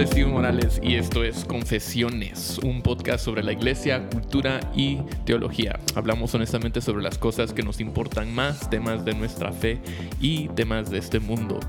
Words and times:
nombre 0.00 0.04
es 0.04 0.10
Steven 0.12 0.32
Morales 0.32 0.80
y 0.82 0.94
esto 0.94 1.24
es 1.24 1.44
Confesiones, 1.44 2.58
un 2.62 2.80
podcast 2.80 3.22
sobre 3.22 3.42
la 3.42 3.52
iglesia, 3.52 4.08
cultura 4.08 4.60
y 4.74 4.98
teología. 5.26 5.78
Hablamos 5.94 6.34
honestamente 6.34 6.80
sobre 6.80 7.02
las 7.02 7.18
cosas 7.18 7.52
que 7.52 7.62
nos 7.62 7.80
importan 7.80 8.34
más, 8.34 8.70
temas 8.70 9.04
de 9.04 9.12
nuestra 9.14 9.52
fe 9.52 9.78
y 10.18 10.48
temas 10.48 10.90
de 10.90 10.96
este 10.98 11.20
mundo. 11.20 11.60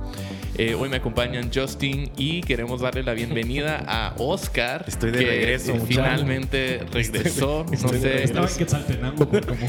Eh, 0.57 0.75
hoy 0.75 0.89
me 0.89 0.97
acompañan 0.97 1.50
Justin 1.54 2.11
y 2.18 2.41
queremos 2.41 2.82
darle 2.82 3.04
la 3.04 3.14
bienvenida 3.14 3.83
a 3.88 4.14
Oscar. 4.18 4.86
Estoy 4.88 5.11
de 5.11 5.20
que 5.20 5.25
regreso, 5.25 5.73
Finalmente 5.86 6.86
regresó. 6.91 7.66
no 7.70 7.89
sé, 7.89 8.23
Estaba 8.23 8.48
en 8.48 8.55
Quetzaltenango 8.55 9.27
por 9.29 9.45
como... 9.45 9.68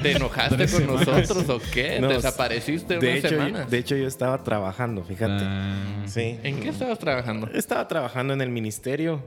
¿te 0.00 0.12
enojaste 0.12 0.56
con 0.56 0.68
semanas. 0.68 1.06
nosotros 1.06 1.48
o 1.48 1.60
qué? 1.72 2.00
No, 2.00 2.08
¿Desapareciste 2.08 2.98
de 2.98 3.08
una 3.08 3.16
hecho, 3.18 3.28
semana? 3.28 3.64
De 3.64 3.78
hecho, 3.78 3.96
yo 3.96 4.06
estaba 4.06 4.42
trabajando, 4.42 5.04
fíjate. 5.04 5.44
Ah, 5.44 5.76
Sí. 6.06 6.38
¿En 6.42 6.60
qué 6.60 6.68
estabas 6.68 6.98
trabajando? 6.98 7.48
Estaba 7.52 7.86
trabajando 7.92 8.32
en 8.32 8.40
el 8.40 8.48
ministerio. 8.50 9.22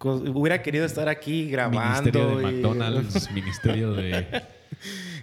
Hubiera 0.00 0.60
querido 0.62 0.84
estar 0.84 1.08
aquí 1.08 1.48
grabando. 1.50 1.80
Ministerio 2.02 2.36
de 2.36 2.42
y- 2.42 2.46
McDonald's, 2.62 3.30
Ministerio 3.32 3.92
de... 3.92 4.26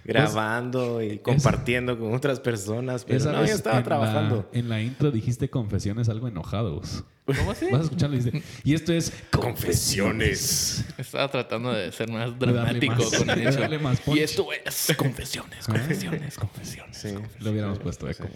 grabando 0.04 1.02
y 1.02 1.18
compartiendo 1.18 1.98
con 1.98 2.14
otras 2.14 2.40
personas. 2.40 3.04
Pero 3.04 3.18
Esa 3.18 3.32
no, 3.32 3.40
vez 3.40 3.50
yo 3.50 3.56
estaba 3.56 3.78
en 3.78 3.84
trabajando. 3.84 4.48
La, 4.52 4.58
en 4.58 4.68
la 4.68 4.80
intro 4.80 5.10
dijiste 5.10 5.50
confesiones 5.50 6.08
algo 6.08 6.28
enojados. 6.28 7.04
¿Cómo 7.26 7.50
así? 7.50 7.66
Vas 7.72 7.80
a 7.80 7.84
escucharlo 7.84 8.16
y 8.16 8.20
dice... 8.20 8.42
Y 8.64 8.74
esto 8.74 8.92
es... 8.92 9.12
Confesiones. 9.30 10.84
Estaba 10.98 11.28
tratando 11.30 11.72
de 11.72 11.90
ser 11.92 12.08
más 12.10 12.38
dramático 12.38 12.94
más- 12.94 13.18
con 13.18 13.30
el 13.30 13.36
de 13.44 13.50
hecho. 13.50 13.60
darle 13.60 13.78
más 13.78 14.00
punch. 14.00 14.16
Y 14.18 14.20
esto 14.22 14.46
es 14.64 14.94
confesiones, 14.96 15.66
confesiones, 15.66 16.38
confesiones. 16.38 16.96
Sí. 16.96 17.14
Lo 17.40 17.50
hubiéramos 17.50 17.78
puesto 17.80 18.08
eco. 18.08 18.28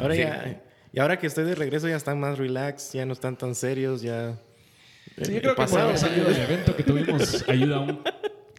Ahora 0.00 0.14
Sí. 0.14 0.20
ya. 0.20 0.62
Y 0.92 1.00
ahora 1.00 1.18
que 1.18 1.26
estoy 1.26 1.44
de 1.44 1.54
regreso 1.54 1.88
ya 1.88 1.96
están 1.96 2.18
más 2.18 2.38
relax, 2.38 2.92
ya 2.92 3.04
no 3.04 3.12
están 3.12 3.36
tan 3.36 3.54
serios, 3.54 4.02
ya. 4.02 4.34
Sí, 5.16 5.24
yo 5.30 5.34
el 5.36 5.40
creo 5.40 5.40
que 5.40 5.48
por 5.48 5.56
pasado. 5.66 5.82
haber 5.88 5.98
salido 5.98 6.26
del 6.28 6.40
evento 6.42 6.76
que 6.76 6.82
tuvimos 6.82 7.44
ayuda 7.48 7.80
un 7.80 8.02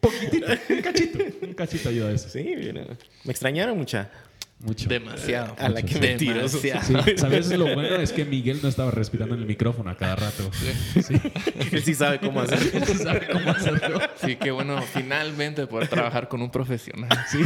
poquitito, 0.00 0.46
un 0.68 0.82
cachito, 0.82 1.18
un 1.42 1.54
cachito 1.54 1.88
ayuda 1.88 2.08
a 2.08 2.12
eso. 2.12 2.28
Sí, 2.28 2.42
mira. 2.56 2.84
me 3.24 3.30
extrañaron 3.32 3.76
mucha. 3.76 4.10
Mucho. 4.62 4.90
Demasiado. 4.90 5.56
A 5.58 5.70
la 5.70 5.80
que 5.80 5.94
Mucho. 5.94 6.00
mentiroso. 6.00 6.60
Demasiado. 6.60 7.02
Sí, 7.04 7.12
¿Sabes? 7.16 7.48
Lo 7.50 7.64
bueno 7.74 7.96
es 7.96 8.12
que 8.12 8.26
Miguel 8.26 8.60
no 8.62 8.68
estaba 8.68 8.90
respirando 8.90 9.34
en 9.34 9.40
el 9.40 9.46
micrófono 9.46 9.88
a 9.90 9.96
cada 9.96 10.16
rato. 10.16 10.50
Sí. 10.52 11.14
Él 11.72 11.82
sí 11.82 11.94
sabe 11.94 12.20
cómo 12.20 12.42
hacer. 12.42 12.58
Él 12.74 12.84
sabe 12.98 13.26
cómo 13.32 13.50
hacerlo. 13.52 14.00
Sí, 14.22 14.36
que 14.36 14.50
bueno, 14.50 14.82
finalmente 14.82 15.66
poder 15.66 15.88
trabajar 15.88 16.28
con 16.28 16.42
un 16.42 16.50
profesional. 16.50 17.08
Sí. 17.30 17.38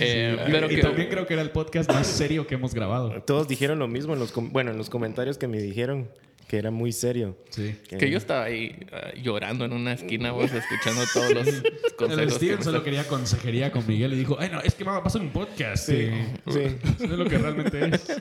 Eh, 0.00 0.36
Y- 0.46 0.50
pero 0.52 0.70
y 0.70 0.76
que, 0.76 0.82
también 0.82 1.08
creo 1.08 1.26
que 1.26 1.34
era 1.34 1.42
el 1.42 1.50
podcast 1.50 1.90
más 1.90 2.06
serio 2.06 2.46
que 2.46 2.54
hemos 2.56 2.74
grabado. 2.74 3.22
Todos 3.22 3.48
dijeron 3.48 3.78
lo 3.78 3.88
mismo 3.88 4.12
en 4.12 4.18
los 4.18 4.32
bueno, 4.34 4.70
en 4.70 4.78
los 4.78 4.90
comentarios 4.90 5.38
que 5.38 5.48
me 5.48 5.58
dijeron 5.60 6.08
que 6.48 6.58
era 6.58 6.70
muy 6.70 6.92
serio. 6.92 7.36
Sí. 7.48 7.74
que 7.88 8.10
yo 8.10 8.18
estaba 8.18 8.44
ahí 8.44 8.76
ah, 8.92 9.12
llorando 9.22 9.64
en 9.64 9.72
una 9.72 9.94
esquina, 9.94 10.30
vos, 10.32 10.50
escuchando 10.52 11.00
todos 11.14 11.32
los 11.32 11.46
El 11.48 11.62
consejos. 11.96 12.24
que 12.24 12.30
Steven 12.32 12.62
solo 12.62 12.76
están- 12.78 12.84
quería 12.84 13.08
consejería 13.08 13.72
con 13.72 13.86
Miguel 13.86 14.12
y 14.12 14.16
dijo, 14.16 14.36
ay 14.38 14.50
no, 14.52 14.60
es 14.60 14.74
que 14.74 14.84
va 14.84 14.96
a 14.98 15.02
pasar 15.02 15.22
un 15.22 15.30
podcast. 15.30 15.86
Sí, 15.86 15.94
eh, 15.96 16.26
sí. 16.48 16.60
Eso 16.60 17.04
es 17.04 17.10
lo 17.18 17.24
que 17.24 17.38
realmente 17.38 17.88
es. 17.94 18.20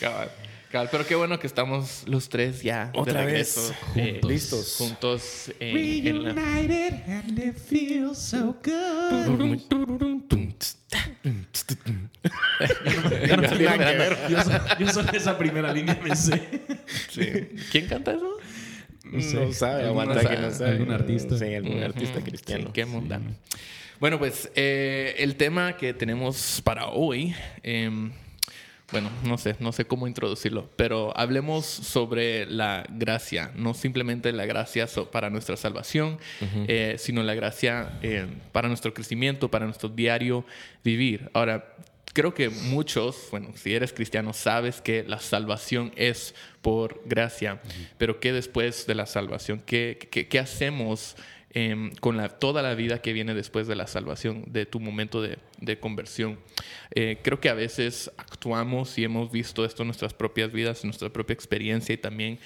Cabal, 0.00 0.30
pero 0.90 1.06
qué 1.06 1.14
bueno 1.14 1.38
que 1.38 1.46
estamos 1.46 2.02
los 2.06 2.28
tres 2.28 2.62
ya 2.62 2.90
Otra 2.94 3.20
de 3.20 3.26
vez, 3.32 3.56
regreso, 3.56 3.74
juntos. 3.94 4.30
Listos. 4.30 4.74
juntos 4.78 5.52
eh, 5.60 6.02
en 6.04 6.22
la- 6.24 6.32
Reunited 6.32 6.92
and 7.08 7.38
it 7.38 7.56
feels 7.56 8.18
so 8.18 8.56
good. 8.64 9.58
Yo 14.78 14.88
solo 14.88 15.10
esa 15.12 15.36
primera 15.38 15.72
línea 15.72 15.98
me 16.02 16.14
sé. 16.16 16.40
Sí. 17.10 17.26
¿Quién 17.70 17.86
canta 17.86 18.12
eso? 18.12 18.38
No 19.04 19.20
sé. 19.20 19.52
sabe, 19.52 19.82
Algún- 19.84 20.00
aguanta 20.02 20.28
que 20.28 20.36
no 20.40 20.50
sabe. 20.50 20.70
algún 20.72 20.90
artista. 20.92 21.38
Sí, 21.38 21.54
algún 21.54 21.82
artista 21.82 22.18
Ujú. 22.18 22.24
cristiano. 22.28 22.64
Sí, 22.66 22.70
qué 22.72 22.84
mundano. 22.86 23.30
Bueno, 24.00 24.18
pues 24.18 24.50
eh, 24.56 25.14
el 25.18 25.36
tema 25.36 25.76
que 25.76 25.94
tenemos 25.94 26.60
para 26.64 26.88
hoy, 26.88 27.34
em, 27.62 28.12
bueno, 28.92 29.10
no 29.24 29.38
sé, 29.38 29.56
no 29.58 29.72
sé 29.72 29.86
cómo 29.86 30.06
introducirlo, 30.06 30.68
pero 30.76 31.16
hablemos 31.16 31.64
sobre 31.64 32.44
la 32.46 32.84
gracia, 32.90 33.50
no 33.56 33.72
simplemente 33.72 34.30
la 34.32 34.44
gracia 34.44 34.86
para 35.10 35.30
nuestra 35.30 35.56
salvación, 35.56 36.18
eh, 36.68 36.96
sino 36.98 37.22
la 37.22 37.34
gracia 37.34 37.98
eh, 38.02 38.26
para 38.52 38.68
nuestro 38.68 38.92
crecimiento, 38.92 39.50
para 39.50 39.64
nuestro 39.64 39.88
diario 39.88 40.44
vivir. 40.84 41.30
Ahora, 41.32 41.74
creo 42.12 42.34
que 42.34 42.50
muchos, 42.50 43.28
bueno, 43.30 43.52
si 43.54 43.74
eres 43.74 43.94
cristiano, 43.94 44.34
sabes 44.34 44.82
que 44.82 45.04
la 45.04 45.20
salvación 45.20 45.92
es 45.96 46.34
por 46.60 47.00
gracia, 47.06 47.62
pero 47.96 48.20
¿qué 48.20 48.32
después 48.32 48.86
de 48.86 48.94
la 48.94 49.06
salvación? 49.06 49.62
¿Qué, 49.64 50.06
qué, 50.10 50.28
qué 50.28 50.38
hacemos 50.38 51.16
em, 51.52 51.90
con 52.00 52.16
la, 52.16 52.28
toda 52.28 52.62
la 52.62 52.74
vida 52.74 53.00
que 53.00 53.12
viene 53.12 53.34
después 53.34 53.66
de 53.66 53.76
la 53.76 53.86
salvación, 53.86 54.44
de 54.46 54.66
tu 54.66 54.80
momento 54.80 55.22
de, 55.22 55.38
de 55.58 55.78
conversión? 55.78 56.38
Eh, 56.94 57.18
creo 57.22 57.40
que 57.40 57.48
a 57.48 57.54
veces 57.54 58.10
actuamos 58.16 58.98
y 58.98 59.04
hemos 59.04 59.30
visto 59.30 59.64
esto 59.64 59.82
en 59.82 59.88
nuestras 59.88 60.14
propias 60.14 60.52
vidas, 60.52 60.82
en 60.82 60.88
nuestra 60.88 61.10
propia 61.10 61.34
experiencia 61.34 61.92
y 61.92 61.98
también 61.98 62.38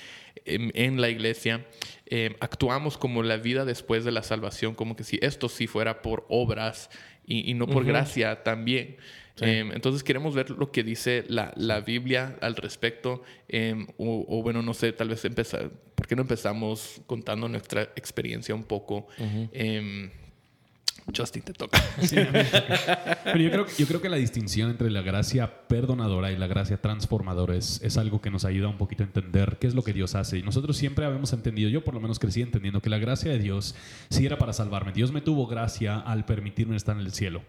en, 0.44 0.70
en 0.74 1.00
la 1.00 1.08
iglesia. 1.08 1.66
em, 2.06 2.34
actuamos 2.40 2.98
como 2.98 3.22
la 3.22 3.36
vida 3.36 3.64
después 3.64 4.04
de 4.04 4.12
la 4.12 4.22
salvación, 4.22 4.74
como 4.74 4.96
que 4.96 5.04
si 5.04 5.18
esto 5.22 5.48
sí 5.48 5.66
fuera 5.66 6.02
por 6.02 6.24
obras 6.28 6.90
y, 7.26 7.50
y 7.50 7.54
no 7.54 7.66
por 7.66 7.84
gracia 7.84 8.42
también. 8.42 8.96
Em, 9.40 9.72
entonces 9.72 10.02
queremos 10.02 10.34
ver 10.34 10.50
lo 10.50 10.70
que 10.70 10.82
dice 10.82 11.24
la, 11.28 11.52
la 11.56 11.80
Biblia 11.80 12.36
al 12.40 12.56
respecto. 12.56 13.22
em, 13.48 13.86
o, 13.98 14.24
o 14.28 14.42
bueno, 14.42 14.62
no 14.62 14.72
sé, 14.74 14.92
tal 14.92 15.08
vez 15.10 15.24
empezar. 15.24 15.70
¿Por 15.94 16.06
qué 16.06 16.16
no 16.16 16.22
empezamos 16.22 17.00
contando 17.06 17.48
nuestra 17.48 17.82
experiencia 17.96 18.54
un 18.54 18.64
poco? 18.64 19.06
Em, 19.52 20.10
Justin, 21.16 21.42
te 21.42 21.52
toca. 21.52 21.80
Pero 23.24 23.38
yo 23.38 23.50
creo, 23.50 23.66
yo 23.78 23.86
creo 23.86 24.00
que 24.00 24.08
la 24.08 24.16
distinción 24.16 24.70
entre 24.70 24.90
la 24.90 25.02
gracia 25.02 25.68
perdonadora 25.68 26.32
y 26.32 26.36
la 26.36 26.46
gracia 26.48 26.78
transformadora 26.78 27.54
es, 27.54 27.80
es 27.82 27.96
algo 27.96 28.20
que 28.20 28.30
nos 28.30 28.44
ayuda 28.44 28.68
un 28.68 28.76
poquito 28.76 29.04
a 29.04 29.06
entender 29.06 29.58
qué 29.60 29.66
es 29.68 29.74
lo 29.74 29.84
que 29.84 29.92
Dios 29.92 30.14
hace. 30.16 30.38
Y 30.38 30.42
nosotros 30.42 30.76
siempre 30.76 31.04
habíamos 31.04 31.32
entendido, 31.32 31.70
yo 31.70 31.84
por 31.84 31.94
lo 31.94 32.00
menos 32.00 32.18
crecí 32.18 32.42
entendiendo 32.42 32.80
que 32.82 32.90
la 32.90 32.98
gracia 32.98 33.30
de 33.30 33.38
Dios 33.38 33.74
sí 34.10 34.26
era 34.26 34.36
para 34.38 34.52
salvarme. 34.52 34.92
Dios 34.92 35.12
me 35.12 35.20
tuvo 35.20 35.46
gracia 35.46 35.98
al 36.00 36.24
permitirme 36.24 36.76
estar 36.76 36.96
en 36.96 37.02
el 37.02 37.12
cielo. 37.12 37.42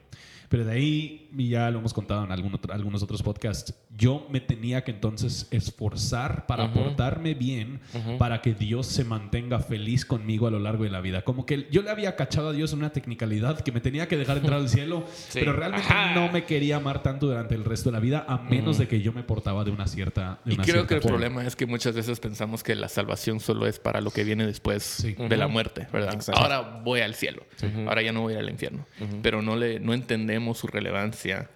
Pero 0.50 0.64
de 0.66 0.72
ahí, 0.72 1.30
y 1.38 1.50
ya 1.50 1.70
lo 1.72 1.80
hemos 1.80 1.94
contado 1.94 2.24
en 2.24 2.32
algún 2.32 2.54
otro- 2.54 2.74
algunos 2.74 3.04
otros 3.04 3.22
podcasts, 3.22 3.74
yo 3.98 4.26
me 4.30 4.40
tenía 4.40 4.84
que 4.84 4.92
entonces 4.92 5.48
esforzar 5.52 6.46
para 6.46 6.72
portarme 6.74 7.34
bien 7.34 7.80
para 8.18 8.42
que 8.42 8.54
Dios 8.54 8.88
se 8.88 9.04
mantenga 9.04 9.60
feliz 9.60 10.06
conmigo 10.06 10.48
a 10.48 10.52
lo 10.52 10.60
largo 10.60 10.84
de 10.86 10.90
la 10.90 11.02
vida. 11.02 11.24
Como 11.24 11.46
que 11.46 11.68
yo 11.72 11.82
le 11.82 11.90
había 11.90 12.16
cachado 12.16 12.50
a 12.50 12.54
Dios 12.54 12.72
en 12.74 12.80
una 12.80 12.92
technicalidad 12.92 13.60
que 13.62 13.72
me 13.72 13.82
tenía 13.82 14.08
que 14.08 14.16
dejar 14.18 14.38
entrar 14.38 14.60
al 14.60 14.70
cielo, 14.70 15.06
Sí. 15.30 15.40
pero 15.40 15.54
realmente 15.54 15.88
Ajá. 15.92 16.14
no 16.16 16.32
me 16.32 16.46
quería 16.46 16.78
amar 16.78 17.04
tanto 17.04 17.28
durante 17.28 17.56
el 17.56 17.66
resto 17.66 17.90
de 17.90 17.94
la 17.94 18.00
vida 18.00 18.26
a 18.28 18.38
menos 18.38 18.78
de 18.78 18.88
que 18.88 19.02
yo 19.02 19.12
me 19.14 19.24
portaba 19.24 19.64
de 19.64 19.72
una 19.72 19.88
cierta 19.88 20.40
de 20.46 20.54
Y 20.54 20.56
una 20.56 20.64
creo 20.64 20.76
cierta 20.76 20.88
que 20.88 20.96
el 20.96 21.02
forma. 21.02 21.18
problema 21.18 21.46
es 21.46 21.56
que 21.56 21.66
muchas 21.66 21.94
veces 21.96 22.20
pensamos 22.20 22.64
que 22.64 22.76
la 22.76 22.88
salvación 22.88 23.40
solo 23.40 23.68
es 23.68 23.80
para 23.80 24.00
lo 24.02 24.12
que 24.12 24.24
viene 24.24 24.46
después 24.46 24.84
Sí. 24.84 25.14
de 25.18 25.38
la 25.38 25.48
muerte, 25.48 25.88
¿verdad? 25.92 26.14
Exacto. 26.14 26.42
Ahora 26.42 26.82
voy 26.84 27.02
al 27.02 27.16
cielo, 27.16 27.44
ahora 27.88 28.02
ya 28.02 28.12
no 28.14 28.22
voy 28.22 28.36
al 28.36 28.50
infierno, 28.50 28.86
pero 29.22 29.42
no, 29.42 29.56
le, 29.56 29.80
no 29.80 29.94
entendemos 29.94 30.37
su 30.54 30.68
relevancia 30.68 31.50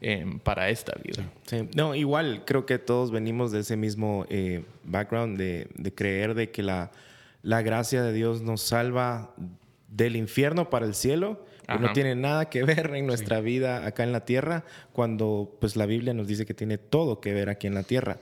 em, 0.00 0.38
para 0.38 0.70
esta 0.70 0.92
vida. 1.02 1.24
Sí. 1.46 1.68
No, 1.74 1.94
igual 1.94 2.44
creo 2.46 2.66
que 2.66 2.78
todos 2.78 3.10
venimos 3.10 3.52
de 3.52 3.60
ese 3.60 3.76
mismo 3.76 4.26
eh, 4.28 4.64
background 4.84 5.38
de, 5.38 5.68
de 5.74 5.94
creer 5.94 6.34
de 6.34 6.50
que 6.50 6.62
la, 6.62 6.90
la 7.42 7.62
gracia 7.62 8.02
de 8.02 8.12
Dios 8.12 8.42
nos 8.42 8.62
salva 8.62 9.34
del 9.88 10.16
infierno 10.16 10.70
para 10.70 10.86
el 10.86 10.94
cielo, 10.94 11.44
pero 11.66 11.80
no 11.80 11.92
tiene 11.92 12.14
nada 12.14 12.48
que 12.48 12.62
ver 12.62 12.94
en 12.94 13.06
nuestra 13.06 13.40
vida 13.40 13.86
acá 13.86 14.04
en 14.04 14.12
la 14.12 14.24
tierra, 14.24 14.64
cuando 14.92 15.56
pues 15.60 15.76
la 15.76 15.86
Biblia 15.86 16.14
nos 16.14 16.26
dice 16.26 16.46
que 16.46 16.54
tiene 16.54 16.78
todo 16.78 17.20
que 17.20 17.32
ver 17.32 17.48
aquí 17.48 17.66
en 17.66 17.74
la 17.74 17.82
tierra. 17.82 18.18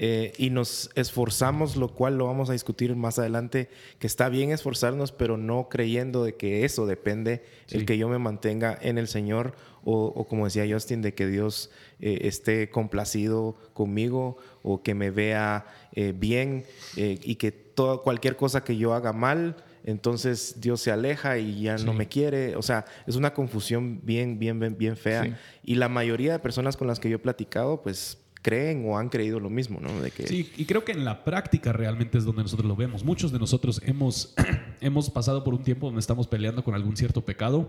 Eh, 0.00 0.32
y 0.38 0.50
nos 0.50 0.90
esforzamos, 0.94 1.74
lo 1.74 1.88
cual 1.88 2.16
lo 2.18 2.26
vamos 2.26 2.48
a 2.50 2.52
discutir 2.52 2.94
más 2.94 3.18
adelante, 3.18 3.68
que 3.98 4.06
está 4.06 4.28
bien 4.28 4.52
esforzarnos, 4.52 5.10
pero 5.10 5.36
no 5.36 5.68
creyendo 5.68 6.22
de 6.22 6.36
que 6.36 6.64
eso 6.64 6.86
depende, 6.86 7.42
el 7.70 7.80
Sí. 7.80 7.86
que 7.86 7.98
yo 7.98 8.08
me 8.08 8.18
mantenga 8.18 8.78
en 8.80 8.96
el 8.96 9.08
Señor, 9.08 9.54
o, 9.84 10.04
o 10.06 10.26
como 10.28 10.44
decía 10.44 10.64
Justin, 10.72 11.02
de 11.02 11.14
que 11.14 11.26
Dios 11.26 11.70
eh, 12.00 12.18
esté 12.22 12.70
complacido 12.70 13.56
conmigo, 13.74 14.36
o 14.62 14.82
que 14.84 14.94
me 14.94 15.10
vea 15.10 15.66
eh, 15.94 16.14
bien, 16.16 16.64
y 16.96 17.34
que 17.34 17.50
toda, 17.50 17.98
cualquier 17.98 18.36
cosa 18.36 18.62
que 18.62 18.76
yo 18.76 18.94
haga 18.94 19.12
mal, 19.12 19.56
entonces 19.84 20.60
Dios 20.60 20.80
se 20.80 20.92
aleja 20.92 21.38
y 21.38 21.62
ya 21.62 21.76
no 21.78 21.92
me 21.92 22.06
quiere. 22.08 22.54
O 22.56 22.62
sea, 22.62 22.84
es 23.06 23.16
una 23.16 23.32
confusión 23.34 24.00
bien, 24.04 24.38
bien, 24.38 24.60
bien, 24.60 24.76
bien 24.76 24.96
fea. 24.96 25.24
Sí. 25.24 25.32
Y 25.64 25.74
la 25.76 25.88
mayoría 25.88 26.32
de 26.32 26.38
personas 26.38 26.76
con 26.76 26.86
las 26.86 27.00
que 27.00 27.08
yo 27.08 27.16
he 27.16 27.20
platicado, 27.20 27.80
pues 27.82 28.18
creen 28.42 28.84
o 28.86 28.98
han 28.98 29.08
creído 29.08 29.40
lo 29.40 29.50
mismo, 29.50 29.80
¿no? 29.80 30.00
De 30.00 30.10
que 30.10 30.26
Sí, 30.26 30.50
y 30.56 30.64
creo 30.64 30.84
que 30.84 30.92
en 30.92 31.04
la 31.04 31.24
práctica 31.24 31.72
realmente 31.72 32.18
es 32.18 32.24
donde 32.24 32.42
nosotros 32.42 32.66
lo 32.66 32.76
vemos. 32.76 33.04
Muchos 33.04 33.32
de 33.32 33.38
nosotros 33.38 33.80
hemos, 33.84 34.34
hemos 34.80 35.10
pasado 35.10 35.44
por 35.44 35.54
un 35.54 35.62
tiempo 35.62 35.86
donde 35.86 36.00
estamos 36.00 36.26
peleando 36.26 36.64
con 36.64 36.74
algún 36.74 36.96
cierto 36.96 37.24
pecado. 37.24 37.68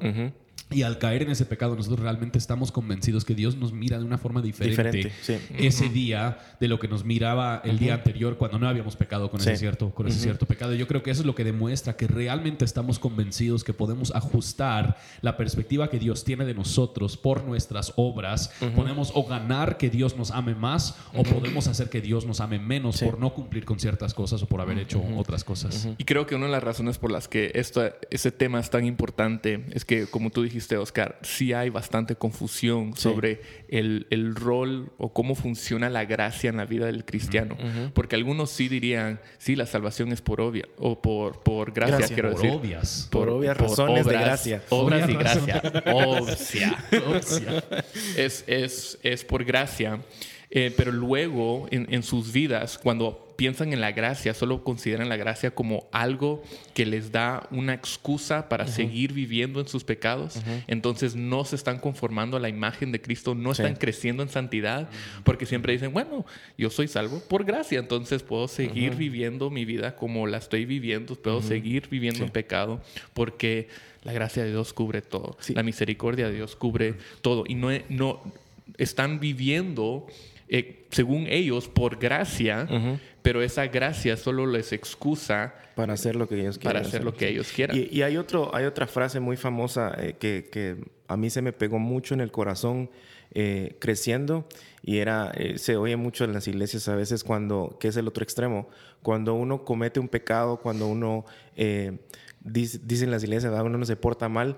Y 0.72 0.84
al 0.84 1.00
caer 1.00 1.24
en 1.24 1.32
ese 1.32 1.46
pecado, 1.46 1.76
nosotros 1.76 2.00
realmente 2.00 2.38
estamos 2.38 2.72
convencidos 2.72 3.26
que 3.26 3.34
Dios 3.34 3.56
nos 3.58 3.74
mira 3.74 3.98
de 3.98 4.06
una 4.06 4.20
forma 4.20 4.40
diferente, 4.42 4.92
Diferente, 4.92 5.12
sí. 5.24 5.38
ese 5.58 5.90
día 5.90 6.38
de 6.60 6.68
lo 6.68 6.78
que 6.80 6.88
nos 6.88 7.04
miraba 7.06 7.62
el 7.66 7.80
día 7.80 7.96
anterior 7.96 8.38
cuando 8.38 8.60
no 8.60 8.68
habíamos 8.68 8.96
pecado 8.96 9.32
con, 9.32 9.40
ese, 9.42 9.54
Sí. 9.54 9.58
cierto, 9.58 9.90
con 9.90 10.08
ese 10.08 10.20
cierto 10.20 10.46
pecado. 10.46 10.76
Yo 10.76 10.88
creo 10.88 11.02
que 11.02 11.10
eso 11.10 11.22
es 11.22 11.26
lo 11.26 11.34
que 11.34 11.44
demuestra 11.44 11.96
que 11.98 12.06
realmente 12.06 12.66
estamos 12.66 13.00
convencidos 13.00 13.64
que 13.64 13.74
podemos 13.74 14.14
ajustar 14.14 14.98
la 15.22 15.38
perspectiva 15.38 15.90
que 15.90 15.98
Dios 15.98 16.24
tiene 16.24 16.46
de 16.46 16.54
nosotros 16.54 17.18
por 17.18 17.44
nuestras 17.46 17.94
obras. 17.96 18.52
Podemos 18.76 19.12
o 19.16 19.24
ganar 19.26 19.78
que 19.78 19.90
Dios 19.90 20.18
nos 20.18 20.30
ame 20.30 20.54
más 20.54 20.96
o 21.16 21.24
podemos 21.24 21.68
hacer 21.68 21.90
que 21.90 22.00
Dios 22.02 22.28
nos 22.28 22.42
ame 22.42 22.60
menos 22.60 22.98
Sí. 22.98 23.06
por 23.06 23.18
no 23.20 23.34
cumplir 23.34 23.66
con 23.66 23.80
ciertas 23.80 24.14
cosas 24.14 24.44
o 24.44 24.46
por 24.46 24.62
haber 24.62 24.78
hecho 24.78 25.02
otras 25.18 25.44
cosas. 25.44 25.88
Y 25.98 26.04
creo 26.04 26.28
que 26.28 26.36
una 26.36 26.46
de 26.46 26.52
las 26.52 26.64
razones 26.64 27.00
por 27.00 27.12
las 27.12 27.28
que 27.28 27.52
esta, 27.56 27.96
ese 28.12 28.32
tema 28.32 28.60
es 28.60 28.70
tan 28.70 28.86
importante 28.86 29.66
es 29.72 29.84
que, 29.84 30.06
como 30.06 30.30
tú 30.30 30.44
dijiste, 30.44 30.59
Oscar, 30.78 31.18
sí 31.22 31.54
hay 31.54 31.70
bastante 31.70 32.16
confusión 32.16 32.94
Sí. 32.96 33.02
sobre 33.04 33.42
el, 33.70 34.08
el 34.10 34.36
rol 34.36 34.92
o 34.98 35.14
cómo 35.14 35.36
funciona 35.36 35.90
la 35.90 36.06
gracia 36.06 36.50
en 36.50 36.58
la 36.58 36.66
vida 36.66 36.86
del 36.88 37.06
cristiano. 37.06 37.58
Porque 37.94 38.16
algunos 38.16 38.50
sí 38.50 38.68
dirían, 38.68 39.20
sí, 39.38 39.56
la 39.56 39.66
salvación 39.66 40.12
es 40.12 40.22
por 40.22 40.42
obvia 40.42 40.66
o 40.78 41.02
por, 41.02 41.42
por 41.42 41.72
gracia, 41.72 41.98
Gracia. 41.98 42.16
quiero 42.16 42.32
Por 42.32 42.42
decir. 42.42 42.58
obvias. 42.60 43.08
Por 43.12 43.30
obvias 43.30 43.58
razones 43.58 44.06
de 44.06 44.14
gracia. 44.14 44.64
Obras 44.70 45.10
y 45.10 45.14
gracia. 45.14 45.62
Obvia. 45.94 47.64
es, 48.18 48.44
es, 48.48 49.00
es 49.04 49.24
por 49.26 49.44
gracia. 49.44 50.00
Eh, 50.52 50.74
pero 50.76 50.92
luego 50.92 51.68
en, 51.70 51.88
en 51.94 52.02
sus 52.04 52.32
vidas, 52.32 52.78
cuando 52.80 53.29
piensan 53.40 53.72
en 53.74 53.80
la 53.80 53.94
gracia, 53.94 54.34
solo 54.34 54.64
consideran 54.66 55.08
la 55.08 55.16
gracia 55.16 55.52
como 55.52 55.88
algo 55.94 56.44
que 56.74 56.86
les 56.86 57.12
da 57.12 57.48
una 57.52 57.74
excusa 57.74 58.50
para 58.50 58.68
seguir 58.68 59.14
viviendo 59.14 59.62
en 59.62 59.68
sus 59.68 59.84
pecados. 59.86 60.42
Entonces 60.68 61.16
no 61.16 61.46
se 61.46 61.56
están 61.56 61.80
conformando 61.80 62.36
a 62.36 62.40
la 62.42 62.50
imagen 62.50 62.92
de 62.92 63.02
Cristo, 63.02 63.36
no 63.36 63.54
Sí. 63.56 63.62
están 63.62 63.78
creciendo 63.78 64.22
en 64.24 64.30
santidad, 64.30 64.90
porque 65.24 65.46
siempre 65.46 65.72
dicen, 65.74 65.94
bueno, 65.94 66.26
yo 66.58 66.70
soy 66.70 66.88
salvo 66.90 67.22
por 67.30 67.46
gracia, 67.46 67.80
entonces 67.80 68.24
puedo 68.24 68.48
seguir 68.50 68.96
viviendo 68.96 69.50
mi 69.50 69.64
vida 69.64 69.96
como 69.96 70.28
la 70.28 70.38
estoy 70.38 70.66
viviendo, 70.66 71.16
puedo 71.16 71.42
seguir 71.42 71.88
viviendo 71.90 72.18
Sí. 72.20 72.24
en 72.26 72.30
pecado, 72.32 72.82
porque 73.14 73.70
la 74.04 74.12
gracia 74.12 74.44
de 74.44 74.50
Dios 74.52 74.74
cubre 74.74 75.02
todo, 75.02 75.38
Sí. 75.40 75.54
la 75.54 75.64
misericordia 75.64 76.28
de 76.28 76.36
Dios 76.36 76.56
cubre 76.58 76.96
todo, 77.22 77.46
y 77.48 77.56
no, 77.56 77.70
no 77.88 78.22
están 78.78 79.20
viviendo 79.22 80.06
eh, 80.52 80.88
según 80.90 81.28
ellos 81.30 81.68
por 81.68 82.00
gracia, 82.00 82.68
pero 83.22 83.42
esa 83.42 83.68
gracia 83.68 84.18
solo 84.18 84.46
les 84.46 84.72
excusa 84.74 85.54
Para 85.76 85.94
hacer 85.94 86.16
lo 86.16 86.28
que 86.28 86.40
ellos 86.40 86.58
quieran. 86.58 86.74
para 86.74 86.88
hacer 86.88 87.04
lo 87.04 87.14
que 87.14 87.28
ellos 87.28 87.52
quieran. 87.54 87.78
Y, 87.78 87.88
y 87.92 88.02
hay, 88.02 88.18
otro, 88.18 88.54
hay 88.56 88.66
otra 88.66 88.88
frase 88.88 89.20
muy 89.20 89.38
famosa 89.38 89.94
eh, 89.98 90.16
que, 90.20 90.50
que 90.52 90.78
a 91.08 91.18
mí 91.18 91.30
se 91.30 91.42
me 91.42 91.54
pegó 91.54 91.80
mucho 91.80 92.14
en 92.14 92.22
el 92.22 92.32
corazón 92.32 92.90
eh, 93.32 93.76
creciendo 93.80 94.48
y 94.82 94.98
era, 94.98 95.32
eh, 95.36 95.60
se 95.60 95.78
oye 95.78 95.96
mucho 95.98 96.24
en 96.24 96.34
las 96.34 96.48
iglesias 96.48 96.88
a 96.88 96.96
veces 96.96 97.24
cuando, 97.24 97.78
que 97.80 97.90
es 97.90 97.96
el 97.96 98.08
otro 98.08 98.24
extremo, 98.24 98.68
cuando 99.04 99.36
uno 99.36 99.64
comete 99.66 100.00
un 100.00 100.08
pecado, 100.08 100.58
cuando 100.58 100.88
uno, 100.88 101.26
eh, 101.56 102.00
dice, 102.40 102.80
dicen 102.84 103.12
las 103.12 103.24
iglesias, 103.24 103.52
¿verdad? 103.52 103.68
uno 103.68 103.78
no 103.78 103.86
se 103.86 103.96
porta 103.96 104.30
mal, 104.30 104.58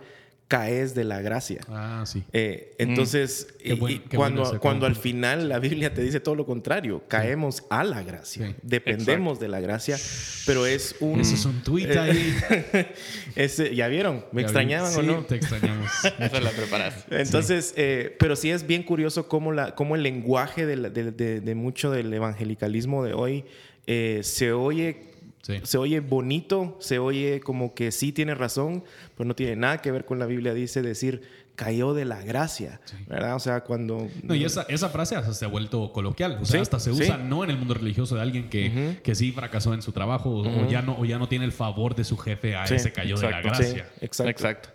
caes 0.51 0.94
de 0.94 1.06
la 1.06 1.21
gracia. 1.21 1.62
Ah, 1.69 2.03
sí. 2.06 2.24
Eh, 2.33 2.75
entonces, 2.77 3.48
Mm. 3.63 3.68
Y- 3.71 3.74
buen- 3.80 3.94
y 3.94 4.00
qué 4.00 4.18
cuando, 4.18 4.59
cuando 4.59 4.86
al 4.86 4.95
final 4.98 5.48
la 5.48 5.59
Biblia 5.59 5.94
te 5.94 6.01
dice 6.01 6.19
todo 6.19 6.36
lo 6.36 6.45
contrario, 6.45 7.03
caemos 7.07 7.63
a 7.69 7.83
la 7.86 8.01
gracia, 8.03 8.48
Sí. 8.48 8.56
dependemos 8.63 9.39
de 9.39 9.48
la 9.48 9.59
gracia, 9.62 9.98
pero 10.45 10.65
es 10.65 10.95
un... 11.00 11.21
Ese 11.21 11.36
es 11.36 11.45
un 11.45 11.62
tweet 11.63 11.98
ahí. 11.98 12.36
Ese- 13.36 13.74
¿Ya 13.75 13.88
vieron? 13.88 14.25
¿Me 14.31 14.42
Ya 14.42 14.48
extrañaban 14.48 14.92
vi. 14.92 14.98
o 14.98 15.01
Sí, 15.01 15.07
no? 15.07 15.25
Te 15.25 15.36
extrañamos. 15.36 15.89
Esa 16.19 16.39
la 16.42 16.50
preparaste. 16.51 17.21
Entonces, 17.21 17.74
eh, 17.77 18.15
pero 18.19 18.36
sí 18.36 18.50
es 18.51 18.65
bien 18.68 18.83
curioso 18.83 19.27
cómo, 19.27 19.51
la, 19.54 19.75
cómo 19.75 19.95
el 19.95 20.04
lenguaje 20.04 20.65
de, 20.65 20.75
la- 20.75 20.89
de- 20.89 21.12
de- 21.12 21.39
de 21.42 21.56
mucho 21.56 21.92
del 21.92 22.13
evangelicalismo 22.13 23.04
de 23.06 23.13
hoy 23.13 23.45
eh, 23.88 24.19
se 24.24 24.51
oye 24.51 25.04
Sí. 25.42 25.60
se 25.64 25.78
oye 25.78 26.00
bonito, 26.02 26.78
se 26.80 27.00
oye 27.00 27.40
como 27.40 27.74
que 27.74 27.92
sí 27.92 28.12
tiene 28.12 28.36
razón, 28.36 28.84
pero 29.18 29.28
no 29.28 29.36
tiene 29.36 29.56
nada 29.56 29.80
que 29.80 29.92
ver 29.92 30.06
con 30.06 30.20
la 30.20 30.26
Biblia. 30.28 30.54
Dice 30.54 30.82
decir, 30.84 31.22
cayó 31.56 31.94
de 31.94 32.06
la 32.06 32.22
gracia, 32.22 32.80
¿verdad? 33.08 33.36
O 33.36 33.40
sea, 33.40 33.62
cuando... 33.62 34.08
No, 34.24 34.34
y 34.36 34.46
esa, 34.46 34.64
esa 34.70 34.90
frase 34.90 35.16
hasta 35.16 35.34
se 35.34 35.46
ha 35.46 35.48
vuelto 35.48 35.92
coloquial. 35.92 36.38
O 36.42 36.46
sea, 36.46 36.58
Sí, 36.58 36.62
hasta 36.62 36.80
se 36.80 36.94
sí. 36.94 37.02
usa 37.04 37.18
no 37.18 37.44
en 37.44 37.50
el 37.50 37.58
mundo 37.58 37.74
religioso 37.74 38.16
de 38.16 38.22
alguien 38.22 38.50
que, 38.50 39.00
que 39.04 39.16
sí 39.16 39.32
fracasó 39.32 39.74
en 39.74 39.82
su 39.82 39.92
trabajo 39.92 40.30
o- 40.30 40.66
o, 40.66 40.70
ya 40.70 40.82
no, 40.82 40.96
o 41.00 41.06
ya 41.06 41.18
no 41.18 41.28
tiene 41.28 41.46
el 41.46 41.52
favor 41.52 41.96
de 41.96 42.04
su 42.04 42.18
jefe 42.18 42.56
a 42.56 42.66
Sí, 42.68 42.76
ese 42.76 42.92
cayó 42.94 43.18
de 43.18 43.30
la 43.30 43.42
gracia. 43.42 43.88
exacto. 44.00 44.30
Exacto. 44.30 44.70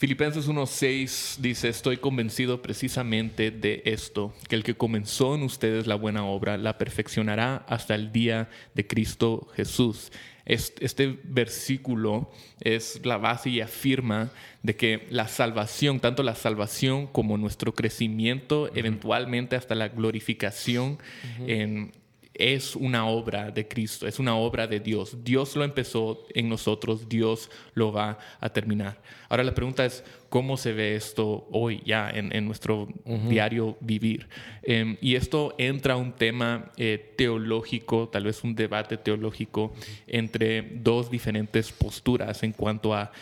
Filipenses 0.00 0.48
1.6 0.48 1.36
dice, 1.40 1.68
estoy 1.68 1.98
convencido 1.98 2.62
precisamente 2.62 3.50
de 3.50 3.82
esto, 3.84 4.32
que 4.48 4.54
el 4.56 4.64
que 4.64 4.74
comenzó 4.74 5.34
en 5.34 5.42
ustedes 5.42 5.86
la 5.86 5.94
buena 5.94 6.24
obra 6.24 6.56
la 6.56 6.78
perfeccionará 6.78 7.56
hasta 7.68 7.96
el 7.96 8.10
día 8.10 8.48
de 8.74 8.86
Cristo 8.86 9.48
Jesús. 9.54 10.10
Es- 10.46 10.72
Este 10.80 11.18
versículo 11.24 12.30
es 12.62 13.02
la 13.04 13.18
base 13.18 13.50
y 13.50 13.60
afirma 13.60 14.30
de 14.62 14.74
que 14.74 15.06
la 15.10 15.28
salvación, 15.28 16.00
tanto 16.00 16.22
la 16.22 16.34
salvación 16.34 17.06
como 17.06 17.36
nuestro 17.36 17.74
crecimiento, 17.74 18.70
eventualmente 18.74 19.54
hasta 19.54 19.74
la 19.74 19.88
glorificación, 19.90 20.96
en- 21.46 21.92
es 22.40 22.74
una 22.74 23.06
obra 23.06 23.50
de 23.50 23.68
Cristo, 23.68 24.06
es 24.06 24.18
una 24.18 24.34
obra 24.34 24.66
de 24.66 24.80
Dios. 24.80 25.16
Dios 25.22 25.54
lo 25.56 25.64
empezó 25.64 26.26
en 26.34 26.48
nosotros, 26.48 27.08
Dios 27.08 27.50
lo 27.74 27.92
va 27.92 28.18
a 28.40 28.48
terminar. 28.48 29.00
Ahora 29.28 29.44
la 29.44 29.54
pregunta 29.54 29.84
es, 29.84 30.02
¿cómo 30.28 30.56
se 30.56 30.72
ve 30.72 30.96
esto 30.96 31.46
hoy 31.52 31.82
ya 31.84 32.10
en, 32.10 32.34
en 32.34 32.46
nuestro 32.46 32.88
diario 33.28 33.76
vivir? 33.80 34.28
Em, 34.62 34.96
y 35.00 35.14
esto 35.14 35.54
entra 35.58 35.94
a 35.94 35.96
un 35.96 36.12
tema 36.12 36.70
eh, 36.76 37.14
teológico, 37.16 38.08
tal 38.08 38.24
vez 38.24 38.42
un 38.42 38.54
debate 38.54 38.96
teológico 38.96 39.72
entre 40.06 40.62
dos 40.62 41.10
diferentes 41.10 41.70
posturas 41.70 42.42
en 42.42 42.52
cuanto 42.52 42.94
a 42.94 43.12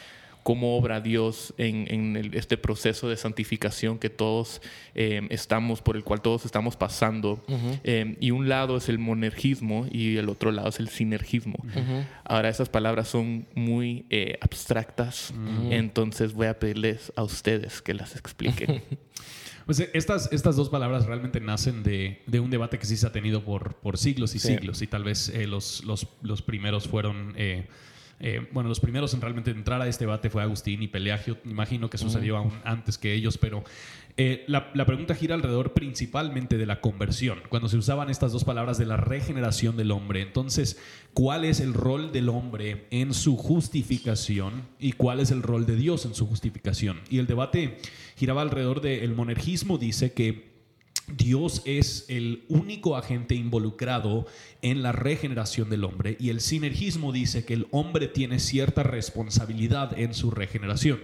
cómo 0.43 0.77
obra 0.77 1.01
Dios 1.01 1.53
en, 1.59 1.87
en 1.93 2.17
el- 2.17 2.35
este 2.35 2.57
proceso 2.57 3.09
de 3.09 3.17
santificación 3.17 3.99
que 3.99 4.09
todos 4.11 4.61
eh, 4.95 5.27
estamos, 5.31 5.83
por 5.83 5.97
el 5.97 6.05
cual 6.05 6.21
todos 6.23 6.45
estamos 6.45 6.77
pasando. 6.77 7.45
Eh, 7.85 8.17
y 8.21 8.31
un 8.31 8.49
lado 8.49 8.77
es 8.77 8.89
el 8.89 8.99
monergismo 8.99 9.87
y 9.91 10.17
el 10.17 10.29
otro 10.29 10.51
lado 10.53 10.69
es 10.69 10.81
el 10.81 10.89
sinergismo. 10.89 11.57
Ahora, 12.25 12.49
esas 12.49 12.69
palabras 12.69 13.09
son 13.09 13.47
muy 13.55 14.07
eh, 14.11 14.39
abstractas, 14.41 15.33
entonces 15.71 16.33
voy 16.33 16.47
a 16.47 16.59
pedirles 16.59 17.13
a 17.17 17.23
ustedes 17.23 17.83
que 17.83 17.95
las 17.95 18.17
expliquen. 18.17 18.83
Pues 19.67 19.81
estas, 19.93 20.33
estas 20.33 20.57
dos 20.57 20.71
palabras 20.71 21.05
realmente 21.05 21.41
nacen 21.41 21.83
de, 21.83 22.23
de 22.27 22.41
un 22.41 22.49
debate 22.49 22.79
que 22.79 22.87
sí 22.87 22.97
se 22.97 23.07
ha 23.07 23.13
tenido 23.13 23.45
por, 23.45 23.75
por 23.75 23.99
siglos 23.99 24.35
y 24.35 24.39
Sí. 24.39 24.49
siglos. 24.49 24.81
Y 24.81 24.87
tal 24.87 25.05
vez 25.05 25.29
eh, 25.29 25.47
los, 25.47 25.85
los, 25.85 26.07
los 26.23 26.41
primeros 26.41 26.89
fueron. 26.89 27.35
eh, 27.37 27.67
eh, 28.21 28.47
bueno, 28.53 28.69
los 28.69 28.81
primeros 28.81 29.15
en 29.15 29.21
realmente 29.21 29.51
entrar 29.51 29.81
a 29.81 29.87
este 29.87 30.05
debate 30.05 30.31
fue 30.31 30.43
Agustín 30.43 30.83
y 30.83 30.89
Peleagio. 30.89 31.39
Imagino 31.45 31.89
que 31.89 31.99
sucedió 31.99 32.37
aún 32.37 32.53
antes 32.65 32.99
que 32.99 33.15
ellos, 33.15 33.39
pero 33.39 33.63
eh, 34.17 34.45
la, 34.49 34.71
la 34.75 34.85
pregunta 34.87 35.15
gira 35.15 35.37
alrededor 35.37 35.73
principalmente 35.73 36.59
de 36.59 36.67
la 36.67 36.81
conversión, 36.81 37.39
cuando 37.49 37.69
se 37.69 37.77
usaban 37.77 38.11
estas 38.11 38.33
dos 38.33 38.43
palabras 38.43 38.77
de 38.77 38.87
la 38.87 38.97
regeneración 38.97 39.77
del 39.77 39.93
hombre. 39.93 40.23
Entonces, 40.23 40.81
¿cuál 41.15 41.45
es 41.45 41.61
el 41.61 41.75
rol 41.75 42.11
del 42.11 42.29
hombre 42.29 42.87
en 42.91 43.15
su 43.15 43.37
justificación 43.37 44.67
y 44.81 44.93
cuál 44.93 45.21
es 45.21 45.31
el 45.31 45.43
rol 45.43 45.67
de 45.67 45.77
Dios 45.77 46.05
en 46.05 46.15
su 46.15 46.27
justificación? 46.27 47.01
Y 47.09 47.19
el 47.19 47.29
debate 47.29 47.79
giraba 48.17 48.43
alrededor 48.43 48.81
del 48.81 49.15
monergismo, 49.15 49.79
dice 49.79 50.13
que 50.13 50.58
Dios 51.17 51.63
es 51.65 52.05
el 52.09 52.45
único 52.49 52.97
agente 52.97 53.35
involucrado 53.35 54.27
en 54.63 54.83
la 54.83 54.93
regeneración 54.93 55.71
del 55.71 55.85
hombre 55.85 56.17
y 56.19 56.31
el 56.31 56.41
sinergismo 56.41 57.13
dice 57.13 57.45
que 57.45 57.55
el 57.55 57.67
hombre 57.71 58.09
tiene 58.09 58.39
cierta 58.39 58.83
responsabilidad 58.83 59.99
en 59.99 60.15
su 60.15 60.31
regeneración. 60.31 61.01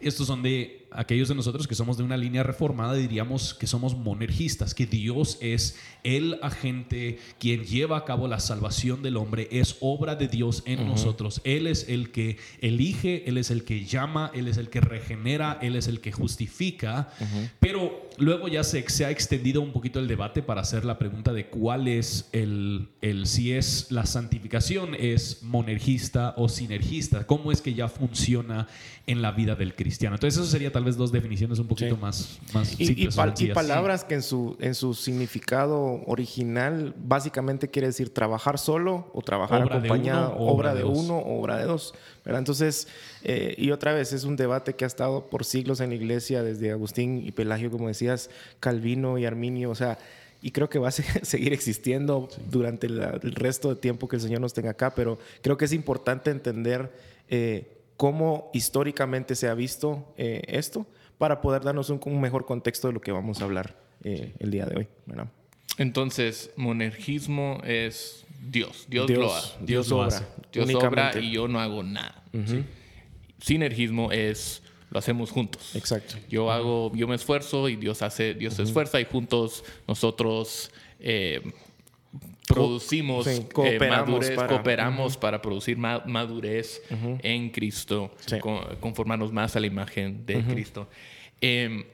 Estos 0.00 0.26
son 0.26 0.42
de 0.42 0.87
aquellos 0.92 1.28
de 1.28 1.34
nosotros 1.34 1.66
que 1.66 1.74
somos 1.74 1.96
de 1.96 2.02
una 2.02 2.16
línea 2.16 2.42
reformada, 2.42 2.94
diríamos 2.94 3.54
que 3.54 3.66
somos 3.66 3.96
monergistas, 3.96 4.74
que 4.74 4.86
Dios 4.86 5.38
es 5.40 5.76
el 6.04 6.38
agente 6.42 7.18
quien 7.38 7.64
lleva 7.64 7.98
a 7.98 8.04
cabo 8.04 8.28
la 8.28 8.40
salvación 8.40 9.02
del 9.02 9.16
hombre, 9.16 9.48
es 9.50 9.76
obra 9.80 10.16
de 10.16 10.28
Dios 10.28 10.62
en 10.66 10.86
nosotros. 10.86 11.40
Él 11.44 11.66
es 11.66 11.88
el 11.88 12.10
que 12.10 12.38
elige, 12.60 13.28
Él 13.28 13.38
es 13.38 13.50
el 13.50 13.64
que 13.64 13.84
llama, 13.84 14.30
Él 14.34 14.48
es 14.48 14.56
el 14.56 14.70
que 14.70 14.80
regenera, 14.80 15.58
Él 15.60 15.76
es 15.76 15.88
el 15.88 16.00
que 16.00 16.12
justifica, 16.12 17.10
pero 17.60 18.08
luego 18.16 18.48
ya 18.48 18.64
se, 18.64 18.88
se 18.88 19.04
ha 19.04 19.10
extendido 19.10 19.60
un 19.60 19.72
poquito 19.72 19.98
el 19.98 20.08
debate 20.08 20.42
para 20.42 20.60
hacer 20.60 20.84
la 20.84 20.98
pregunta 20.98 21.32
de 21.32 21.46
cuál 21.46 21.88
es 21.88 22.28
el, 22.32 22.88
el 23.02 23.26
si 23.26 23.52
es 23.52 23.90
la 23.90 24.06
santificación, 24.06 24.94
es 24.94 25.42
monergista 25.42 26.34
o 26.36 26.48
sinergista, 26.48 27.26
cómo 27.26 27.52
es 27.52 27.60
que 27.60 27.74
ya 27.74 27.88
funciona 27.88 28.66
en 29.06 29.22
la 29.22 29.32
vida 29.32 29.54
del 29.54 29.74
cristiano. 29.74 30.16
Entonces 30.16 30.40
eso 30.40 30.50
sería 30.50 30.72
tal 30.78 30.84
vez 30.84 30.96
dos 30.96 31.10
definiciones 31.10 31.58
un 31.58 31.66
poquito 31.66 31.96
Sí. 31.96 32.00
más, 32.00 32.38
más 32.54 32.80
Y, 32.80 32.84
y 33.04 33.08
pal- 33.08 33.34
y 33.36 33.48
palabras 33.52 34.04
que 34.04 34.14
en 34.14 34.22
su, 34.22 34.56
en 34.60 34.76
su 34.76 34.94
significado 34.94 36.02
original 36.06 36.94
básicamente 36.96 37.68
quiere 37.68 37.88
decir 37.88 38.14
trabajar 38.14 38.58
solo 38.60 39.10
o 39.12 39.20
trabajar 39.22 39.62
Obra 39.64 39.80
de 39.80 39.88
acompañado, 39.88 40.36
uno 40.36 40.38
o 40.44 40.52
obra 40.54 40.70
obra 40.70 40.74
de 40.74 40.78
de 40.78 40.84
uno 40.84 41.18
o 41.18 41.40
obra 41.40 41.56
de 41.58 41.64
dos. 41.64 41.94
¿verdad? 42.24 42.38
Entonces, 42.38 42.86
eh, 43.24 43.56
y 43.58 43.72
otra 43.72 43.92
vez, 43.92 44.12
es 44.12 44.22
un 44.22 44.36
debate 44.36 44.74
que 44.76 44.84
ha 44.84 44.86
estado 44.86 45.26
por 45.28 45.44
siglos 45.44 45.80
en 45.80 45.88
la 45.90 45.96
iglesia, 45.96 46.44
desde 46.44 46.70
Agustín 46.70 47.22
y 47.26 47.32
Pelagio, 47.32 47.70
como 47.72 47.88
decías, 47.88 48.30
Calvino 48.60 49.18
y 49.18 49.24
Arminio, 49.26 49.70
o 49.70 49.74
sea, 49.74 49.98
y 50.40 50.52
creo 50.52 50.68
que 50.70 50.78
va 50.78 50.88
a 50.88 50.90
se- 50.92 51.24
seguir 51.24 51.52
existiendo 51.52 52.28
durante 52.48 52.88
la- 52.88 53.18
el 53.20 53.32
resto 53.34 53.70
de 53.70 53.80
tiempo 53.80 54.06
que 54.06 54.14
el 54.16 54.22
Señor 54.22 54.40
nos 54.40 54.54
tenga 54.54 54.70
acá, 54.70 54.94
pero 54.94 55.18
creo 55.42 55.56
que 55.56 55.64
es 55.64 55.72
importante 55.72 56.30
entender 56.30 56.92
eh, 57.28 57.77
cómo 57.98 58.50
históricamente 58.54 59.34
se 59.34 59.48
ha 59.48 59.54
visto 59.54 60.14
eh, 60.16 60.42
esto 60.46 60.86
para 61.18 61.42
poder 61.42 61.62
darnos 61.62 61.90
un, 61.90 62.00
un 62.06 62.20
mejor 62.20 62.46
contexto 62.46 62.86
de 62.86 62.94
lo 62.94 63.00
que 63.00 63.12
vamos 63.12 63.42
a 63.42 63.44
hablar 63.44 63.76
eh, 64.04 64.32
el 64.38 64.50
día 64.50 64.64
de 64.64 64.76
hoy. 64.76 64.88
¿verdad? 65.04 65.28
Entonces, 65.76 66.52
monergismo 66.56 67.60
es 67.64 68.24
Dios. 68.40 68.86
Dios, 68.88 69.10
lo 69.10 69.34
hace. 69.34 69.48
Dios, 69.58 69.66
Dios 69.66 69.88
lo 69.88 69.96
obra. 69.98 70.06
hace. 70.06 70.24
Dios 70.52 70.74
obra 70.74 71.18
y 71.20 71.32
yo 71.32 71.48
no 71.48 71.60
hago 71.60 71.82
nada. 71.82 72.22
Sinergismo 73.40 74.12
es 74.12 74.62
lo 74.90 74.98
hacemos 74.98 75.30
juntos. 75.30 75.74
Exacto. 75.74 76.14
Yo 76.30 76.50
hago, 76.50 76.92
yo 76.94 77.06
me 77.08 77.16
esfuerzo 77.16 77.68
y 77.68 77.76
Dios 77.76 78.00
hace, 78.02 78.34
Dios 78.34 78.54
se 78.54 78.62
esfuerza 78.62 79.00
y 79.00 79.04
juntos 79.04 79.64
nosotros 79.86 80.70
eh, 81.00 81.42
producimos, 82.48 83.26
sí, 83.26 83.46
eh, 83.64 83.78
madurez, 83.88 84.30
para- 84.32 84.48
cooperamos 84.48 85.16
para 85.16 85.40
producir 85.42 85.76
ma- 85.76 86.02
madurez 86.06 86.82
en 87.22 87.50
Cristo, 87.50 88.14
Sí. 88.26 88.38
con- 88.38 88.64
conformarnos 88.80 89.32
más 89.32 89.54
a 89.56 89.60
la 89.60 89.66
imagen 89.66 90.24
de 90.26 90.42
Cristo. 90.42 90.88
Em, 91.40 91.84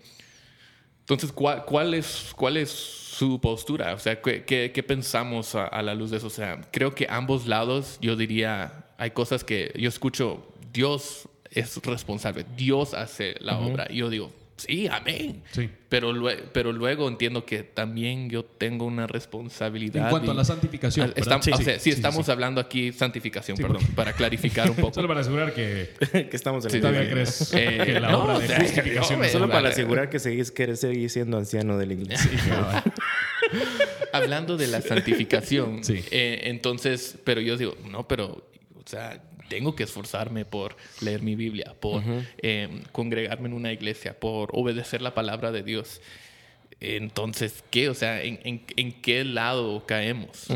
entonces, 1.00 1.32
¿cuál, 1.32 1.64
cuál, 1.64 1.94
es, 1.94 2.32
¿cuál 2.36 2.56
es 2.56 2.70
su 2.70 3.40
postura? 3.40 3.94
O 3.94 3.98
sea, 3.98 4.20
¿qué, 4.22 4.44
qué- 4.44 4.72
qué 4.72 4.82
pensamos 4.82 5.54
a, 5.54 5.66
a 5.66 5.82
la 5.82 5.94
luz 5.94 6.10
de 6.10 6.16
eso? 6.16 6.28
O 6.28 6.30
sea, 6.30 6.60
creo 6.72 6.94
que 6.94 7.06
ambos 7.10 7.46
lados, 7.46 7.98
yo 8.00 8.16
diría, 8.16 8.86
hay 8.96 9.10
cosas 9.10 9.44
que 9.44 9.72
yo 9.76 9.88
escucho, 9.88 10.46
Dios 10.72 11.28
es 11.50 11.76
responsable, 11.84 12.44
Dios 12.56 12.94
hace 12.94 13.36
la 13.40 13.58
obra. 13.58 13.86
Y 13.90 13.96
yo 13.98 14.10
digo, 14.10 14.32
sí, 14.56 14.86
amén. 14.88 15.42
Sí. 15.52 15.68
Pero, 15.88 16.12
lue- 16.12 16.42
pero 16.52 16.72
luego 16.72 17.06
entiendo 17.08 17.44
que 17.46 17.62
también 17.62 18.28
yo 18.28 18.44
tengo 18.44 18.84
una 18.84 19.06
responsabilidad. 19.06 20.04
En 20.04 20.10
cuanto 20.10 20.30
a 20.32 20.34
la 20.34 20.44
santificación, 20.44 21.10
Ah, 21.10 21.20
estam- 21.20 21.24
¿verdad? 21.24 21.42
Sí, 21.42 21.50
o 21.52 21.56
sí, 21.56 21.64
sea, 21.64 21.74
sí, 21.74 21.80
sí, 21.80 21.90
sí, 21.92 21.96
estamos 21.96 22.26
sí. 22.26 22.32
hablando 22.32 22.60
aquí 22.60 22.92
santificación, 22.92 23.56
Sí, 23.56 23.62
perdón, 23.62 23.80
porque- 23.82 23.94
para 23.94 24.12
clarificar 24.12 24.68
un 24.70 24.76
poco. 24.76 24.94
Solo 24.94 25.06
para 25.08 25.20
asegurar 25.20 25.54
que 25.54 25.90
que 26.30 26.36
estamos 26.36 26.64
en 26.64 26.70
Sí, 26.70 26.76
el 26.78 26.82
todavía 26.82 27.10
crees 27.10 27.52
Eh, 27.54 27.82
que 27.84 28.00
la 28.00 28.10
no, 28.10 28.24
obra 28.24 28.34
o 28.36 28.38
de 28.40 28.48
justificación 28.56 29.18
no, 29.20 29.24
es 29.24 29.32
Solo 29.32 29.46
Vale. 29.48 29.58
para 29.60 29.68
asegurar 29.70 30.10
que 30.10 30.18
seguís, 30.18 30.50
querés 30.50 30.80
seguir 30.80 31.08
siendo 31.10 31.36
anciano 31.38 31.78
de 31.78 31.86
la 31.86 31.92
iglesia. 31.94 32.30
hablando 34.12 34.56
de 34.56 34.66
la 34.68 34.80
santificación, 34.80 35.84
Sí. 35.84 36.04
eh, 36.10 36.42
entonces, 36.44 37.16
pero 37.24 37.40
yo 37.40 37.56
digo, 37.56 37.76
no, 37.90 38.06
pero, 38.08 38.26
o 38.74 38.82
sea, 38.88 39.22
tengo 39.54 39.76
que 39.76 39.84
esforzarme 39.84 40.44
por 40.44 40.76
leer 41.00 41.22
mi 41.22 41.36
Biblia, 41.36 41.76
por 41.78 42.02
eh, 42.38 42.82
congregarme 42.90 43.46
en 43.46 43.54
una 43.54 43.72
iglesia, 43.72 44.18
por 44.18 44.50
obedecer 44.52 45.00
la 45.00 45.14
palabra 45.14 45.52
de 45.52 45.62
Dios. 45.62 46.00
Entonces, 46.80 47.62
¿qué? 47.70 47.88
O 47.88 47.94
sea, 47.94 48.20
¿en, 48.20 48.40
en, 48.42 48.62
en 48.76 49.00
qué 49.00 49.24
lado 49.24 49.86
caemos? 49.86 50.48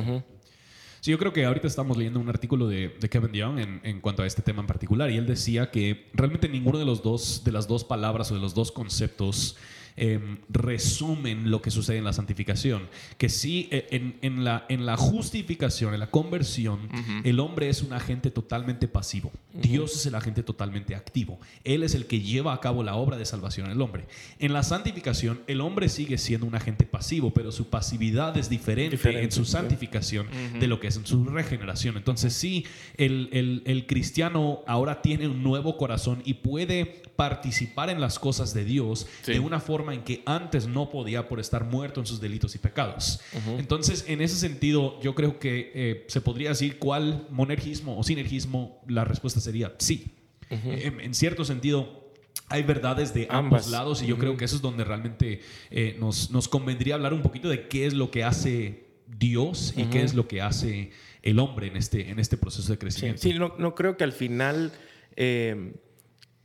Sí, 1.00 1.12
yo 1.12 1.18
creo 1.18 1.32
que 1.32 1.44
ahorita 1.44 1.68
estamos 1.68 1.96
leyendo 1.96 2.18
un 2.18 2.28
artículo 2.28 2.66
de, 2.66 2.88
de 2.88 3.08
Kevin 3.08 3.32
Young 3.32 3.60
en, 3.60 3.80
en 3.84 4.00
cuanto 4.00 4.24
a 4.24 4.26
este 4.26 4.42
tema 4.42 4.62
en 4.62 4.66
particular 4.66 5.12
y 5.12 5.16
él 5.16 5.28
decía 5.28 5.70
que 5.70 6.08
realmente 6.12 6.48
ninguno 6.48 6.80
de 6.80 6.84
los 6.84 7.04
dos 7.04 7.44
de 7.44 7.52
las 7.52 7.68
dos 7.68 7.84
palabras 7.84 8.32
o 8.32 8.34
de 8.34 8.40
los 8.40 8.52
dos 8.52 8.72
conceptos 8.72 9.56
eh, 9.98 10.20
resumen 10.48 11.50
lo 11.50 11.60
que 11.62 11.70
sucede 11.70 11.98
en 11.98 12.04
la 12.04 12.12
santificación. 12.12 12.88
Que 13.16 13.28
sí, 13.28 13.68
eh, 13.70 13.86
en, 13.90 14.16
en 14.22 14.44
la, 14.44 14.64
en 14.68 14.86
la 14.86 14.96
justificación, 14.96 15.94
en 15.94 16.00
la 16.00 16.10
conversión, 16.10 16.78
el 17.24 17.40
hombre 17.40 17.68
es 17.68 17.82
un 17.82 17.92
agente 17.92 18.30
totalmente 18.30 18.88
pasivo. 18.88 19.32
Dios 19.52 19.94
es 19.96 20.06
el 20.06 20.14
agente 20.14 20.42
totalmente 20.42 20.94
activo. 20.94 21.38
Él 21.64 21.82
es 21.82 21.94
el 21.94 22.06
que 22.06 22.20
lleva 22.20 22.52
a 22.52 22.60
cabo 22.60 22.82
la 22.82 22.94
obra 22.94 23.16
de 23.16 23.24
salvación 23.24 23.66
en 23.66 23.72
el 23.72 23.80
hombre. 23.82 24.06
En 24.38 24.52
la 24.52 24.62
santificación, 24.62 25.40
el 25.46 25.60
hombre 25.60 25.88
sigue 25.88 26.18
siendo 26.18 26.46
un 26.46 26.54
agente 26.54 26.84
pasivo, 26.84 27.32
pero 27.32 27.50
su 27.52 27.68
pasividad 27.68 28.36
es 28.36 28.48
diferente, 28.48 28.96
Diferente, 28.96 29.24
en 29.24 29.32
su 29.32 29.44
sí. 29.44 29.52
santificación 29.52 30.26
de 30.60 30.66
lo 30.66 30.78
que 30.80 30.88
es 30.88 30.96
en 30.96 31.06
su 31.06 31.24
regeneración. 31.24 31.96
Entonces 31.96 32.32
sí, 32.32 32.64
el, 32.96 33.28
el- 33.32 33.62
el 33.64 33.86
cristiano 33.86 34.60
ahora 34.66 35.02
tiene 35.02 35.26
un 35.28 35.42
nuevo 35.42 35.76
corazón 35.76 36.22
y 36.24 36.34
puede 36.34 37.02
participar 37.16 37.90
en 37.90 38.00
las 38.00 38.18
cosas 38.18 38.54
de 38.54 38.64
Dios 38.64 39.06
Sí. 39.22 39.32
de 39.32 39.40
una 39.40 39.58
forma 39.58 39.87
en 39.92 40.02
que 40.02 40.22
antes 40.26 40.66
no 40.66 40.90
podía 40.90 41.28
por 41.28 41.40
estar 41.40 41.64
muerto 41.64 42.00
en 42.00 42.06
sus 42.06 42.20
delitos 42.20 42.54
y 42.54 42.58
pecados. 42.58 43.20
Entonces, 43.58 44.04
en 44.08 44.20
ese 44.20 44.36
sentido, 44.36 45.00
yo 45.00 45.14
creo 45.14 45.38
que 45.38 45.72
eh, 45.74 46.04
se 46.08 46.20
podría 46.20 46.50
decir 46.50 46.78
cuál 46.78 47.26
monergismo 47.30 47.98
o 47.98 48.02
sinergismo, 48.02 48.82
la 48.88 49.04
respuesta 49.04 49.40
sería 49.40 49.74
sí. 49.78 50.12
en, 50.50 51.00
en 51.00 51.14
cierto 51.14 51.44
sentido, 51.44 52.08
hay 52.48 52.62
verdades 52.62 53.12
de 53.12 53.26
ambos 53.30 53.60
Ambas. 53.66 53.70
lados 53.70 54.02
y 54.02 54.06
yo 54.06 54.16
creo 54.16 54.36
que 54.38 54.46
eso 54.46 54.56
es 54.56 54.62
donde 54.62 54.82
realmente 54.84 55.40
eh, 55.70 55.96
nos, 56.00 56.30
nos 56.30 56.48
convendría 56.48 56.94
hablar 56.94 57.12
un 57.12 57.20
poquito 57.22 57.48
de 57.50 57.68
qué 57.68 57.84
es 57.86 57.92
lo 57.94 58.10
que 58.10 58.24
hace 58.24 58.86
Dios 59.06 59.74
y 59.76 59.84
qué 59.84 60.02
es 60.02 60.14
lo 60.14 60.28
que 60.28 60.40
hace 60.40 60.90
el 61.22 61.38
hombre 61.40 61.66
en 61.66 61.76
este, 61.76 62.08
en 62.10 62.18
este 62.18 62.36
proceso 62.38 62.68
de 62.68 62.76
Sí, 62.76 62.78
crecimiento. 62.78 63.20
sí, 63.22 63.34
no, 63.34 63.54
no 63.58 63.74
creo 63.74 63.96
que 63.98 64.04
al 64.04 64.12
final 64.12 64.72
eh, 65.16 65.74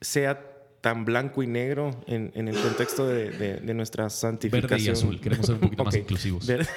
sea 0.02 0.53
tan 0.84 1.06
blanco 1.06 1.42
y 1.42 1.48
negro 1.48 1.92
en, 2.08 2.30
en 2.36 2.50
el 2.50 2.56
contexto 2.60 3.08
de, 3.08 3.30
de- 3.32 3.56
de 3.62 3.74
nuestra 3.74 4.10
santificación. 4.10 4.70
Verde 4.70 4.84
y 4.84 4.90
azul. 4.90 5.22
Queremos 5.22 5.46
ser 5.46 5.56
un 5.56 5.62
poquito 5.62 5.86
más 5.86 5.96
inclusivos. 5.96 6.46
Ver- 6.46 6.68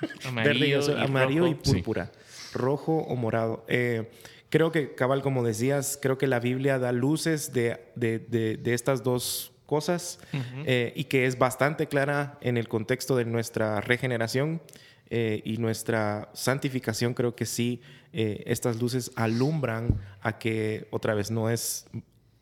verde 0.00 0.12
y 0.22 0.28
Amarillo 0.28 0.78
azul, 0.80 0.94
y 0.98 1.02
amarillo 1.02 1.46
y. 1.46 1.56
Sí. 1.62 1.72
púrpura, 1.76 2.12
rojo 2.52 2.98
o 2.98 3.16
morado. 3.16 3.64
Eh, 3.66 4.10
creo 4.50 4.70
que, 4.70 4.94
cabal, 4.94 5.22
como 5.22 5.42
decías, 5.42 5.98
creo 6.00 6.18
que 6.18 6.26
la 6.26 6.40
Biblia 6.40 6.78
da 6.78 6.92
luces 6.92 7.54
de, 7.54 7.80
de- 7.96 8.18
de- 8.18 8.58
de 8.58 8.74
estas 8.74 9.02
dos 9.02 9.50
cosas 9.64 10.18
eh, 10.66 10.92
y 10.94 11.04
que 11.04 11.24
es 11.24 11.38
bastante 11.38 11.86
clara 11.88 12.36
en 12.42 12.58
el 12.58 12.68
contexto 12.68 13.16
de 13.16 13.24
nuestra 13.24 13.80
regeneración 13.80 14.60
eh, 15.08 15.40
y 15.42 15.56
nuestra 15.56 16.28
santificación. 16.34 17.14
Creo 17.14 17.34
que 17.34 17.46
sí, 17.46 17.80
eh, 18.12 18.42
estas 18.44 18.78
luces 18.78 19.10
alumbran 19.16 19.98
a 20.20 20.38
que 20.38 20.86
otra 20.90 21.14
vez 21.14 21.30
no 21.30 21.48
es 21.48 21.86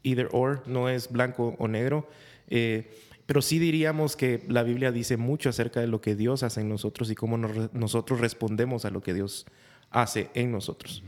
either 0.02 0.28
or, 0.32 0.62
no 0.66 0.88
es 0.88 1.10
blanco 1.10 1.54
o 1.58 1.68
negro. 1.68 2.08
eh, 2.48 2.90
pero 3.24 3.40
sí 3.40 3.58
diríamos 3.58 4.14
que 4.16 4.42
la 4.48 4.62
Biblia 4.62 4.90
dice 4.92 5.16
mucho 5.16 5.48
acerca 5.48 5.80
de 5.80 5.86
lo 5.86 6.00
que 6.00 6.16
Dios 6.16 6.42
hace 6.42 6.60
en 6.60 6.68
nosotros 6.68 7.10
y 7.10 7.14
cómo 7.14 7.38
nos- 7.38 7.72
nosotros 7.72 8.20
respondemos 8.20 8.84
a 8.84 8.90
lo 8.90 9.00
que 9.00 9.14
Dios 9.14 9.46
hace 9.90 10.28
en 10.34 10.50
nosotros. 10.52 11.02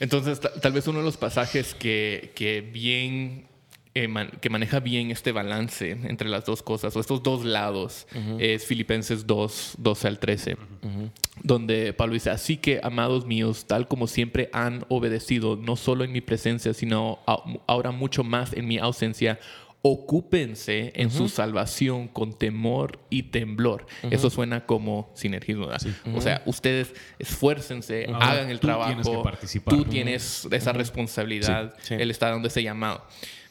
Entonces, 0.00 0.38
ta- 0.38 0.52
tal 0.60 0.72
vez 0.72 0.86
uno 0.86 0.98
de 1.00 1.04
los 1.06 1.16
pasajes 1.16 1.74
que, 1.74 2.30
que 2.36 2.60
bien 2.60 3.46
eh, 3.94 4.06
man- 4.06 4.30
que 4.40 4.50
maneja 4.50 4.78
bien 4.80 5.10
este 5.10 5.32
balance 5.32 5.90
entre 5.90 6.28
las 6.28 6.44
dos 6.44 6.62
cosas 6.62 6.94
o 6.94 7.00
estos 7.00 7.22
dos 7.24 7.44
lados 7.44 8.06
es 8.38 8.64
Filipenses 8.64 9.26
2, 9.26 9.74
12 9.78 10.08
al 10.08 10.18
13, 10.20 10.56
donde 11.42 11.92
Pablo 11.92 12.14
dice, 12.14 12.30
así 12.30 12.56
que, 12.56 12.80
amados 12.82 13.26
míos, 13.26 13.64
tal 13.66 13.88
como 13.88 14.06
siempre 14.06 14.48
han 14.52 14.84
obedecido, 14.88 15.56
no 15.56 15.74
solo 15.76 16.04
en 16.04 16.12
mi 16.12 16.20
presencia, 16.20 16.72
sino 16.74 17.18
a- 17.26 17.42
ahora 17.66 17.90
mucho 17.90 18.22
más 18.22 18.52
en 18.52 18.68
mi 18.68 18.78
ausencia, 18.78 19.38
ocúpense 19.82 20.92
en 20.94 21.10
su 21.10 21.28
salvación 21.28 22.06
con 22.08 22.38
temor 22.38 22.98
y 23.10 23.24
temblor. 23.24 23.86
Eso 24.10 24.28
suena 24.30 24.66
como 24.66 25.10
sinergismo. 25.14 25.66
¿verdad? 25.68 25.86
O 26.14 26.20
sea, 26.20 26.42
ustedes 26.46 26.94
esfuércense, 27.18 28.06
hagan 28.14 28.50
el 28.50 28.60
tú 28.60 28.66
trabajo. 28.66 28.90
tienes 28.90 29.08
que 29.08 29.22
participar. 29.22 29.74
Tú 29.74 29.84
tienes 29.84 30.46
esa 30.50 30.72
responsabilidad. 30.72 31.74
Sí, 31.78 31.88
sí. 31.88 31.94
Él 31.94 32.10
está 32.10 32.28
dando 32.30 32.48
ese 32.48 32.62
llamado. 32.62 33.04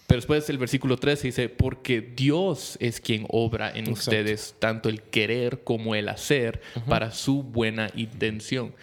Pero 0.09 0.17
después 0.17 0.49
el 0.49 0.57
versículo 0.57 0.97
13 0.97 1.27
dice, 1.27 1.49
porque 1.49 2.01
Dios 2.01 2.77
es 2.81 2.99
quien 2.99 3.25
obra 3.29 3.69
en 3.69 3.87
Exacto. 3.87 3.91
ustedes 3.93 4.55
tanto 4.57 4.89
el 4.89 5.03
querer 5.03 5.59
como 5.63 5.93
el 5.93 6.09
hacer 6.09 6.59
para 6.87 7.11
su 7.11 7.43
buena 7.43 7.91
intención. 7.95 8.73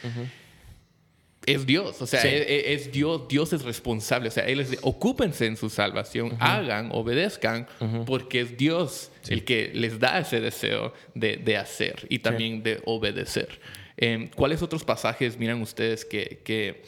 Es 1.45 1.67
Dios, 1.67 2.01
o 2.01 2.07
sea, 2.07 2.23
Sí. 2.23 2.29
es, 2.29 2.45
es 2.87 2.93
Dios, 2.93 3.29
Dios 3.29 3.53
es 3.53 3.63
responsable, 3.63 4.29
o 4.29 4.31
sea, 4.33 4.45
Él 4.47 4.59
es, 4.61 4.79
ocúpense 4.83 5.47
en 5.47 5.57
su 5.57 5.69
salvación, 5.69 6.37
hagan, 6.41 6.91
obedezcan, 6.93 7.67
porque 8.05 8.41
es 8.41 8.57
Dios 8.57 9.11
el 9.29 9.45
que 9.45 9.71
les 9.75 9.99
da 10.01 10.19
ese 10.21 10.41
deseo 10.41 10.93
de, 11.15 11.37
de 11.37 11.57
hacer 11.57 12.07
y 12.09 12.21
también 12.21 12.63
de 12.63 12.81
obedecer. 12.85 13.61
Eh, 13.97 14.29
¿Cuáles 14.37 14.61
otros 14.63 14.85
pasajes 14.85 15.39
miran 15.39 15.61
ustedes 15.63 16.05
que, 16.05 16.41
que, 16.45 16.83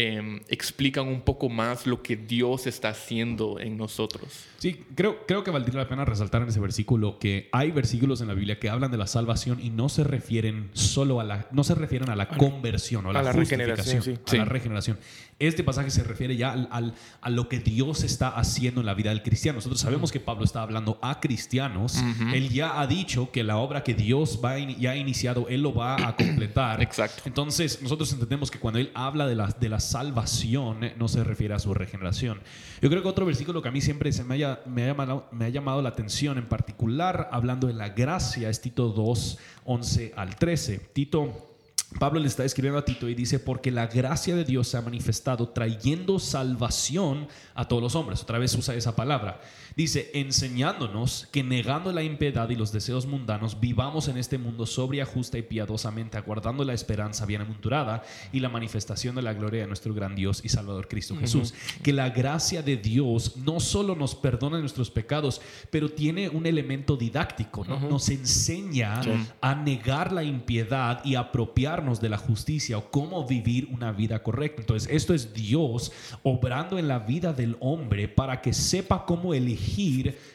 em, 0.00 0.40
explican 0.48 1.08
un 1.08 1.22
poco 1.22 1.48
más 1.48 1.86
lo 1.86 2.02
que 2.02 2.16
Dios 2.16 2.66
está 2.66 2.90
haciendo 2.90 3.58
en 3.60 3.76
nosotros. 3.76 4.46
Sí, 4.58 4.84
creo, 4.94 5.26
creo 5.26 5.44
que 5.44 5.50
valdría 5.50 5.78
la 5.78 5.88
pena 5.88 6.04
resaltar 6.04 6.42
en 6.42 6.48
ese 6.48 6.60
versículo 6.60 7.18
que 7.18 7.48
hay 7.52 7.70
versículos 7.70 8.20
en 8.20 8.28
la 8.28 8.34
Biblia 8.34 8.58
que 8.58 8.68
hablan 8.68 8.90
de 8.90 8.98
la 8.98 9.06
salvación 9.06 9.60
y 9.60 9.70
no 9.70 9.88
se 9.88 10.04
refieren 10.04 10.70
solo 10.72 11.20
a 11.20 11.24
la, 11.24 11.46
no 11.50 11.64
se 11.64 11.74
refieren 11.74 12.10
a 12.10 12.16
la 12.16 12.28
conversión 12.28 13.06
o 13.06 13.10
a 13.10 13.12
la, 13.12 13.20
a 13.20 13.22
la 13.22 13.32
regeneración, 13.32 14.02
sí. 14.02 14.18
a 14.32 14.36
la 14.36 14.44
regeneración. 14.44 14.98
Este 15.40 15.64
pasaje 15.64 15.90
se 15.90 16.04
refiere 16.04 16.36
ya 16.36 16.52
al, 16.52 16.68
al- 16.70 16.94
a 17.20 17.30
lo 17.30 17.48
que 17.48 17.58
Dios 17.58 18.04
está 18.04 18.28
haciendo 18.28 18.80
en 18.80 18.86
la 18.86 18.94
vida 18.94 19.10
del 19.10 19.22
cristiano. 19.22 19.56
Nosotros 19.56 19.80
sabemos 19.80 20.12
que 20.12 20.20
Pablo 20.20 20.44
está 20.44 20.62
hablando 20.62 20.98
a 21.02 21.18
cristianos. 21.18 21.96
Él 22.32 22.50
ya 22.50 22.80
ha 22.80 22.86
dicho 22.86 23.30
que 23.32 23.42
la 23.42 23.56
obra 23.56 23.82
que 23.82 23.94
Dios 23.94 24.40
va 24.44 24.58
in- 24.58 24.76
ya 24.78 24.90
ha 24.92 24.96
iniciado, 24.96 25.46
Él 25.48 25.62
lo 25.62 25.74
va 25.74 25.96
a 26.06 26.14
completar. 26.16 26.82
Exacto. 26.82 27.22
Entonces, 27.24 27.80
nosotros 27.82 28.12
entendemos 28.12 28.50
que 28.50 28.58
cuando 28.58 28.78
Él 28.78 28.90
habla 28.94 29.26
de 29.26 29.34
la, 29.34 29.46
de 29.48 29.68
la 29.68 29.80
salvación, 29.80 30.84
eh, 30.84 30.94
no 30.98 31.08
se 31.08 31.24
refiere 31.24 31.54
a 31.54 31.58
su 31.58 31.72
regeneración. 31.74 32.40
Yo 32.82 32.90
creo 32.90 33.02
que 33.02 33.08
otro 33.08 33.24
versículo 33.26 33.62
que 33.62 33.68
a 33.68 33.72
mí 33.72 33.80
siempre 33.80 34.12
se 34.12 34.22
me, 34.24 34.34
haya- 34.34 34.60
me, 34.66 34.84
ha 34.84 34.86
llamado, 34.88 35.28
me 35.32 35.46
ha 35.46 35.48
llamado 35.48 35.80
la 35.82 35.88
atención, 35.88 36.36
en 36.38 36.48
particular 36.48 37.28
hablando 37.32 37.66
de 37.66 37.72
la 37.72 37.88
gracia, 37.90 38.48
es 38.50 38.60
Tito 38.60 38.88
2, 38.90 39.38
11 39.64 40.12
al 40.16 40.36
13. 40.36 40.78
Tito 40.92 41.49
Pablo 41.98 42.20
le 42.20 42.28
está 42.28 42.44
escribiendo 42.44 42.78
a 42.78 42.84
Tito 42.84 43.08
y 43.08 43.14
dice, 43.14 43.40
porque 43.40 43.70
la 43.70 43.88
gracia 43.88 44.36
de 44.36 44.44
Dios 44.44 44.68
se 44.68 44.76
ha 44.76 44.82
manifestado 44.82 45.48
trayendo 45.48 46.18
salvación 46.20 47.26
a 47.54 47.66
todos 47.66 47.82
los 47.82 47.94
hombres. 47.96 48.22
Otra 48.22 48.38
vez 48.38 48.54
usa 48.54 48.74
esa 48.74 48.94
palabra. 48.94 49.40
Dice, 49.80 50.10
enseñándonos 50.12 51.26
que 51.32 51.42
negando 51.42 51.90
la 51.90 52.02
impiedad 52.02 52.50
y 52.50 52.54
los 52.54 52.70
deseos 52.70 53.06
mundanos, 53.06 53.60
vivamos 53.60 54.08
en 54.08 54.18
este 54.18 54.36
mundo 54.36 54.66
sobria, 54.66 55.06
justa 55.06 55.38
y 55.38 55.42
piadosamente, 55.42 56.18
aguardando 56.18 56.64
la 56.64 56.74
esperanza 56.74 57.24
bienaventurada 57.24 58.02
y 58.30 58.40
la 58.40 58.50
manifestación 58.50 59.14
de 59.14 59.22
la 59.22 59.32
gloria 59.32 59.62
de 59.62 59.68
nuestro 59.68 59.94
gran 59.94 60.14
Dios 60.14 60.42
y 60.44 60.50
Salvador 60.50 60.86
Cristo 60.86 61.16
Jesús. 61.16 61.54
Que 61.82 61.94
la 61.94 62.10
gracia 62.10 62.60
de 62.60 62.76
Dios 62.76 63.38
no 63.38 63.58
solo 63.58 63.96
nos 63.96 64.14
perdona 64.14 64.60
nuestros 64.60 64.90
pecados, 64.90 65.40
pero 65.70 65.88
tiene 65.88 66.28
un 66.28 66.44
elemento 66.44 66.98
didáctico, 66.98 67.64
¿no? 67.64 67.80
Nos 67.80 68.10
enseña 68.10 69.00
a 69.40 69.54
negar 69.54 70.12
la 70.12 70.24
impiedad 70.24 71.02
y 71.06 71.14
apropiarnos 71.14 72.02
de 72.02 72.10
la 72.10 72.18
justicia 72.18 72.76
o 72.76 72.90
cómo 72.90 73.26
vivir 73.26 73.66
una 73.72 73.92
vida 73.92 74.22
correcta. 74.22 74.60
Entonces, 74.60 74.90
esto 74.92 75.14
es 75.14 75.32
Dios 75.32 75.90
obrando 76.22 76.78
en 76.78 76.86
la 76.86 76.98
vida 76.98 77.32
del 77.32 77.56
hombre 77.60 78.08
para 78.08 78.42
que 78.42 78.52
sepa 78.52 79.06
cómo 79.06 79.32
elegir 79.32 79.69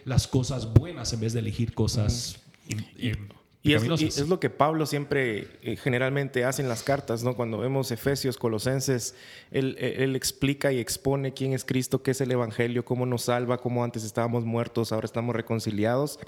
las 0.05 0.27
cosas 0.27 0.73
buenas 0.73 1.11
en 1.13 1.19
vez 1.19 1.33
de 1.33 1.39
elegir 1.39 1.73
cosas 1.73 2.37
Y 2.67 3.09
es, 3.09 3.17
y 3.63 3.69
pecaminosas. 3.73 4.17
es 4.19 4.27
lo 4.29 4.39
que 4.39 4.49
Pablo 4.49 4.85
siempre 4.85 5.47
eh, 5.63 5.75
generalmente 5.75 6.45
hace 6.45 6.61
en 6.61 6.69
las 6.69 6.83
cartas, 6.83 7.23
¿no? 7.23 7.35
Cuando 7.35 7.57
vemos 7.57 7.91
Efesios, 7.91 8.37
Colosenses, 8.37 9.15
él, 9.51 9.75
él- 9.79 9.93
él 10.03 10.15
explica 10.15 10.71
y 10.71 10.79
expone 10.79 11.33
quién 11.33 11.53
es 11.53 11.65
Cristo, 11.65 12.03
qué 12.03 12.11
es 12.11 12.21
el 12.21 12.31
Evangelio, 12.31 12.85
cómo 12.85 13.05
nos 13.05 13.23
salva, 13.23 13.57
cómo 13.57 13.83
antes 13.83 14.03
estábamos 14.03 14.45
muertos, 14.45 14.91
ahora 14.91 15.05
estamos 15.05 15.35
reconciliados. 15.35 16.19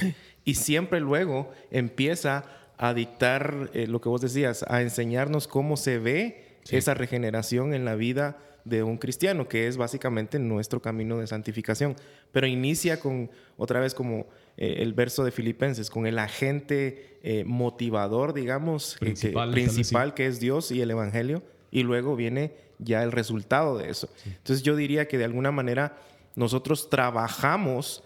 Y 0.46 0.56
siempre 0.56 1.00
luego 1.00 1.52
empieza 1.72 2.46
a 2.80 2.94
dictar 2.94 3.70
eh, 3.74 3.88
lo 3.88 4.02
que 4.02 4.10
vos 4.10 4.22
decías, 4.22 4.64
a 4.68 4.82
enseñarnos 4.82 5.48
cómo 5.48 5.78
se 5.78 5.98
ve 6.00 6.44
esa 6.70 6.94
regeneración 6.94 7.74
en 7.74 7.86
la 7.86 7.96
vida 7.96 8.38
de 8.68 8.84
un 8.84 8.98
cristiano, 8.98 9.48
que 9.48 9.68
es 9.68 9.78
básicamente 9.78 10.40
nuestro 10.40 10.82
camino 10.82 11.18
de 11.20 11.28
santificación. 11.28 11.96
Pero 12.32 12.48
inicia 12.48 13.00
con, 13.00 13.30
otra 13.58 13.80
vez 13.80 13.94
como 13.94 14.28
eh, 14.58 14.78
el 14.80 14.94
verso 14.94 15.24
de 15.24 15.32
Filipenses, 15.32 15.90
con 15.90 16.06
el 16.08 16.20
agente 16.20 17.18
eh, 17.24 17.44
motivador, 17.46 18.34
digamos, 18.34 18.96
que- 19.00 19.06
que- 19.06 19.12
Principal, 19.12 19.50
tal 19.52 19.56
vez, 19.56 19.74
principal 19.74 20.14
que 20.14 20.26
es 20.28 20.40
Dios 20.40 20.72
y 20.72 20.82
el 20.82 20.92
Evangelio, 20.92 21.44
y 21.72 21.84
luego 21.84 22.16
viene 22.16 22.54
ya 22.80 23.04
el 23.04 23.12
resultado 23.12 23.78
de 23.78 23.90
eso. 23.90 24.08
Entonces 24.26 24.64
yo 24.64 24.76
diría 24.76 25.08
que 25.08 25.18
de 25.18 25.26
alguna 25.26 25.52
manera 25.52 25.98
nosotros 26.36 26.90
trabajamos 26.90 28.04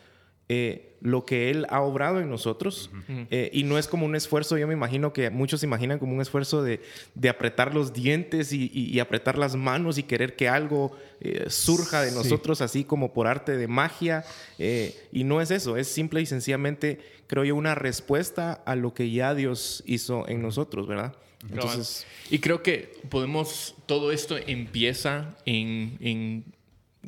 eh, 0.54 0.88
lo 1.02 1.26
que 1.26 1.50
Él 1.50 1.66
ha 1.70 1.82
obrado 1.82 2.20
en 2.20 2.30
nosotros 2.30 2.92
eh, 3.32 3.50
y 3.54 3.64
no 3.64 3.78
es 3.80 3.88
como 3.88 4.06
un 4.06 4.16
esfuerzo, 4.16 4.58
yo 4.58 4.68
me 4.68 4.74
imagino 4.74 5.14
que 5.14 5.30
muchos 5.32 5.62
se 5.62 5.66
imaginan 5.66 5.98
como 5.98 6.14
un 6.14 6.22
esfuerzo 6.22 6.62
de, 6.62 6.80
de 7.16 7.30
apretar 7.30 7.74
los 7.74 7.92
dientes 7.94 8.54
y, 8.54 8.70
y- 8.74 8.86
y 8.96 9.00
apretar 9.00 9.38
las 9.38 9.56
manos 9.56 9.98
y 9.98 10.04
querer 10.04 10.36
que 10.36 10.48
algo 10.48 10.96
eh, 11.22 11.46
surja 11.50 12.02
de 12.02 12.10
Sí. 12.12 12.16
nosotros 12.16 12.62
así 12.62 12.84
como 12.84 13.14
por 13.14 13.26
arte 13.28 13.56
de 13.58 13.68
magia 13.68 14.24
eh, 14.60 14.94
y 15.12 15.24
no 15.24 15.42
es 15.42 15.50
eso, 15.52 15.76
es 15.78 15.88
simple 15.88 16.22
y 16.22 16.26
sencillamente 16.28 17.00
creo 17.28 17.46
yo 17.46 17.56
una 17.56 17.74
respuesta 17.76 18.62
a 18.66 18.76
lo 18.76 18.94
que 18.94 19.10
ya 19.10 19.34
Dios 19.34 19.84
hizo 19.88 20.28
en 20.28 20.42
nosotros, 20.44 20.86
¿verdad? 20.88 21.16
Entonces, 21.50 22.06
y 22.30 22.38
creo 22.40 22.62
que 22.62 22.94
podemos, 23.10 23.74
todo 23.88 24.12
esto 24.12 24.38
empieza 24.38 25.36
en, 25.46 25.98
en 26.00 26.44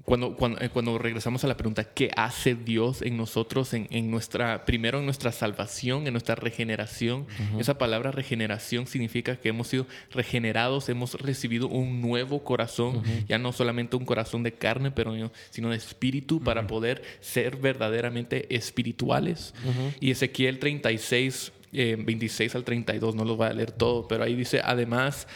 cuando, 0.05 0.35
cuando, 0.35 0.59
eh, 0.59 0.69
cuando 0.69 0.97
regresamos 0.97 1.43
a 1.43 1.47
la 1.47 1.55
pregunta, 1.55 1.83
¿qué 1.83 2.09
hace 2.15 2.55
Dios 2.55 3.03
en 3.03 3.15
nosotros, 3.15 3.73
en, 3.75 3.87
en 3.91 4.09
nuestra, 4.09 4.65
primero 4.65 4.97
en 4.97 5.05
nuestra 5.05 5.31
salvación, 5.31 6.07
en 6.07 6.13
nuestra 6.13 6.33
regeneración? 6.35 7.27
Esa 7.59 7.77
palabra 7.77 8.11
regeneración 8.11 8.87
significa 8.87 9.35
que 9.35 9.49
hemos 9.49 9.67
sido 9.67 9.85
regenerados, 10.11 10.89
hemos 10.89 11.13
recibido 11.13 11.67
un 11.67 12.01
nuevo 12.01 12.43
corazón, 12.43 13.03
ya 13.27 13.37
no 13.37 13.53
solamente 13.53 13.95
un 13.95 14.05
corazón 14.05 14.41
de 14.41 14.53
carne, 14.53 14.89
pero 14.89 15.13
sino 15.51 15.69
de 15.69 15.77
espíritu 15.77 16.41
para 16.41 16.65
poder 16.65 17.03
ser 17.21 17.57
verdaderamente 17.57 18.53
espirituales. 18.55 19.53
Y 19.99 20.11
Ezequiel 20.11 20.57
36 20.59 21.51
eh, 21.73 21.97
26 21.99 22.55
al 22.55 22.63
32, 22.63 23.15
no 23.15 23.25
los 23.25 23.35
voy 23.37 23.47
a 23.47 23.53
leer 23.53 23.71
todo, 23.71 24.07
pero 24.07 24.23
ahí 24.23 24.35
dice, 24.35 24.61
además, 24.63 25.27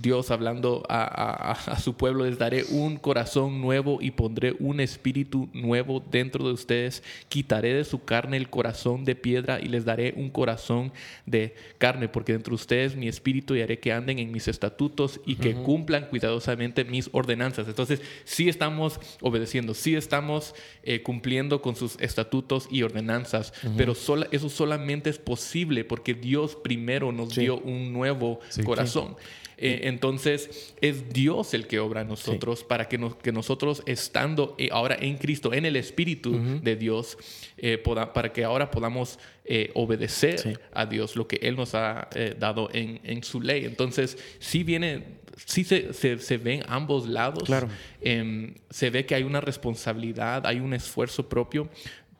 Dios 0.00 0.30
hablando 0.30 0.82
a, 0.88 1.52
a- 1.52 1.78
su 1.78 1.94
pueblo, 1.94 2.24
les 2.24 2.38
daré 2.38 2.64
un 2.70 2.96
corazón 2.96 3.60
nuevo 3.60 3.98
y 4.00 4.10
pondré 4.12 4.54
un 4.58 4.80
espíritu 4.80 5.48
nuevo 5.52 6.02
dentro 6.10 6.46
de 6.46 6.52
ustedes, 6.54 7.02
quitaré 7.28 7.74
de 7.74 7.84
su 7.84 8.02
carne 8.04 8.36
el 8.36 8.48
corazón 8.48 9.04
de 9.04 9.14
piedra 9.14 9.60
y 9.60 9.66
les 9.66 9.84
daré 9.84 10.14
un 10.16 10.30
corazón 10.30 10.92
de 11.26 11.54
carne, 11.78 12.08
porque 12.08 12.32
dentro 12.32 12.52
de 12.52 12.56
ustedes 12.56 12.96
mi 12.96 13.08
espíritu 13.08 13.54
y 13.54 13.60
haré 13.62 13.78
que 13.78 13.92
anden 13.92 14.18
en 14.18 14.30
mis 14.32 14.48
estatutos 14.48 15.20
y 15.26 15.34
que 15.36 15.54
cumplan 15.54 16.06
cuidadosamente 16.06 16.84
mis 16.84 17.10
ordenanzas. 17.12 17.68
Entonces, 17.68 18.00
sí 18.24 18.48
estamos 18.48 19.00
obedeciendo, 19.20 19.74
sí 19.74 19.96
estamos 19.96 20.54
eh, 20.82 21.02
cumpliendo 21.02 21.60
con 21.60 21.76
sus 21.76 22.00
estatutos 22.00 22.68
y 22.70 22.82
ordenanzas, 22.82 23.52
pero 23.76 23.94
sola- 23.94 24.28
eso 24.30 24.48
solamente 24.48 25.10
es 25.10 25.18
posible 25.18 25.73
porque 25.82 26.14
Dios 26.14 26.54
primero 26.54 27.10
nos 27.10 27.32
Sí. 27.34 27.40
dio 27.40 27.56
un 27.58 27.92
nuevo 27.92 28.38
Sí. 28.50 28.62
corazón. 28.62 29.16
Eh, 29.56 29.82
entonces 29.84 30.74
es 30.80 31.08
Dios 31.12 31.54
el 31.54 31.68
que 31.68 31.78
obra 31.78 32.00
en 32.00 32.08
nosotros 32.08 32.64
para 32.64 32.88
que, 32.88 32.98
nos- 32.98 33.14
que 33.14 33.30
nosotros 33.30 33.82
estando 33.86 34.56
eh, 34.58 34.68
ahora 34.72 34.96
en 35.00 35.16
Cristo, 35.16 35.52
en 35.54 35.64
el 35.64 35.76
Espíritu 35.76 36.36
de 36.60 36.74
Dios, 36.76 37.16
eh, 37.56 37.78
poda- 37.78 38.12
para 38.12 38.32
que 38.32 38.42
ahora 38.44 38.70
podamos 38.70 39.18
eh, 39.46 39.70
obedecer 39.74 40.60
a 40.72 40.86
Dios 40.86 41.16
lo 41.16 41.28
que 41.28 41.36
Él 41.42 41.54
nos 41.54 41.74
ha 41.74 42.08
dado 42.38 42.68
en, 42.72 43.00
en 43.04 43.22
su 43.22 43.40
ley. 43.40 43.64
Entonces 43.64 44.18
sí 44.40 44.64
viene, 44.64 45.04
sí 45.44 45.62
se, 45.64 45.92
se, 45.92 46.18
se 46.18 46.36
ven 46.38 46.62
ambos 46.66 47.06
lados. 47.06 47.44
Claro. 47.44 47.68
Em, 48.00 48.54
se 48.70 48.90
ve 48.90 49.06
que 49.06 49.14
hay 49.14 49.22
una 49.22 49.40
responsabilidad, 49.40 50.46
hay 50.46 50.58
un 50.60 50.72
esfuerzo 50.74 51.28
propio. 51.28 51.68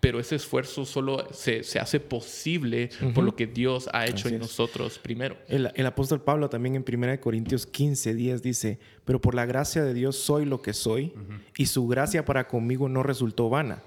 Pero 0.04 0.20
ese 0.20 0.36
esfuerzo 0.36 0.84
solo 0.84 1.26
se, 1.32 1.62
se 1.62 1.78
hace 1.78 1.98
posible 1.98 2.90
por 3.14 3.24
lo 3.24 3.34
que 3.34 3.46
Dios 3.46 3.88
ha 3.92 4.04
hecho 4.04 4.26
Así 4.26 4.28
en 4.28 4.34
es. 4.34 4.40
nosotros 4.42 4.98
primero. 4.98 5.36
El, 5.48 5.72
el 5.74 5.86
apóstol 5.86 6.20
Pablo 6.20 6.50
también 6.50 6.74
en 6.74 6.84
1 6.86 7.20
Corintios 7.22 7.64
15, 7.64 8.14
10 8.14 8.42
dice, 8.42 8.78
pero 9.06 9.18
por 9.18 9.34
la 9.34 9.46
gracia 9.46 9.82
de 9.82 9.94
Dios 9.94 10.16
soy 10.16 10.44
lo 10.44 10.60
que 10.60 10.74
soy 10.74 11.14
y 11.56 11.66
su 11.66 11.86
gracia 11.88 12.26
para 12.26 12.46
conmigo 12.48 12.88
no 12.90 13.02
resultó 13.02 13.48
vana. 13.48 13.82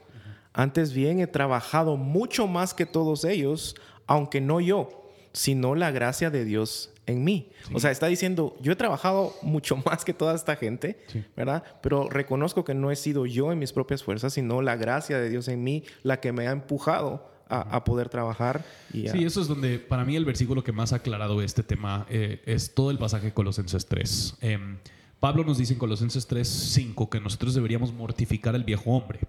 Antes 0.54 0.92
bien 0.92 1.20
he 1.20 1.28
trabajado 1.28 1.98
mucho 1.98 2.48
más 2.48 2.74
que 2.74 2.88
todos 2.88 3.24
ellos, 3.24 3.76
aunque 4.08 4.42
no 4.42 4.60
yo, 4.60 5.12
sino 5.34 5.76
la 5.76 5.92
gracia 5.92 6.32
de 6.32 6.46
Dios 6.46 6.90
en 7.08 7.24
mí. 7.24 7.50
O 7.74 7.80
sea, 7.80 7.90
está 7.90 8.08
diciendo, 8.08 8.56
yo 8.62 8.72
he 8.72 8.76
trabajado 8.76 9.34
mucho 9.42 9.76
más 9.86 10.06
que 10.06 10.14
toda 10.14 10.36
esta 10.36 10.56
gente, 10.56 11.00
¿verdad? 11.36 11.64
Pero 11.82 12.10
reconozco 12.10 12.64
que 12.64 12.74
no 12.76 12.92
he 12.92 12.96
sido 12.96 13.26
yo 13.26 13.52
en 13.52 13.60
mis 13.60 13.74
propias 13.74 14.04
fuerzas, 14.04 14.34
sino 14.34 14.62
la 14.62 14.76
gracia 14.76 15.18
de 15.18 15.30
Dios 15.30 15.48
en 15.48 15.64
mí 15.64 15.84
la 16.04 16.20
que 16.20 16.32
me 16.32 16.48
ha 16.48 16.52
empujado 16.52 17.32
a, 17.50 17.62
a 17.78 17.84
poder 17.86 18.10
trabajar. 18.10 18.64
Y 18.94 19.08
a- 19.08 19.12
Sí, 19.14 19.24
eso 19.24 19.42
es 19.42 19.48
donde 19.48 19.80
para 19.80 20.04
mí 20.06 20.16
el 20.18 20.26
versículo 20.26 20.64
que 20.64 20.74
más 20.74 20.92
ha 20.94 20.98
aclarado 20.98 21.42
este 21.42 21.64
tema 21.64 22.06
eh, 22.10 22.42
es 22.46 22.74
todo 22.74 22.92
el 22.92 22.98
pasaje 22.98 23.28
de 23.28 23.34
Colosenses 23.34 23.86
3. 23.86 24.36
Em, 24.42 24.78
Pablo 25.20 25.44
nos 25.44 25.58
dice 25.58 25.74
en 25.74 25.80
Colosenses 25.80 26.28
3, 26.28 26.48
5 26.48 27.10
que 27.10 27.20
nosotros 27.20 27.56
deberíamos 27.56 27.92
mortificar 27.92 28.54
al 28.54 28.64
viejo 28.64 28.92
hombre. 28.92 29.22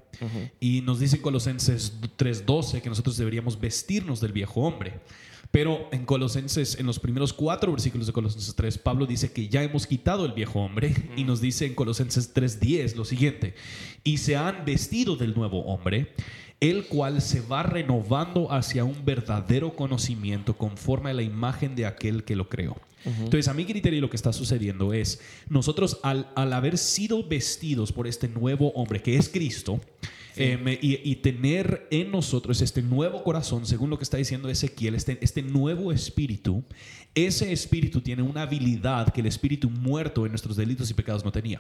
Y 0.61 0.81
nos 0.83 1.01
dice 1.01 1.17
en 1.17 1.23
Colosenses 1.23 1.93
3, 2.17 2.47
12 2.47 2.83
que 2.83 2.89
nosotros 2.89 3.17
deberíamos 3.17 3.59
vestirnos 3.59 4.21
del 4.21 4.33
viejo 4.33 4.63
hombre. 4.63 5.01
Pero 5.51 5.89
en 5.93 6.05
Colosenses, 6.05 6.79
en 6.79 6.85
los 6.85 6.99
primeros 6.99 7.33
cuatro 7.33 7.73
versículos 7.73 8.07
de 8.07 8.13
Colosenses 8.13 8.55
3, 8.55 8.79
Pablo 8.79 9.07
dice 9.07 9.33
que 9.33 9.49
ya 9.49 9.63
hemos 9.63 9.87
quitado 9.87 10.27
el 10.27 10.33
viejo 10.33 10.61
hombre 10.61 10.95
y 11.17 11.25
nos 11.25 11.41
dice 11.41 11.65
en 11.65 11.75
Colosenses 11.75 12.35
3.10 12.35 12.97
lo 12.97 13.05
siguiente, 13.07 13.55
y 14.05 14.19
se 14.19 14.37
han 14.37 14.67
vestido 14.67 15.17
del 15.17 15.35
nuevo 15.35 15.65
hombre, 15.65 16.13
el 16.61 16.87
cual 16.87 17.23
se 17.23 17.41
va 17.41 17.63
renovando 17.63 18.53
hacia 18.53 18.85
un 18.85 19.05
verdadero 19.07 19.75
conocimiento 19.75 20.55
conforme 20.55 21.11
a 21.11 21.15
la 21.15 21.23
imagen 21.23 21.75
de 21.77 21.87
aquel 21.87 22.25
que 22.25 22.37
lo 22.37 22.51
creó. 22.51 22.77
Entonces, 23.05 23.49
a 23.49 23.55
mi 23.55 23.65
criterio 23.65 24.01
lo 24.01 24.11
que 24.11 24.17
está 24.17 24.33
sucediendo 24.33 24.93
es, 24.93 25.21
nosotros 25.49 25.99
al, 26.03 26.31
al 26.35 26.53
haber 26.53 26.77
sido 26.79 27.27
vestidos 27.27 27.93
por 27.93 28.07
este 28.07 28.29
nuevo 28.29 28.71
hombre 28.73 29.01
que 29.03 29.17
es 29.17 29.29
Cristo, 29.29 29.81
em, 30.37 30.69
y, 30.81 31.01
y 31.11 31.17
tener 31.17 31.87
en 31.91 32.11
nosotros 32.11 32.61
este 32.61 32.83
nuevo 32.83 33.23
corazón, 33.25 33.67
según 33.67 33.91
lo 33.91 33.99
que 33.99 34.05
está 34.05 34.17
diciendo 34.19 34.49
Ezequiel, 34.49 34.95
este, 34.95 35.19
este 35.21 35.43
nuevo 35.43 35.91
espíritu, 35.93 36.63
ese 37.15 37.53
espíritu 37.53 38.01
tiene 38.01 38.23
una 38.23 38.43
habilidad 38.43 39.09
que 39.13 39.21
el 39.21 39.27
espíritu 39.27 39.71
muerto 39.71 40.25
en 40.27 40.33
nuestros 40.33 40.57
delitos 40.57 40.91
y 40.91 40.95
pecados 40.95 41.25
no 41.25 41.33
tenía. 41.33 41.59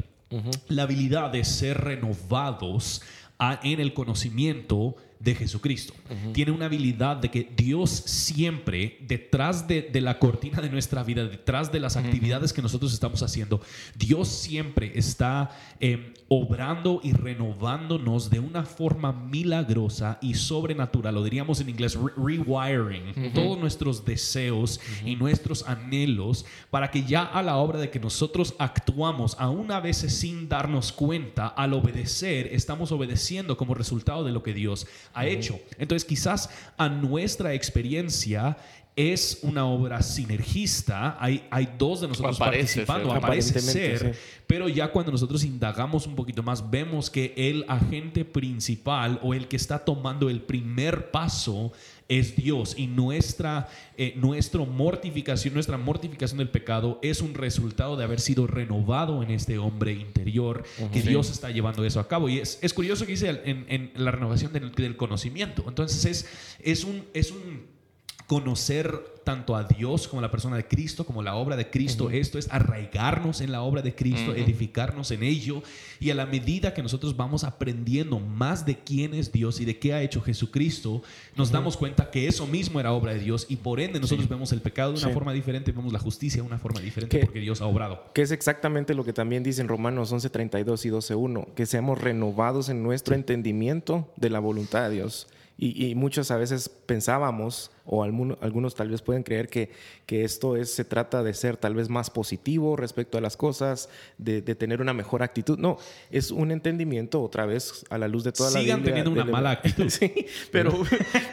La 0.68 0.83
habilidad 0.85 1.31
de 1.33 1.44
ser 1.44 1.79
renovados 1.79 3.03
a- 3.38 3.61
en 3.62 3.81
el 3.81 3.94
conocimiento 3.94 4.96
de 5.20 5.35
Jesucristo. 5.35 5.94
Tiene 6.33 6.52
una 6.52 6.66
habilidad 6.66 7.16
de 7.16 7.31
que 7.31 7.50
Dios 7.57 7.90
siempre, 7.90 8.98
detrás 9.07 9.66
de, 9.66 9.83
de 9.83 10.00
la 10.00 10.18
cortina 10.18 10.61
de 10.61 10.70
nuestra 10.70 11.02
vida, 11.02 11.24
detrás 11.24 11.72
de 11.72 11.81
las 11.81 11.96
actividades 11.96 12.52
que 12.52 12.62
nosotros 12.62 12.92
estamos 12.92 13.22
haciendo, 13.22 13.61
Dios 13.96 14.28
siempre 14.28 14.92
está 14.94 15.50
eh, 15.81 16.14
obrando 16.28 17.00
y 17.02 17.12
renovándonos 17.12 18.31
de 18.31 18.38
una 18.38 18.64
forma 18.64 19.12
milagrosa 19.12 20.18
y 20.20 20.35
sobrenatural, 20.35 21.14
lo 21.14 21.24
diríamos 21.24 21.61
en 21.61 21.68
inglés, 21.70 21.94
re- 21.96 22.12
rewiring, 22.16 23.33
todos 23.33 23.59
nuestros 23.59 24.04
deseos 24.04 24.81
y 25.04 25.16
nuestros 25.16 25.66
anhelos 25.66 26.44
para 26.70 26.90
que 26.90 27.04
ya 27.04 27.22
a 27.22 27.42
la 27.42 27.57
obra 27.57 27.78
de 27.78 27.90
que 27.90 27.98
nosotros 28.00 28.54
actuamos, 28.59 29.37
aún 29.38 29.72
a 29.72 29.81
veces 29.81 30.14
sin 30.14 30.48
darnos 30.48 30.92
cuenta, 30.92 31.48
al 31.48 31.72
obedecer, 31.72 32.48
estamos 32.52 32.92
obedeciendo 32.92 33.57
como 33.57 33.74
resultado 33.74 34.24
de 34.24 34.33
lo 34.33 34.42
que 34.42 34.54
Dios 34.54 34.87
ha 35.14 35.27
hecho. 35.27 35.59
Entonces 35.79 36.07
quizás 36.07 36.51
a 36.77 36.88
nuestra 36.88 37.55
experiencia 37.55 38.57
es 38.99 39.38
una 39.42 39.64
obra 39.64 40.03
sinergista, 40.03 41.16
hay, 41.21 41.47
hay 41.53 41.68
dos 41.79 42.01
de 42.01 42.09
nosotros 42.09 42.37
participando, 42.37 43.11
ser. 43.11 43.18
aparece 43.18 43.61
ser, 43.61 44.12
sí. 44.12 44.21
pero 44.44 44.68
ya 44.68 44.90
cuando 44.90 45.12
nosotros 45.12 45.44
indagamos 45.44 46.05
un 46.09 46.16
poquito 46.16 46.42
más, 46.42 46.68
vemos 46.68 47.09
que 47.09 47.33
el 47.37 47.64
agente 47.68 48.25
principal 48.25 49.21
o 49.23 49.35
el 49.35 49.47
que 49.47 49.55
está 49.55 49.79
tomando 49.79 50.29
el 50.29 50.40
primer 50.42 51.12
paso 51.12 51.71
es 52.09 52.35
Dios 52.37 52.75
y 52.77 52.87
nuestra, 52.87 53.68
eh, 53.97 54.14
nuestra 54.16 54.64
mortificación, 54.64 55.55
nuestra 55.55 55.77
mortificación 55.77 56.38
del 56.38 56.49
pecado 56.49 56.99
es 57.03 57.21
un 57.21 57.35
resultado 57.35 57.97
de 57.97 58.05
haber 58.05 58.18
sido 58.21 58.47
renovado 58.47 59.23
en 59.23 59.31
este 59.31 59.59
hombre 59.59 59.92
interior, 59.92 60.64
que 60.92 61.03
Dios 61.03 61.31
está 61.31 61.51
llevando 61.51 61.85
eso 61.85 62.01
a 62.01 62.09
cabo. 62.09 62.29
Y 62.29 62.38
es, 62.38 62.59
es 62.62 62.73
curioso 62.73 63.05
que 63.05 63.12
dice 63.12 63.29
en, 63.44 63.66
en 63.68 63.92
la 63.94 64.11
renovación 64.11 64.53
del, 64.53 64.73
del 64.73 64.97
conocimiento. 64.97 65.64
Entonces 65.68 66.05
es, 66.05 66.27
es 66.62 66.85
un... 66.85 67.05
Es 67.12 67.31
un 67.31 67.77
conocer 68.26 69.18
tanto 69.24 69.57
a 69.57 69.64
Dios 69.64 70.09
como 70.09 70.20
a 70.20 70.22
la 70.22 70.31
persona 70.31 70.57
de 70.57 70.66
Cristo, 70.66 71.04
como 71.04 71.22
la 71.22 71.35
obra 71.35 71.54
de 71.54 71.68
Cristo. 71.68 72.09
Esto 72.09 72.38
es 72.38 72.48
arraigarnos 72.50 73.42
en 73.42 73.52
la 73.52 73.61
obra 73.61 73.83
de 73.83 73.94
Cristo, 73.94 74.35
edificarnos 74.35 75.11
en 75.11 75.22
ello. 75.22 75.62
Y 76.00 76.09
a 76.11 76.14
la 76.14 76.24
medida 76.24 76.72
que 76.72 76.83
nosotros 76.83 77.14
vamos 77.14 77.44
aprendiendo 77.44 78.20
más 78.20 78.64
de 78.64 78.78
quién 78.78 79.12
es 79.12 79.31
Dios 79.31 79.61
y 79.61 79.66
de 79.66 79.78
qué 79.78 79.92
ha 79.92 80.02
hecho 80.02 80.22
Jesucristo, 80.22 81.02
nos 81.37 81.50
damos 81.50 81.76
cuenta 81.76 82.11
que 82.11 82.26
eso 82.26 82.46
mismo 82.46 82.81
era 82.81 82.92
obra 82.92 83.12
de 83.12 83.18
Dios 83.20 83.44
y 83.50 83.57
por 83.57 83.81
ende 83.81 84.00
nosotros 84.00 84.28
vemos 84.28 84.50
el 84.52 84.62
pecado 84.62 84.92
de 84.92 84.98
una 84.98 85.09
Sí. 85.09 85.12
forma 85.14 85.33
diferente, 85.35 85.72
vemos 85.72 85.92
la 85.92 85.98
justicia 85.98 86.40
de 86.42 86.46
una 86.48 86.59
forma 86.59 86.81
diferente 86.81 87.18
Que- 87.18 87.24
porque 87.26 87.40
Dios 87.40 87.61
ha 87.61 87.66
obrado. 87.66 88.04
Que 88.14 88.22
es 88.22 88.31
exactamente 88.31 88.94
lo 88.94 89.04
que 89.04 89.12
también 89.12 89.42
dice 89.42 89.61
en 89.61 89.68
Romanos 89.68 90.11
11, 90.11 90.31
32 90.31 90.87
y 90.87 90.90
12.1, 90.90 91.48
que 91.54 91.66
seamos 91.66 92.00
renovados 92.00 92.70
en 92.70 92.83
nuestro 92.83 93.14
entendimiento 93.14 94.09
de 94.16 94.31
la 94.31 94.38
voluntad 94.38 94.88
de 94.88 94.94
Dios. 94.96 95.26
Y, 95.61 95.87
y 95.88 95.97
muchos 95.97 96.31
a 96.31 96.37
veces 96.37 96.68
pensábamos, 96.68 97.73
o 97.85 98.05
alguno- 98.05 98.38
algunos 98.40 98.77
tal 98.77 98.90
vez 98.90 99.03
pueden 99.03 99.25
creer 99.25 99.49
que, 99.49 99.71
que 100.07 100.23
esto 100.23 100.57
es, 100.57 100.71
se 100.73 100.85
trata 100.85 101.25
de 101.25 101.35
ser 101.35 101.57
tal 101.57 101.75
vez 101.75 101.88
más 101.88 102.11
positivo 102.11 102.77
respecto 102.77 103.18
a 103.18 103.21
las 103.21 103.37
cosas, 103.37 103.88
de, 104.18 104.40
de 104.40 104.55
tener 104.55 104.81
una 104.81 104.92
mejor 104.94 105.23
actitud. 105.25 105.59
No, 105.59 105.77
es 106.12 106.31
un 106.31 106.53
entendimiento 106.53 107.21
otra 107.21 107.44
vez 107.44 107.85
a 107.90 107.99
la 107.99 108.07
luz 108.07 108.23
de 108.23 108.31
toda 108.31 108.53
la 108.53 108.61
Sigan 108.61 108.85
teniendo 108.85 109.11
una 109.11 109.25
mala 109.25 109.51
actitud. 109.51 109.88
Sí, 109.90 110.27
pero, 110.53 110.73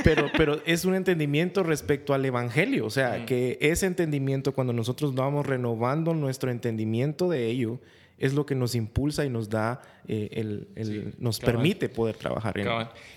pero, 0.04 0.28
pero 0.36 0.60
es 0.66 0.86
un 0.86 0.96
entendimiento 0.96 1.62
respecto 1.62 2.16
al 2.16 2.26
Evangelio. 2.26 2.86
O 2.88 2.90
sea, 2.90 3.28
que 3.28 3.60
ese 3.62 3.86
entendimiento, 3.86 4.54
cuando 4.56 4.74
nosotros 4.74 5.14
vamos 5.14 5.46
renovando 5.46 6.16
nuestro 6.16 6.50
entendimiento 6.50 7.30
de 7.30 7.46
ello, 7.46 7.80
es 8.17 8.34
lo 8.34 8.45
que 8.45 8.56
nos 8.56 8.75
impulsa 8.75 9.25
y 9.25 9.30
nos 9.30 9.49
da, 9.49 9.82
eh, 10.08 10.30
el, 10.32 10.67
el- 10.75 11.13
nos 11.19 11.39
cabal. 11.39 11.56
permite 11.56 11.89
poder 11.89 12.15
trabajar 12.15 12.58
en. 12.58 12.67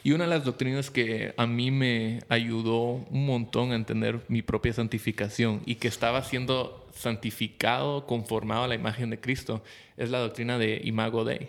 Y 0.02 0.12
una 0.12 0.24
de 0.24 0.30
las 0.30 0.44
doctrinas 0.44 0.90
que 0.90 1.34
a 1.36 1.46
mí 1.46 1.70
me 1.70 2.20
ayudó 2.28 3.06
un 3.10 3.26
montón 3.26 3.70
a 3.72 3.76
entender 3.76 4.20
mi 4.28 4.42
propia 4.42 4.72
santificación 4.72 5.62
y 5.66 5.76
que 5.76 5.88
estaba 5.88 6.24
siendo 6.24 6.87
santificado, 6.98 8.06
conformado 8.06 8.64
a 8.64 8.68
la 8.68 8.74
imagen 8.74 9.10
de 9.10 9.20
Cristo, 9.20 9.62
es 9.96 10.10
la 10.10 10.18
doctrina 10.18 10.58
de 10.58 10.80
Imago 10.84 11.24
Dei. 11.24 11.48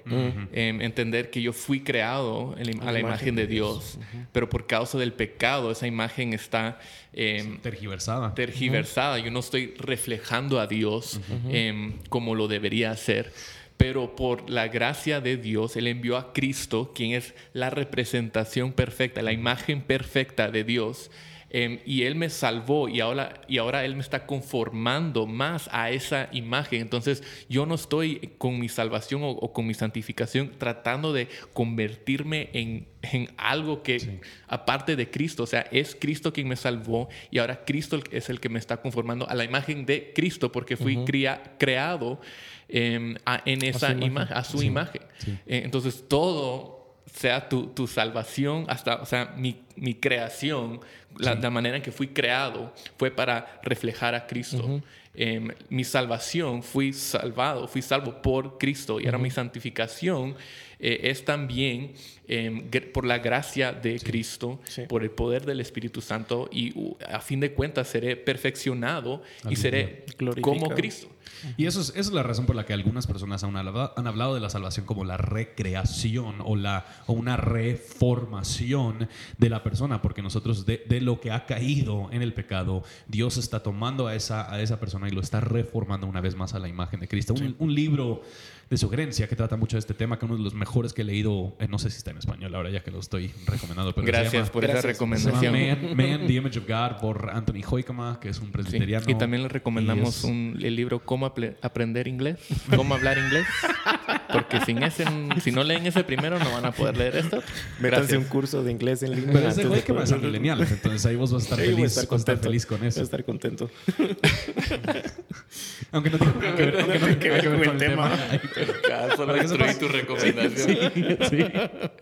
Em, 0.52 0.82
entender 0.82 1.30
que 1.30 1.42
yo 1.42 1.54
fui 1.54 1.82
creado 1.82 2.56
en 2.58 2.66
la 2.68 2.72
im- 2.72 2.82
a 2.88 2.92
la 2.92 3.00
imagen 3.00 3.36
de 3.36 3.48
Dios, 3.48 4.00
pero 4.32 4.50
por 4.50 4.66
causa 4.68 4.98
del 4.98 5.14
pecado 5.14 5.72
esa 5.72 5.86
imagen 5.88 6.34
está 6.34 6.80
em, 7.14 7.58
Tergiversada. 7.60 8.34
tergiversada. 8.36 9.20
Yo 9.20 9.32
no 9.32 9.40
estoy 9.40 9.74
reflejando 9.78 10.60
a 10.60 10.68
Dios 10.68 11.20
em, 11.50 11.94
como 12.10 12.36
lo 12.36 12.48
debería 12.48 12.92
hacer. 12.92 13.32
Pero 13.78 14.16
por 14.16 14.50
la 14.50 14.68
gracia 14.68 15.22
de 15.22 15.38
Dios, 15.38 15.78
Él 15.78 15.88
envió 15.88 16.18
a 16.18 16.34
Cristo, 16.34 16.92
quien 16.94 17.14
es 17.14 17.34
la 17.54 17.70
representación 17.70 18.74
perfecta, 18.74 19.22
la 19.22 19.32
imagen 19.32 19.82
perfecta 19.82 20.50
de 20.52 20.64
Dios. 20.66 21.10
Em, 21.52 21.80
y 21.86 22.04
Él 22.04 22.16
me 22.16 22.30
salvó 22.30 22.90
y 22.90 23.00
ahora, 23.00 23.42
y 23.48 23.58
ahora 23.58 23.84
Él 23.86 23.96
me 23.96 24.02
está 24.02 24.26
conformando 24.26 25.26
más 25.26 25.70
a 25.72 25.90
esa 25.92 26.30
imagen. 26.32 26.82
Entonces 26.82 27.24
yo 27.50 27.66
no 27.66 27.76
estoy 27.76 28.32
con 28.38 28.60
mi 28.60 28.70
salvación 28.70 29.24
o, 29.24 29.30
o 29.32 29.52
con 29.54 29.66
mi 29.68 29.74
santificación 29.74 30.52
tratando 30.58 31.14
de 31.14 31.28
convertirme 31.54 32.50
en, 32.54 32.88
en 33.04 33.30
algo 33.38 33.84
que 33.84 34.20
aparte 34.48 34.96
de 34.96 35.10
Cristo, 35.10 35.44
o 35.44 35.48
sea, 35.48 35.62
es 35.72 35.96
Cristo 36.00 36.34
quien 36.34 36.48
me 36.48 36.56
salvó 36.56 37.10
y 37.32 37.38
ahora 37.38 37.64
Cristo 37.66 38.00
es 38.12 38.30
el 38.30 38.40
que 38.40 38.50
me 38.50 38.60
está 38.60 38.78
conformando 38.78 39.28
a 39.30 39.36
la 39.36 39.44
imagen 39.44 39.86
de 39.86 40.12
Cristo 40.16 40.52
porque 40.52 40.76
fui 40.78 40.98
crea- 41.06 41.56
creado 41.58 42.20
em, 42.68 43.16
a- 43.26 43.42
en 43.46 43.64
esa 43.64 43.92
imagen. 43.92 44.04
imagen, 44.12 44.38
a 44.38 44.44
su 44.44 44.62
imagen. 44.64 45.02
Eh, 45.48 45.62
entonces 45.64 46.04
todo 46.08 46.79
sea 47.14 47.50
tu, 47.50 47.68
tu 47.68 47.88
salvación, 47.88 48.66
hasta, 48.68 48.96
o 48.96 49.06
sea, 49.06 49.34
mi, 49.38 49.62
mi 49.76 49.96
creación, 49.96 50.80
la, 51.18 51.36
la 51.36 51.50
manera 51.50 51.78
en 51.78 51.84
que 51.84 51.92
fui 51.92 52.10
creado 52.10 52.74
fue 52.98 53.12
para 53.12 53.60
reflejar 53.64 54.16
a 54.16 54.28
Cristo. 54.28 54.82
Em, 55.22 55.50
mi 55.70 55.84
salvación, 55.84 56.64
fui 56.64 56.94
salvado, 56.94 57.68
fui 57.68 57.82
salvo 57.82 58.22
por 58.22 58.58
Cristo 58.58 59.02
y 59.02 59.06
ahora 59.06 59.18
mi 59.18 59.30
santificación 59.30 60.36
eh, 60.80 61.10
es 61.12 61.26
también 61.26 61.92
em, 62.26 62.70
por 62.94 63.06
la 63.06 63.18
gracia 63.18 63.74
de 63.74 64.00
Cristo, 64.00 64.62
Sí. 64.64 64.84
por 64.88 65.04
el 65.04 65.12
poder 65.12 65.46
del 65.46 65.60
Espíritu 65.60 66.00
Santo 66.00 66.48
y 66.54 66.72
uh, 66.74 66.96
a 67.12 67.20
fin 67.20 67.42
de 67.42 67.52
cuentas 67.52 67.90
seré 67.90 68.16
perfeccionado 68.16 69.22
y 69.50 69.58
seré 69.58 70.06
como 70.40 70.70
Cristo. 70.70 71.10
Y 71.58 71.66
eso 71.66 71.82
es, 71.82 71.90
esa 71.90 72.00
es 72.00 72.12
la 72.12 72.24
razón 72.24 72.46
por 72.46 72.56
la 72.56 72.66
que 72.66 72.74
algunas 72.74 73.06
personas 73.08 73.44
han 73.44 73.56
hablado, 73.58 73.94
han 73.98 74.08
hablado 74.08 74.36
de 74.36 74.40
la 74.40 74.50
salvación 74.50 74.86
como 74.86 75.04
la 75.04 75.18
recreación 75.18 76.36
o, 76.46 76.56
la, 76.56 76.86
o 77.08 77.14
una 77.14 77.36
reformación 77.38 79.10
de 79.38 79.50
la 79.50 79.64
persona, 79.64 80.02
porque 80.02 80.22
nosotros 80.22 80.66
de, 80.66 80.84
de 80.88 81.02
lo 81.02 81.20
que 81.20 81.32
ha 81.32 81.46
caído 81.46 82.10
en 82.12 82.22
el 82.22 82.34
pecado, 82.34 82.84
Dios 83.08 83.38
está 83.38 83.62
tomando 83.62 84.08
a 84.08 84.16
esa, 84.16 84.52
a 84.52 84.62
esa 84.62 84.80
persona 84.80 85.09
y 85.10 85.12
lo 85.12 85.22
está 85.22 85.42
reformando 85.42 86.08
una 86.08 86.22
vez 86.22 86.36
más 86.36 86.54
a 86.54 86.60
la 86.60 86.68
imagen 86.68 87.00
de 87.02 87.08
Cristo. 87.08 87.34
Un, 87.34 87.56
un 87.60 87.74
libro 87.76 88.22
de 88.70 88.78
sugerencia 88.78 89.28
que 89.28 89.36
trata 89.36 89.58
mucho 89.58 89.78
de 89.78 89.80
este 89.80 89.96
tema, 89.96 90.20
que 90.20 90.26
uno 90.26 90.38
de 90.38 90.44
los 90.44 90.54
mejores 90.54 90.94
que 90.94 91.02
he 91.02 91.06
leído, 91.06 91.56
eh, 91.60 91.68
no 91.68 91.80
sé 91.80 91.90
si 91.90 91.98
está 91.98 92.12
en 92.12 92.20
español 92.20 92.54
ahora 92.54 92.70
ya 92.70 92.84
que 92.84 92.92
lo 92.92 93.00
estoy 93.00 93.32
recomendando, 93.48 93.94
pero 93.96 94.06
se 94.06 94.12
Gracias 94.12 94.34
llama- 94.34 94.52
por 94.52 94.62
Gracias. 94.62 94.86
esa 94.86 94.94
se 94.94 95.00
llama 95.04 95.18
recomendación. 95.18 95.98
Man, 95.98 95.98
Man, 96.20 96.28
The 96.28 96.34
Image 96.34 96.60
of 96.60 96.68
God 96.68 97.02
por 97.02 97.30
Anthony 97.32 97.64
Hoykama, 97.68 98.20
que 98.20 98.30
es 98.30 98.38
un 98.40 98.46
Sí. 98.46 98.52
presbiteriano. 98.52 99.06
Y 99.10 99.16
también 99.16 99.42
le 99.44 99.50
recomendamos 99.50 100.20
es- 100.20 100.24
un, 100.24 100.58
el 100.62 100.76
libro 100.76 101.00
Cómo 101.04 101.26
aprender 101.26 102.08
inglés, 102.08 102.38
cómo 102.76 102.94
hablar 102.94 103.18
inglés, 103.18 103.46
porque 104.32 104.62
sin 104.62 104.82
ese, 104.84 105.06
si 105.42 105.52
no 105.52 105.64
leen 105.64 105.86
ese 105.86 106.04
primero 106.04 106.38
no 106.40 106.52
van 106.52 106.66
a 106.66 106.72
poder 106.72 106.98
leer 106.98 107.16
esto. 107.18 107.42
Métanse 107.80 108.18
un 108.18 108.26
curso 108.26 108.64
de 108.64 108.72
inglés 108.72 109.04
en 109.04 109.12
línea. 109.16 109.34
Pero 109.34 109.48
es 109.50 109.56
de 109.56 109.62
antes 109.64 109.72
de 109.72 109.78
Hoykama, 109.80 110.04
es 110.04 110.12
a 110.12 110.16
poder- 110.16 110.28
millennials, 110.32 110.72
entonces 110.72 111.06
ahí 111.06 111.16
vos 111.16 111.32
vas 111.32 111.42
a 111.42 111.46
estar 111.46 111.60
Sí, 111.60 111.66
voy 111.66 111.74
a 111.74 111.76
feliz, 111.78 111.98
estar 111.98 112.06
vas 112.06 112.12
a 112.12 112.16
estar 112.18 112.36
contento. 112.36 112.50
feliz 112.50 112.66
con 112.66 112.78
Voy 112.80 112.86
a 112.86 112.90
eso. 112.90 113.02
estar 113.04 113.24
contento. 113.26 113.70
Aunque 115.92 116.10
no 116.12 116.18
tiene 116.18 116.56
que 116.56 116.66
ver, 116.66 117.02
no 117.02 117.20
que 117.20 117.30
ver 117.30 117.46
con 117.46 117.60
el 117.74 117.78
tema. 117.78 118.14
Acá 118.14 119.10
solo 119.16 119.34
que 119.34 119.42
destruí 119.42 119.74
tu 119.76 119.88
recomendación. 119.88 120.78
Sí. 121.30 121.46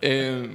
Eh, 0.00 0.48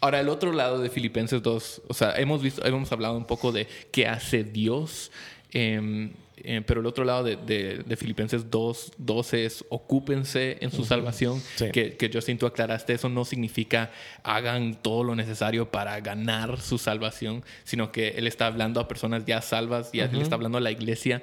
ahora, 0.00 0.20
el 0.20 0.28
otro 0.28 0.52
lado 0.52 0.80
de 0.80 0.88
Filipenses 0.90 1.42
2, 1.42 1.82
o 1.88 1.94
sea, 1.94 2.16
hemos, 2.16 2.42
visto, 2.42 2.64
hemos 2.64 2.90
hablado 2.92 3.16
un 3.16 3.26
poco 3.26 3.52
de 3.52 3.66
qué 3.92 4.06
hace 4.06 4.44
Dios. 4.44 5.10
eh, 5.52 6.10
eh, 6.36 6.62
pero 6.66 6.80
el 6.80 6.86
otro 6.86 7.04
lado 7.04 7.24
de, 7.24 7.36
de, 7.36 7.78
de 7.84 7.96
Filipenses 7.96 8.50
2, 8.50 8.92
12 8.98 9.44
es 9.46 9.64
ocúpense 9.70 10.58
en 10.60 10.70
su 10.70 10.84
salvación, 10.84 11.40
Sí. 11.56 11.70
que, 11.72 11.96
que 11.96 12.10
Justin, 12.12 12.36
tú 12.38 12.46
aclaraste, 12.46 12.92
eso 12.92 13.08
no 13.08 13.24
significa 13.24 13.90
hagan 14.22 14.74
todo 14.82 15.02
lo 15.04 15.14
necesario 15.16 15.70
para 15.70 15.98
ganar 16.00 16.60
su 16.60 16.76
salvación, 16.78 17.42
sino 17.64 17.90
que 17.90 18.08
él 18.10 18.26
está 18.26 18.46
hablando 18.46 18.80
a 18.80 18.88
personas 18.88 19.24
ya 19.24 19.40
salvas, 19.40 19.90
ya 19.92 20.04
él 20.06 20.20
está 20.20 20.34
hablando 20.34 20.58
a 20.58 20.60
la 20.60 20.70
iglesia. 20.70 21.22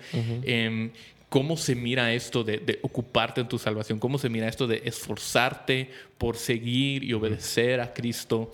¿Cómo 1.33 1.57
se 1.57 1.73
mira 1.73 2.13
esto 2.13 2.43
de, 2.43 2.59
de 2.59 2.77
ocuparte 2.83 3.41
en 3.41 3.47
tu 3.47 3.57
salvación? 3.57 3.97
¿Cómo 3.97 4.19
se 4.19 4.29
mira 4.29 4.47
esto 4.47 4.67
de 4.67 4.83
esforzarte 4.85 5.89
por 6.19 6.37
seguir 6.37 7.03
y 7.03 7.11
obedecer 7.13 7.81
a 7.81 7.91
Cristo? 7.91 8.53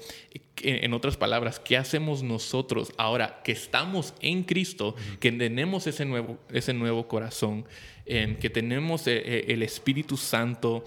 En, 0.61 0.93
otras 0.93 1.17
palabras, 1.17 1.59
¿qué 1.59 1.75
hacemos 1.75 2.23
nosotros 2.23 2.93
ahora 2.95 3.41
que 3.43 3.51
estamos 3.51 4.13
en 4.21 4.43
Cristo, 4.43 4.95
que 5.19 5.29
tenemos 5.29 5.87
ese 5.87 6.05
nuevo, 6.05 6.37
ese 6.53 6.73
nuevo 6.73 7.05
corazón, 7.09 7.65
em, 8.05 8.37
que 8.37 8.49
tenemos 8.49 9.07
eh, 9.07 9.23
eh, 9.25 9.45
el 9.49 9.61
Espíritu 9.61 10.15
Santo? 10.15 10.85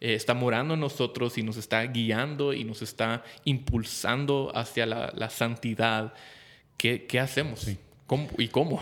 eh, 0.00 0.14
está 0.14 0.32
morando 0.32 0.72
en 0.72 0.80
nosotros 0.80 1.36
y 1.36 1.42
nos 1.42 1.58
está 1.58 1.82
guiando 1.82 2.54
y 2.54 2.64
nos 2.64 2.80
está 2.80 3.22
impulsando 3.44 4.50
hacia 4.54 4.86
la, 4.86 5.12
la 5.14 5.28
santidad. 5.28 6.14
¿Qué, 6.78 7.04
qué 7.04 7.20
hacemos? 7.20 7.68
¿Cómo- 8.06 8.28
¿Y 8.38 8.48
cómo? 8.48 8.80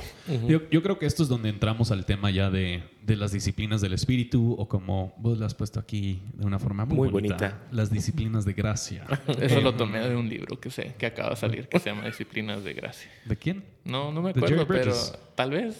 yo, 0.48 0.68
yo 0.70 0.82
creo 0.82 0.98
que 0.98 1.06
esto 1.06 1.22
es 1.22 1.28
donde 1.28 1.48
entramos 1.48 1.90
al 1.90 2.04
tema 2.06 2.30
ya 2.30 2.50
de, 2.50 2.82
de 3.04 3.16
las 3.16 3.32
disciplinas 3.32 3.80
del 3.80 3.92
espíritu 3.92 4.54
o 4.58 4.68
como 4.68 5.12
vos 5.18 5.38
lo 5.38 5.44
has 5.44 5.54
puesto 5.54 5.80
aquí 5.80 6.22
de 6.34 6.46
una 6.46 6.58
forma 6.58 6.84
muy, 6.84 6.96
Muy 6.96 7.08
bonita, 7.08 7.34
bonita. 7.34 7.62
las 7.72 7.90
disciplinas 7.90 8.44
de 8.44 8.52
gracia. 8.52 9.04
Eso 9.40 9.60
lo 9.60 9.74
tomé 9.74 10.00
de 10.00 10.16
un 10.16 10.28
libro 10.28 10.60
que, 10.60 10.70
sé, 10.70 10.94
que 10.98 11.06
acaba 11.06 11.30
de 11.30 11.36
salir 11.36 11.68
que 11.68 11.78
se 11.80 11.90
llama 11.90 12.06
Disciplinas 12.06 12.62
de 12.62 12.74
Gracia. 12.74 13.10
¿De 13.24 13.36
quién? 13.36 13.64
No, 13.84 14.12
no 14.12 14.22
me 14.22 14.30
acuerdo, 14.30 14.66
pero 14.66 14.94
tal 15.34 15.50
vez. 15.50 15.78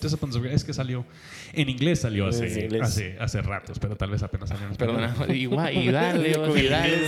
Es 0.52 0.64
que 0.64 0.72
salió 0.72 1.04
en 1.52 1.68
inglés 1.68 2.00
salió 2.00 2.26
hace, 2.26 2.64
inglés. 2.64 2.82
hace, 2.82 3.16
hace 3.20 3.42
ratos, 3.42 3.78
pero 3.78 3.96
tal 3.96 4.10
vez 4.10 4.22
apenas 4.22 4.48
salió 4.48 4.66
en 4.66 4.72
español. 4.72 4.96
Perdona, 4.96 5.34
igual, 5.34 5.76
y 5.76 5.90
dale, 5.90 6.36
o 6.38 6.52
sea, 6.52 6.70
dale. 6.70 6.98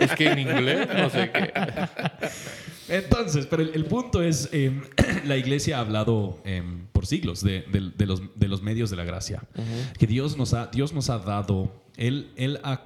Es 0.00 0.12
que 0.12 0.30
en 0.30 0.38
inglés 0.38 0.88
no 0.96 1.10
sé 1.10 1.30
qué. 1.30 1.52
Entonces, 2.88 3.46
pero 3.46 3.62
el, 3.62 3.72
el 3.74 3.84
punto 3.84 4.22
es, 4.22 4.48
eh, 4.52 4.72
la 5.26 5.36
iglesia 5.36 5.76
ha 5.78 5.80
hablado 5.80 6.40
eh, 6.44 6.62
por 6.98 7.06
siglos 7.06 7.44
de, 7.44 7.62
de- 7.70 7.92
de 7.96 8.06
los, 8.06 8.20
de 8.34 8.48
los 8.48 8.60
medios 8.60 8.90
de 8.90 8.96
la 8.96 9.04
gracia, 9.04 9.44
que 10.00 10.06
Dios 10.08 10.36
nos 10.36 10.52
ha, 10.52 10.66
Dios 10.66 10.92
nos 10.92 11.10
ha 11.10 11.18
dado, 11.20 11.70
Él, 11.96 12.32
él 12.34 12.58
ha 12.64 12.82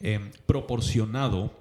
eh, 0.00 0.18
proporcionado 0.46 1.52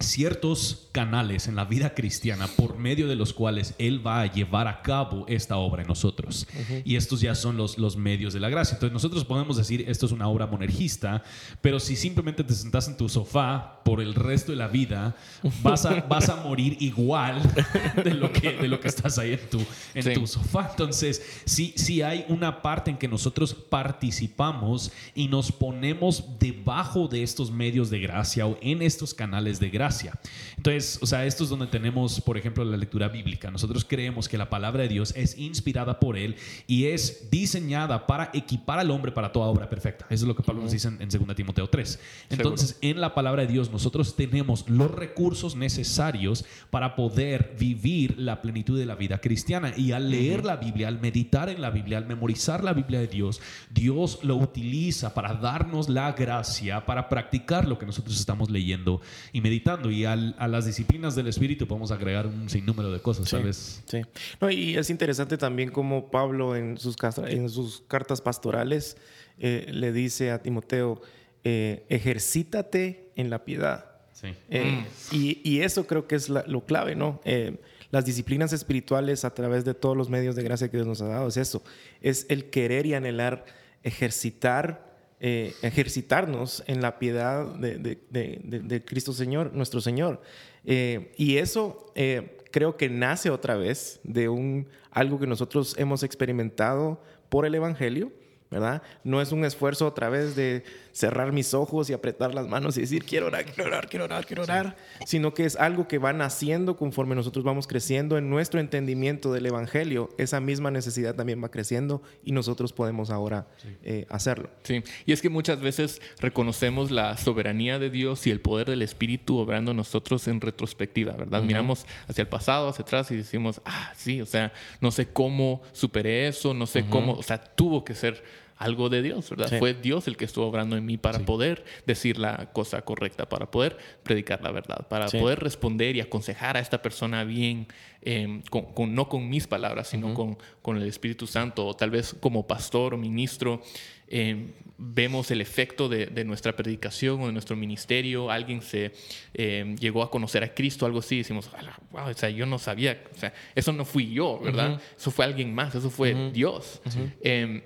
ciertos 0.00 0.88
canales 0.92 1.46
en 1.46 1.54
la 1.54 1.64
vida 1.64 1.94
cristiana 1.94 2.48
por 2.56 2.76
medio 2.78 3.06
de 3.06 3.14
los 3.14 3.32
cuales 3.32 3.74
Él 3.78 4.04
va 4.04 4.20
a 4.22 4.26
llevar 4.32 4.66
a 4.66 4.82
cabo 4.82 5.24
esta 5.28 5.56
obra 5.56 5.82
en 5.82 5.88
nosotros. 5.88 6.46
Y 6.84 6.96
estos 6.96 7.20
ya 7.20 7.34
son 7.34 7.56
los, 7.56 7.78
los 7.78 7.96
medios 7.96 8.32
de 8.34 8.40
la 8.40 8.48
gracia. 8.48 8.74
Entonces 8.74 8.92
nosotros 8.92 9.24
podemos 9.24 9.56
decir, 9.56 9.84
esto 9.88 10.06
es 10.06 10.12
una 10.12 10.26
obra 10.28 10.46
monergista, 10.46 11.22
pero 11.60 11.78
si 11.78 11.94
simplemente 11.96 12.42
te 12.44 12.54
sentás 12.54 12.88
en 12.88 12.96
tu 12.96 13.08
sofá 13.08 13.80
por 13.84 14.00
el 14.00 14.14
resto 14.14 14.52
de 14.52 14.56
la 14.56 14.68
vida, 14.68 15.14
vas 15.62 15.86
a, 15.86 16.00
vas 16.08 16.28
a 16.28 16.36
morir 16.36 16.76
igual 16.80 17.40
de 18.04 18.14
lo 18.14 18.32
que, 18.32 18.52
de 18.52 18.68
lo 18.68 18.80
que 18.80 18.88
estás 18.88 19.18
ahí 19.18 19.32
en 19.34 19.50
tu, 19.50 19.58
en 19.94 20.02
Sí. 20.02 20.14
tu 20.14 20.26
sofá. 20.26 20.68
Entonces, 20.70 21.22
sí, 21.44 21.72
sí 21.76 22.02
hay 22.02 22.24
una 22.28 22.62
parte 22.62 22.90
en 22.90 22.98
que 22.98 23.06
nosotros 23.08 23.54
participamos 23.54 24.90
y 25.14 25.28
nos 25.28 25.52
ponemos 25.52 26.24
debajo 26.40 27.06
de 27.08 27.22
estos 27.22 27.50
medios 27.50 27.90
de 27.90 28.00
gracia 28.00 28.46
o 28.46 28.58
en 28.60 28.82
estos 28.82 29.14
canales 29.14 29.51
de 29.58 29.70
gracia. 29.70 30.12
Entonces, 30.56 30.98
o 31.02 31.06
sea, 31.06 31.26
esto 31.26 31.44
es 31.44 31.50
donde 31.50 31.66
tenemos, 31.66 32.20
por 32.20 32.36
ejemplo, 32.36 32.64
la 32.64 32.76
lectura 32.76 33.08
bíblica. 33.08 33.50
Nosotros 33.50 33.84
creemos 33.84 34.28
que 34.28 34.38
la 34.38 34.50
palabra 34.50 34.82
de 34.82 34.88
Dios 34.88 35.12
es 35.16 35.36
inspirada 35.38 35.98
por 36.00 36.16
Él 36.16 36.36
y 36.66 36.86
es 36.86 37.30
diseñada 37.30 38.06
para 38.06 38.30
equipar 38.32 38.78
al 38.78 38.90
hombre 38.90 39.12
para 39.12 39.32
toda 39.32 39.46
obra 39.46 39.68
perfecta. 39.68 40.06
Eso 40.10 40.24
es 40.24 40.28
lo 40.28 40.36
que 40.36 40.42
Pablo 40.42 40.62
nos 40.62 40.72
dice 40.72 40.88
en, 40.88 41.00
en 41.02 41.08
2 41.08 41.36
Timoteo 41.36 41.68
3. 41.68 42.00
Entonces, 42.30 42.78
en 42.80 43.00
la 43.00 43.14
palabra 43.14 43.42
de 43.42 43.48
Dios 43.48 43.70
nosotros 43.70 44.16
tenemos 44.16 44.68
los 44.68 44.90
recursos 44.90 45.56
necesarios 45.56 46.44
para 46.70 46.96
poder 46.96 47.54
vivir 47.58 48.18
la 48.18 48.40
plenitud 48.40 48.78
de 48.78 48.86
la 48.86 48.94
vida 48.94 49.20
cristiana. 49.20 49.72
Y 49.76 49.92
al 49.92 50.10
leer 50.10 50.44
la 50.44 50.56
Biblia, 50.56 50.88
al 50.88 51.00
meditar 51.00 51.48
en 51.48 51.60
la 51.60 51.70
Biblia, 51.70 51.98
al 51.98 52.06
memorizar 52.06 52.64
la 52.64 52.72
Biblia 52.72 53.00
de 53.00 53.08
Dios, 53.08 53.40
Dios 53.70 54.20
lo 54.22 54.36
utiliza 54.36 55.14
para 55.14 55.34
darnos 55.34 55.88
la 55.88 56.12
gracia, 56.12 56.84
para 56.86 57.08
practicar 57.08 57.68
lo 57.68 57.78
que 57.78 57.86
nosotros 57.86 58.18
estamos 58.18 58.50
leyendo 58.50 59.00
y 59.32 59.40
meditando. 59.42 59.90
Y 59.90 60.04
al- 60.04 60.34
a 60.38 60.48
las 60.48 60.64
disciplinas 60.64 61.14
del 61.14 61.26
Espíritu 61.26 61.66
podemos 61.66 61.90
agregar 61.90 62.26
un 62.26 62.48
sinnúmero 62.48 62.92
de 62.92 63.00
cosas, 63.00 63.28
tal 63.28 63.42
vez. 63.42 63.82
Sí. 63.86 64.00
No, 64.40 64.50
y 64.50 64.76
es 64.76 64.88
interesante 64.90 65.36
también 65.36 65.70
como 65.70 66.10
Pablo 66.10 66.56
en 66.56 66.78
sus, 66.78 66.96
en 67.28 67.48
sus 67.48 67.82
cartas 67.88 68.20
pastorales 68.20 68.96
eh, 69.38 69.66
le 69.70 69.92
dice 69.92 70.30
a 70.30 70.40
Timoteo, 70.42 71.00
eh, 71.44 71.84
ejercítate 71.88 73.10
en 73.16 73.28
la 73.30 73.44
piedad. 73.44 73.86
Sí. 74.12 74.28
Eh, 74.50 74.84
y, 75.10 75.40
y 75.42 75.60
eso 75.62 75.86
creo 75.86 76.06
que 76.06 76.14
es 76.14 76.28
la- 76.28 76.44
lo 76.46 76.64
clave, 76.64 76.94
¿no? 76.94 77.20
Eh, 77.24 77.56
las 77.90 78.04
disciplinas 78.06 78.52
espirituales 78.52 79.24
a 79.24 79.34
través 79.34 79.64
de 79.64 79.74
todos 79.74 79.96
los 79.96 80.08
medios 80.08 80.36
de 80.36 80.42
gracia 80.42 80.70
que 80.70 80.76
Dios 80.78 80.86
nos 80.86 81.02
ha 81.02 81.08
dado 81.08 81.28
es 81.28 81.36
eso, 81.36 81.62
es 82.00 82.24
el 82.30 82.48
querer 82.50 82.86
y 82.86 82.94
anhelar 82.94 83.44
ejercitar, 83.82 84.91
eh, 85.24 85.54
ejercitarnos 85.62 86.64
en 86.66 86.82
la 86.82 86.98
piedad 86.98 87.46
de, 87.54 88.82
Cristo 88.84 89.12
Señor, 89.12 89.52
nuestro 89.52 89.80
Señor. 89.80 90.20
Eh, 90.64 91.12
y 91.16 91.36
eso 91.36 91.92
eh, 91.94 92.38
creo 92.50 92.76
que 92.76 92.88
nace 92.88 93.30
otra 93.30 93.54
vez 93.54 94.00
de 94.02 94.28
un, 94.28 94.66
algo 94.90 95.20
que 95.20 95.28
nosotros 95.28 95.76
hemos 95.78 96.02
experimentado 96.02 97.00
por 97.28 97.46
el 97.46 97.54
Evangelio. 97.54 98.10
¿verdad? 98.50 98.82
No 99.04 99.22
es 99.22 99.30
un 99.30 99.44
esfuerzo 99.44 99.86
otra 99.86 100.08
vez 100.08 100.34
de 100.34 100.64
cerrar 100.92 101.32
mis 101.32 101.54
ojos 101.54 101.90
y 101.90 101.92
apretar 101.92 102.34
las 102.34 102.46
manos 102.46 102.76
y 102.76 102.82
decir, 102.82 103.04
quiero 103.04 103.26
orar, 103.26 103.44
quiero 103.44 103.68
orar, 103.68 103.88
quiero 103.88 104.04
orar, 104.04 104.26
quiero 104.26 104.42
orar, 104.42 104.76
sino 105.06 105.34
que 105.34 105.44
es 105.44 105.56
algo 105.56 105.88
que 105.88 105.98
va 105.98 106.12
naciendo 106.12 106.76
conforme 106.76 107.14
nosotros 107.14 107.44
vamos 107.44 107.66
creciendo 107.66 108.18
en 108.18 108.30
nuestro 108.30 108.60
entendimiento 108.60 109.32
del 109.32 109.46
Evangelio. 109.46 110.10
Esa 110.18 110.40
misma 110.40 110.70
necesidad 110.70 111.14
también 111.14 111.42
va 111.42 111.50
creciendo 111.50 112.02
y 112.24 112.32
nosotros 112.32 112.72
podemos 112.72 113.10
ahora 113.10 113.46
eh, 113.82 114.06
hacerlo. 114.10 114.50
Sí, 114.62 114.82
y 115.06 115.12
es 115.12 115.22
que 115.22 115.28
muchas 115.28 115.60
veces 115.60 116.00
reconocemos 116.18 116.90
la 116.90 117.16
soberanía 117.16 117.78
de 117.78 117.90
Dios 117.90 118.26
y 118.26 118.30
el 118.30 118.40
poder 118.40 118.68
del 118.68 118.82
Espíritu 118.82 119.38
obrando 119.38 119.74
nosotros 119.74 120.28
en 120.28 120.40
retrospectiva, 120.40 121.12
¿verdad? 121.12 121.42
Miramos 121.42 121.86
hacia 122.08 122.22
el 122.22 122.28
pasado, 122.28 122.68
hacia 122.68 122.82
atrás 122.82 123.10
y 123.10 123.16
decimos, 123.16 123.60
ah, 123.64 123.92
sí, 123.96 124.20
o 124.20 124.26
sea, 124.26 124.52
no 124.80 124.90
sé 124.90 125.08
cómo 125.08 125.62
superé 125.72 126.28
eso, 126.28 126.54
no 126.54 126.66
sé 126.66 126.84
cómo, 126.88 127.14
o 127.14 127.22
sea, 127.22 127.38
tuvo 127.38 127.84
que 127.84 127.94
ser 127.94 128.22
algo 128.56 128.88
de 128.88 129.02
Dios, 129.02 129.28
¿verdad? 129.30 129.48
Sí. 129.48 129.56
Fue 129.58 129.74
Dios 129.74 130.06
el 130.08 130.16
que 130.16 130.24
estuvo 130.24 130.46
obrando 130.46 130.76
en 130.76 130.86
mí 130.86 130.96
para 130.96 131.18
poder 131.20 131.64
decir 131.86 132.18
la 132.18 132.50
cosa 132.52 132.82
correcta, 132.82 133.28
para 133.28 133.50
poder 133.50 133.76
predicar 134.02 134.40
la 134.42 134.50
verdad, 134.52 134.86
para 134.88 135.08
Sí. 135.08 135.18
poder 135.18 135.40
responder 135.40 135.96
y 135.96 136.00
aconsejar 136.00 136.56
a 136.56 136.60
esta 136.60 136.80
persona 136.80 137.24
bien, 137.24 137.66
eh, 138.02 138.40
con, 138.50 138.66
con- 138.72 138.94
no 138.94 139.08
con 139.08 139.28
mis 139.28 139.46
palabras, 139.46 139.88
sino 139.88 140.14
con, 140.14 140.38
con 140.62 140.76
el 140.76 140.84
Espíritu 140.86 141.26
Santo, 141.26 141.66
o 141.66 141.74
tal 141.74 141.90
vez 141.90 142.14
como 142.20 142.46
pastor 142.46 142.94
o 142.94 142.98
ministro, 142.98 143.62
eh, 144.08 144.52
vemos 144.76 145.30
el 145.30 145.40
efecto 145.40 145.88
de, 145.88 146.06
de 146.06 146.24
nuestra 146.24 146.54
predicación 146.54 147.20
o 147.22 147.26
de 147.26 147.32
nuestro 147.32 147.56
ministerio, 147.56 148.30
alguien 148.30 148.60
se 148.60 148.92
eh, 149.34 149.74
llegó 149.78 150.02
a 150.02 150.10
conocer 150.10 150.42
a 150.44 150.52
Cristo, 150.54 150.84
algo 150.86 150.98
así, 150.98 151.18
decimos, 151.18 151.48
"Ala, 151.56 151.78
wow, 151.92 152.08
o 152.10 152.14
sea, 152.14 152.28
yo 152.30 152.44
no 152.46 152.58
sabía, 152.58 153.02
o 153.14 153.18
sea, 153.18 153.32
eso 153.54 153.72
no 153.72 153.84
fui 153.84 154.12
yo, 154.12 154.38
¿verdad? 154.40 154.80
Eso 154.98 155.10
fue 155.10 155.24
alguien 155.24 155.54
más, 155.54 155.74
eso 155.74 155.88
fue 155.90 156.30
Dios. 156.32 156.82
Eh, 157.22 157.62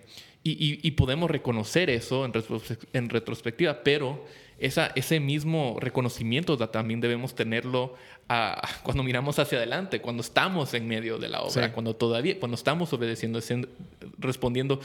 y, 0.50 0.52
y- 0.52 0.80
y 0.82 0.90
podemos 0.92 1.30
reconocer 1.30 1.90
eso 1.90 2.24
en, 2.24 2.32
retrospec- 2.32 2.86
en 2.92 3.08
retrospectiva, 3.08 3.82
pero 3.82 4.24
esa, 4.58 4.86
ese 4.94 5.20
mismo 5.20 5.76
reconocimiento 5.80 6.56
también 6.68 7.00
debemos 7.00 7.34
tenerlo 7.34 7.94
ah, 8.28 8.66
cuando 8.82 9.02
miramos 9.02 9.38
hacia 9.38 9.58
adelante, 9.58 10.00
cuando 10.00 10.22
estamos 10.22 10.72
en 10.74 10.88
medio 10.88 11.18
de 11.18 11.28
la 11.28 11.42
obra, 11.42 11.66
Sí. 11.66 11.72
cuando 11.72 11.94
todavía, 11.94 12.38
cuando 12.40 12.54
estamos 12.54 12.92
obedeciendo, 12.92 13.38
respondiendo, 14.18 14.80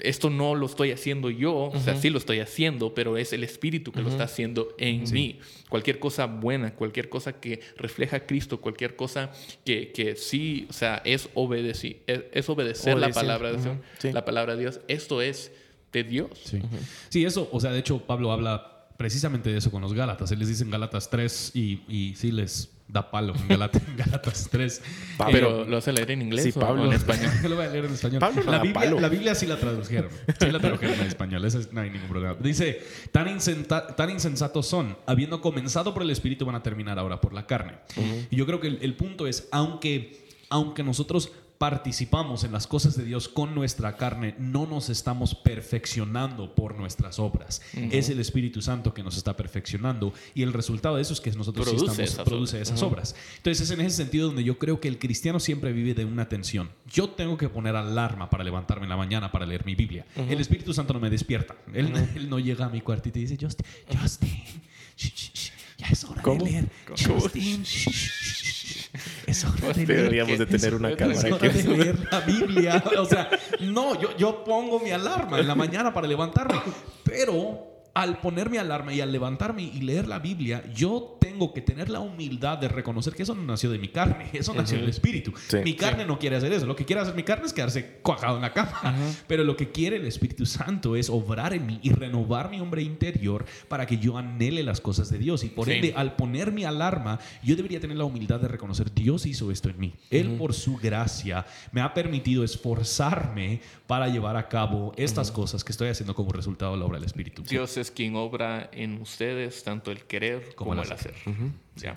esto 0.00 0.28
no 0.30 0.54
lo 0.54 0.66
estoy 0.66 0.90
haciendo 0.90 1.30
yo, 1.30 1.54
o 1.54 1.80
sea, 1.80 1.96
sí 1.96 2.10
lo 2.10 2.18
estoy 2.18 2.40
haciendo, 2.40 2.94
pero 2.94 3.16
es 3.16 3.32
el 3.32 3.44
Espíritu 3.44 3.92
que 3.92 4.02
lo 4.02 4.08
está 4.08 4.24
haciendo 4.24 4.74
en 4.78 5.04
mí. 5.12 5.38
Cualquier 5.68 5.98
cosa 5.98 6.26
buena, 6.26 6.74
cualquier 6.74 7.08
cosa 7.08 7.34
que 7.40 7.60
refleja 7.76 8.16
a 8.18 8.26
Cristo, 8.26 8.60
cualquier 8.60 8.96
cosa 8.96 9.30
que, 9.64 9.92
que 9.92 10.16
sí, 10.16 10.66
o 10.68 10.72
sea, 10.72 11.00
es, 11.04 11.32
obedeci- 11.34 11.98
es, 12.06 12.22
es 12.32 12.48
obedecer 12.48 12.98
la 12.98 13.10
palabra 13.10 13.52
de 13.52 13.62
Dios, 13.62 13.76
sí. 13.98 14.12
la 14.12 14.24
palabra 14.24 14.54
de 14.56 14.60
Dios. 14.62 14.80
Esto 14.88 15.22
es 15.22 15.52
de 15.92 16.02
Dios. 16.04 16.30
Sí. 16.44 16.60
Sí, 17.08 17.24
eso, 17.24 17.48
o 17.52 17.60
sea, 17.60 17.70
de 17.70 17.78
hecho, 17.78 17.98
Pablo 18.00 18.32
habla 18.32 18.88
precisamente 18.96 19.50
de 19.50 19.58
eso 19.58 19.70
con 19.70 19.80
los 19.82 19.92
Gálatas. 19.94 20.30
Él 20.32 20.40
les 20.40 20.48
dice 20.48 20.64
en 20.64 20.70
Gálatas 20.70 21.08
3 21.10 21.52
y, 21.54 21.80
y 21.88 22.14
sí 22.16 22.32
les 22.32 22.70
da 22.86 23.10
palo 23.10 23.34
en 23.34 23.48
Gálatas, 23.48 23.82
en 23.88 23.96
Gálatas 23.96 24.48
3. 24.50 24.82
Pero 25.32 25.64
lo 25.64 25.76
hace 25.78 25.92
leer 25.92 26.10
en 26.12 26.22
inglés 26.22 26.44
Sí, 26.44 26.52
o 26.54 26.60
Pablo. 26.60 26.84
en 26.86 26.92
español. 26.94 27.30
Lo 27.42 27.56
voy 27.56 27.64
a 27.64 27.68
leer 27.70 27.84
en 27.86 27.94
español. 27.94 28.20
Pablo 28.20 28.44
no 28.44 28.50
la, 28.50 28.56
da 28.58 28.62
Biblia, 28.62 28.80
palo. 28.80 29.00
la 29.00 29.08
Biblia 29.08 29.34
sí 29.34 29.46
la 29.46 29.56
tradujeron. 29.56 30.10
Sí 30.38 30.50
la 30.50 30.60
tradujeron 30.60 31.00
en 31.00 31.06
español. 31.06 31.44
Eso 31.44 31.58
es- 31.58 31.72
no 31.72 31.80
hay 31.80 31.90
ningún 31.90 32.08
problema. 32.08 32.34
Dice, 32.38 32.82
tan, 33.10 33.26
insenta- 33.28 33.96
tan 33.96 34.10
insensatos 34.10 34.66
son, 34.66 34.96
habiendo 35.06 35.40
comenzado 35.40 35.92
por 35.94 36.02
el 36.02 36.10
Espíritu, 36.10 36.44
van 36.46 36.54
a 36.56 36.62
terminar 36.62 36.98
ahora 36.98 37.20
por 37.20 37.32
la 37.32 37.46
carne. 37.46 37.72
Y 38.30 38.36
yo 38.36 38.46
creo 38.46 38.60
que 38.60 38.68
el, 38.68 38.78
el 38.82 38.94
punto 38.94 39.26
es, 39.26 39.48
aunque, 39.50 40.28
aunque 40.50 40.82
nosotros 40.82 41.32
participamos 41.64 42.44
en 42.44 42.52
las 42.52 42.66
cosas 42.66 42.94
de 42.94 43.06
Dios 43.06 43.26
con 43.26 43.54
nuestra 43.54 43.96
carne, 43.96 44.34
no 44.38 44.66
nos 44.66 44.90
estamos 44.90 45.34
perfeccionando 45.34 46.54
por 46.54 46.76
nuestras 46.76 47.18
obras. 47.18 47.62
Es 47.90 48.10
el 48.10 48.20
Espíritu 48.20 48.60
Santo 48.60 48.92
que 48.92 49.02
nos 49.02 49.16
está 49.16 49.34
perfeccionando 49.34 50.12
y 50.34 50.42
el 50.42 50.52
resultado 50.52 50.96
de 50.96 51.00
eso 51.02 51.14
es 51.14 51.22
que 51.22 51.30
nosotros 51.30 51.66
sí 51.66 51.74
Produce 51.74 52.02
estamos, 52.02 52.12
esas 52.12 52.24
produce 52.26 52.56
obras. 52.56 52.68
esas 52.68 52.82
obras. 52.82 53.16
Entonces 53.38 53.62
es 53.62 53.70
en 53.70 53.80
ese 53.80 53.96
sentido 53.96 54.26
donde 54.26 54.44
yo 54.44 54.58
creo 54.58 54.78
que 54.78 54.88
el 54.88 54.98
cristiano 54.98 55.40
siempre 55.40 55.72
vive 55.72 55.94
de 55.94 56.04
una 56.04 56.28
tensión. 56.28 56.68
Yo 56.86 57.08
tengo 57.08 57.38
que 57.38 57.48
poner 57.48 57.74
alarma 57.76 58.28
para 58.28 58.44
levantarme 58.44 58.84
en 58.84 58.90
la 58.90 58.98
mañana 58.98 59.32
para 59.32 59.46
leer 59.46 59.64
mi 59.64 59.74
Biblia. 59.74 60.04
El 60.16 60.42
Espíritu 60.42 60.74
Santo 60.74 60.92
no 60.92 61.00
me 61.00 61.08
despierta. 61.08 61.56
Él, 61.72 61.90
él 62.14 62.28
no 62.28 62.40
llega 62.40 62.66
a 62.66 62.68
mi 62.68 62.82
cuartito 62.82 63.18
y 63.18 63.22
dice, 63.22 63.38
Justin, 63.40 63.64
Justin, 63.98 64.28
sh, 64.98 65.08
sh, 65.14 65.30
sh, 65.32 65.53
ya 65.78 65.86
es 65.88 66.04
hora 66.04 66.22
¿Cómo? 66.22 66.44
de 66.44 66.50
leer. 66.50 66.68
Justin, 66.88 67.62
es 69.26 69.44
hora 69.44 69.68
de 69.68 69.86
leer. 69.86 69.86
Deberíamos 69.86 70.38
de 70.38 70.46
tener 70.46 70.74
una 70.74 70.96
cámara 70.96 71.18
Es 71.18 71.24
hora 71.24 71.48
de 71.48 71.62
leer 71.64 72.08
la 72.10 72.20
Biblia. 72.20 72.84
O 72.98 73.04
sea, 73.04 73.30
no, 73.60 74.00
yo, 74.00 74.16
yo 74.16 74.44
pongo 74.44 74.80
mi 74.80 74.90
alarma 74.90 75.40
en 75.40 75.48
la 75.48 75.54
mañana 75.54 75.92
para 75.92 76.06
levantarme. 76.06 76.60
Pero 77.02 77.73
al 77.94 78.18
poner 78.18 78.50
mi 78.50 78.58
alarma 78.58 78.92
y 78.92 79.00
al 79.00 79.12
levantarme 79.12 79.62
y 79.62 79.80
leer 79.80 80.08
la 80.08 80.18
Biblia, 80.18 80.64
yo 80.74 81.16
tengo 81.20 81.54
que 81.54 81.60
tener 81.62 81.88
la 81.88 82.00
humildad 82.00 82.58
de 82.58 82.68
reconocer 82.68 83.14
que 83.14 83.22
eso 83.22 83.34
no 83.34 83.42
nació 83.42 83.70
de 83.70 83.78
mi 83.78 83.88
carne, 83.88 84.30
eso 84.32 84.52
nació 84.52 84.78
del 84.78 84.88
Espíritu. 84.88 85.32
Sí. 85.48 85.58
mi 85.64 85.74
carne 85.74 86.04
no 86.04 86.18
quiere 86.18 86.36
hacer 86.36 86.52
eso. 86.52 86.66
Lo 86.66 86.76
que 86.76 86.84
quiere 86.84 87.02
hacer 87.02 87.14
mi 87.14 87.22
carne 87.22 87.46
es 87.46 87.52
quedarse 87.52 87.98
cuajado 88.02 88.36
en 88.36 88.42
la 88.42 88.52
cama. 88.52 88.94
Pero 89.26 89.44
lo 89.44 89.56
que 89.56 89.70
quiere 89.70 89.96
el 89.96 90.06
Espíritu 90.06 90.44
Santo 90.44 90.96
es 90.96 91.08
obrar 91.08 91.54
en 91.54 91.66
mí 91.66 91.78
y 91.82 91.90
renovar 91.90 92.50
mi 92.50 92.60
hombre 92.60 92.82
interior 92.82 93.44
para 93.68 93.86
que 93.86 93.98
yo 93.98 94.18
anhele 94.18 94.62
las 94.64 94.80
cosas 94.80 95.08
de 95.10 95.18
Dios. 95.18 95.44
Y 95.44 95.48
por 95.48 95.66
Sí. 95.66 95.72
ende, 95.74 95.94
al 95.96 96.16
poner 96.16 96.52
mi 96.52 96.64
alarma, 96.64 97.18
yo 97.42 97.56
debería 97.56 97.80
tener 97.80 97.96
la 97.96 98.04
humildad 98.04 98.40
de 98.40 98.48
reconocer, 98.48 98.92
Dios 98.92 99.24
hizo 99.26 99.50
esto 99.50 99.68
en 99.70 99.78
mí. 99.78 99.94
Él 100.10 100.36
por 100.36 100.52
su 100.52 100.76
gracia 100.76 101.46
me 101.72 101.80
ha 101.80 101.94
permitido 101.94 102.44
esforzarme 102.44 103.60
para 103.86 104.08
llevar 104.08 104.36
a 104.36 104.48
cabo 104.48 104.92
estas 104.96 105.30
cosas 105.30 105.62
que 105.64 105.72
estoy 105.72 105.88
haciendo 105.88 106.14
como 106.14 106.32
resultado 106.32 106.72
de 106.72 106.78
la 106.78 106.84
obra 106.84 106.98
del 106.98 107.06
Espíritu. 107.06 107.42
Dios 107.42 107.76
es 107.76 107.83
quien 107.90 108.16
obra 108.16 108.68
en 108.72 109.00
ustedes, 109.00 109.64
tanto 109.64 109.90
el 109.90 110.04
querer 110.04 110.54
Como 110.54 110.70
como, 110.70 110.82
el 110.82 110.92
hacer. 110.92 111.12
hacer. 111.12 111.34
Ya. 111.76 111.94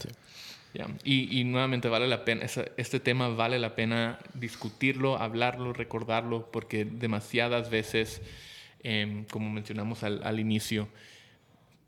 Ya. 0.74 0.88
Y, 1.04 1.40
y 1.40 1.44
nuevamente 1.44 1.88
vale 1.90 2.08
la 2.08 2.26
pena, 2.26 2.46
este 2.78 3.00
tema 3.00 3.30
vale 3.30 3.58
la 3.58 3.74
pena 3.76 4.20
discutirlo, 4.34 5.18
hablarlo, 5.18 5.74
recordarlo, 5.74 6.52
porque 6.52 6.86
demasiadas 6.86 7.70
veces, 7.70 8.22
em, 8.84 9.26
como 9.26 9.50
mencionamos 9.50 10.04
al, 10.04 10.22
al 10.24 10.40
inicio, 10.40 10.88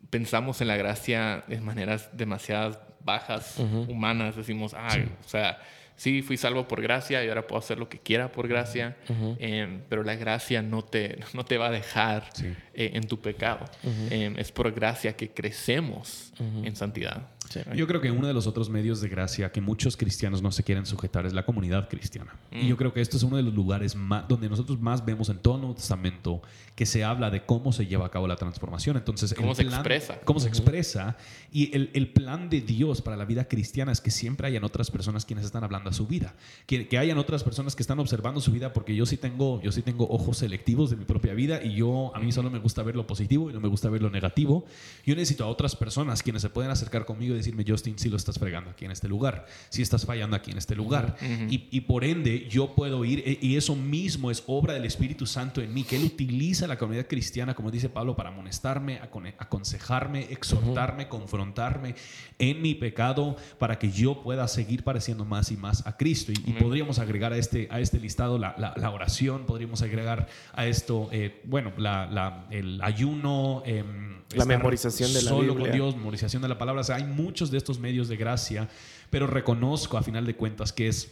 pensamos 0.10 0.62
en 0.62 0.68
la 0.70 0.78
gracia 0.78 1.44
de 1.48 1.62
maneras 1.62 2.10
demasiadas 2.14 2.80
bajas, 3.02 3.58
humanas. 3.88 4.36
Decimos, 4.36 4.74
ah, 4.76 4.98
o 5.26 5.28
sea, 5.28 5.60
sí, 6.00 6.22
fui 6.22 6.38
salvo 6.38 6.66
por 6.66 6.82
gracia 6.82 7.22
y 7.24 7.28
ahora 7.28 7.46
puedo 7.46 7.60
hacer 7.60 7.78
lo 7.78 7.90
que 7.90 8.00
quiera 8.00 8.32
por 8.32 8.48
gracia, 8.48 8.96
em, 9.40 9.82
pero 9.90 10.02
la 10.04 10.16
gracia 10.16 10.62
no 10.62 10.82
te, 10.82 11.20
no 11.34 11.44
te 11.44 11.58
va 11.58 11.68
a 11.68 11.72
dejar 11.72 12.30
Sí. 12.34 12.48
eh, 12.74 12.92
en 12.94 13.06
tu 13.06 13.20
pecado. 13.20 13.66
Em, 14.10 14.38
es 14.40 14.52
por 14.52 14.72
gracia 14.72 15.16
que 15.18 15.30
crecemos 15.30 16.32
en 16.64 16.76
santidad. 16.76 17.28
Yo 17.76 17.88
creo 17.88 18.02
que 18.02 18.12
uno 18.12 18.28
de 18.28 18.34
los 18.34 18.48
otros 18.48 18.70
medios 18.70 19.02
de 19.02 19.10
gracia 19.10 19.52
que 19.52 19.62
muchos 19.62 19.98
cristianos 19.98 20.42
no 20.42 20.52
se 20.52 20.64
quieren 20.64 20.86
sujetar 20.86 21.26
es 21.26 21.34
la 21.34 21.46
comunidad 21.46 21.90
cristiana. 21.90 22.36
Y 22.52 22.68
yo 22.68 22.78
creo 22.78 22.94
que 22.94 23.02
esto 23.02 23.18
es 23.18 23.24
uno 23.24 23.38
de 23.38 23.44
los 23.44 23.54
lugares 23.54 23.96
más, 23.96 24.28
donde 24.28 24.50
nosotros 24.50 24.80
más 24.80 25.06
vemos 25.06 25.30
en 25.30 25.38
todo 25.40 25.56
el 25.56 25.62
Nuevo 25.62 25.76
Testamento 25.76 26.42
que 26.76 26.86
se 26.86 27.04
habla 27.04 27.30
de 27.30 27.46
cómo 27.46 27.74
se 27.74 27.86
lleva 27.88 28.06
a 28.06 28.10
cabo 28.12 28.28
la 28.28 28.36
transformación. 28.38 28.96
Entonces, 28.98 29.34
Cómo 29.34 29.54
se 29.54 29.64
plan- 29.66 29.80
expresa. 29.80 30.20
Cómo 30.24 30.40
se 30.40 30.48
expresa. 30.48 31.18
Y 31.52 31.76
el, 31.76 31.90
el 31.94 32.08
plan 32.14 32.50
de 32.50 32.62
Dios 32.62 33.02
para 33.02 33.18
la 33.18 33.26
vida 33.26 33.46
cristiana 33.48 33.92
es 33.92 34.00
que 34.02 34.12
siempre 34.12 34.48
hayan 34.48 34.64
otras 34.64 34.90
personas 34.92 35.26
quienes 35.26 35.46
están 35.46 35.64
hablando 35.64 35.90
a 35.90 35.94
su 35.94 36.08
vida. 36.08 36.36
Que, 36.68 36.88
que 36.88 36.98
hayan 36.98 37.18
otras 37.18 37.44
personas 37.44 37.76
que 37.76 37.84
están 37.84 38.00
observando 38.00 38.40
su 38.40 38.52
vida 38.52 38.72
porque 38.72 38.96
yo 38.96 39.06
sí 39.06 39.18
tengo, 39.18 39.62
yo 39.62 39.72
sí 39.72 39.82
tengo 39.82 40.08
ojos 40.10 40.38
selectivos 40.38 40.90
de 40.90 40.96
mi 40.96 41.06
propia 41.06 41.34
vida 41.34 41.62
y 41.64 41.76
yo, 41.76 42.12
a 42.16 42.20
mí 42.20 42.32
solo 42.32 42.50
me 42.50 42.60
gusta 42.60 42.84
ver 42.84 42.96
lo 42.96 43.06
positivo 43.08 43.50
y 43.50 43.54
no 43.54 43.60
me 43.60 43.68
gusta 43.68 43.90
ver 43.90 44.02
lo 44.02 44.10
negativo. 44.10 44.66
Yo 45.06 45.16
necesito 45.16 45.44
a 45.44 45.48
otras 45.48 45.76
personas 45.76 46.24
quienes 46.24 46.42
se 46.42 46.50
pueden 46.50 46.72
acercar 46.72 47.06
conmigo 47.06 47.34
y 47.34 47.38
decirme, 47.40 47.64
Justin, 47.68 47.98
si 48.00 48.10
lo 48.10 48.18
estás 48.18 48.38
fregando 48.40 48.70
aquí 48.72 48.86
en 48.86 48.92
este 48.92 49.08
lugar, 49.08 49.46
si 49.70 49.82
estás 49.82 50.06
fallando 50.06 50.36
aquí 50.36 50.52
en 50.52 50.58
este 50.58 50.76
lugar. 50.76 51.16
y, 51.50 51.68
y 51.72 51.82
por 51.82 52.04
ende, 52.04 52.48
yo 52.50 52.76
puedo 52.76 53.04
ir, 53.06 53.24
e- 53.26 53.40
y 53.42 53.56
eso 53.58 53.76
mismo 53.76 54.32
es 54.32 54.44
obra 54.48 54.74
del 54.74 54.86
Espíritu 54.86 55.26
Santo 55.26 55.62
en 55.62 55.74
mí, 55.74 55.84
que 55.84 55.96
Él 55.96 56.04
utiliza 56.06 56.68
la 56.68 56.78
comunidad 56.78 57.08
cristiana, 57.08 57.54
como 57.56 57.72
dice 57.72 57.90
Pablo, 57.90 58.16
para 58.16 58.30
amonestarme, 58.30 59.00
aconsejarme, 59.38 60.28
exhortarme, 60.32 61.08
confrontarme 61.08 61.96
en 62.38 62.62
mi 62.62 62.76
pecado, 62.76 63.36
para 63.58 63.78
que 63.80 63.92
yo 63.92 64.22
pueda 64.22 64.48
seguir 64.48 64.84
pareciendo 64.84 65.26
más 65.26 65.52
y 65.52 65.58
más 65.58 65.86
a 65.86 65.98
Cristo. 65.98 66.32
Y, 66.32 66.36
y 66.50 66.54
podríamos 66.54 67.00
agregar 67.00 67.34
a 67.34 67.38
este, 67.38 67.68
a 67.72 67.80
este 67.80 68.00
listado 68.00 68.38
la, 68.38 68.56
la- 68.58 68.74
la 68.78 68.92
oración, 68.92 69.46
podríamos 69.46 69.82
agregar 69.82 70.28
a 70.54 70.66
esto, 70.68 71.10
eh, 71.12 71.42
bueno, 71.46 71.72
la- 71.78 72.46
el 72.52 72.82
ayuno. 72.82 73.64
em, 73.66 74.20
La 74.36 74.46
memorización 74.46 75.12
de 75.14 75.22
la 75.24 75.30
solo 75.30 75.54
Biblia. 75.56 75.70
con 75.70 75.72
Dios, 75.72 75.96
memorización 75.96 76.42
de 76.44 76.48
la 76.50 76.58
palabra. 76.58 76.82
O 76.82 76.84
sea, 76.84 76.98
hay 76.98 77.04
muchos 77.30 77.52
de 77.52 77.58
estos 77.60 77.78
medios 77.80 78.08
de 78.10 78.18
gracia, 78.18 78.68
pero 79.12 79.28
reconozco 79.28 79.98
a 79.98 80.02
final 80.04 80.26
de 80.26 80.36
cuentas 80.36 80.74
que 80.74 80.88
es 80.88 81.12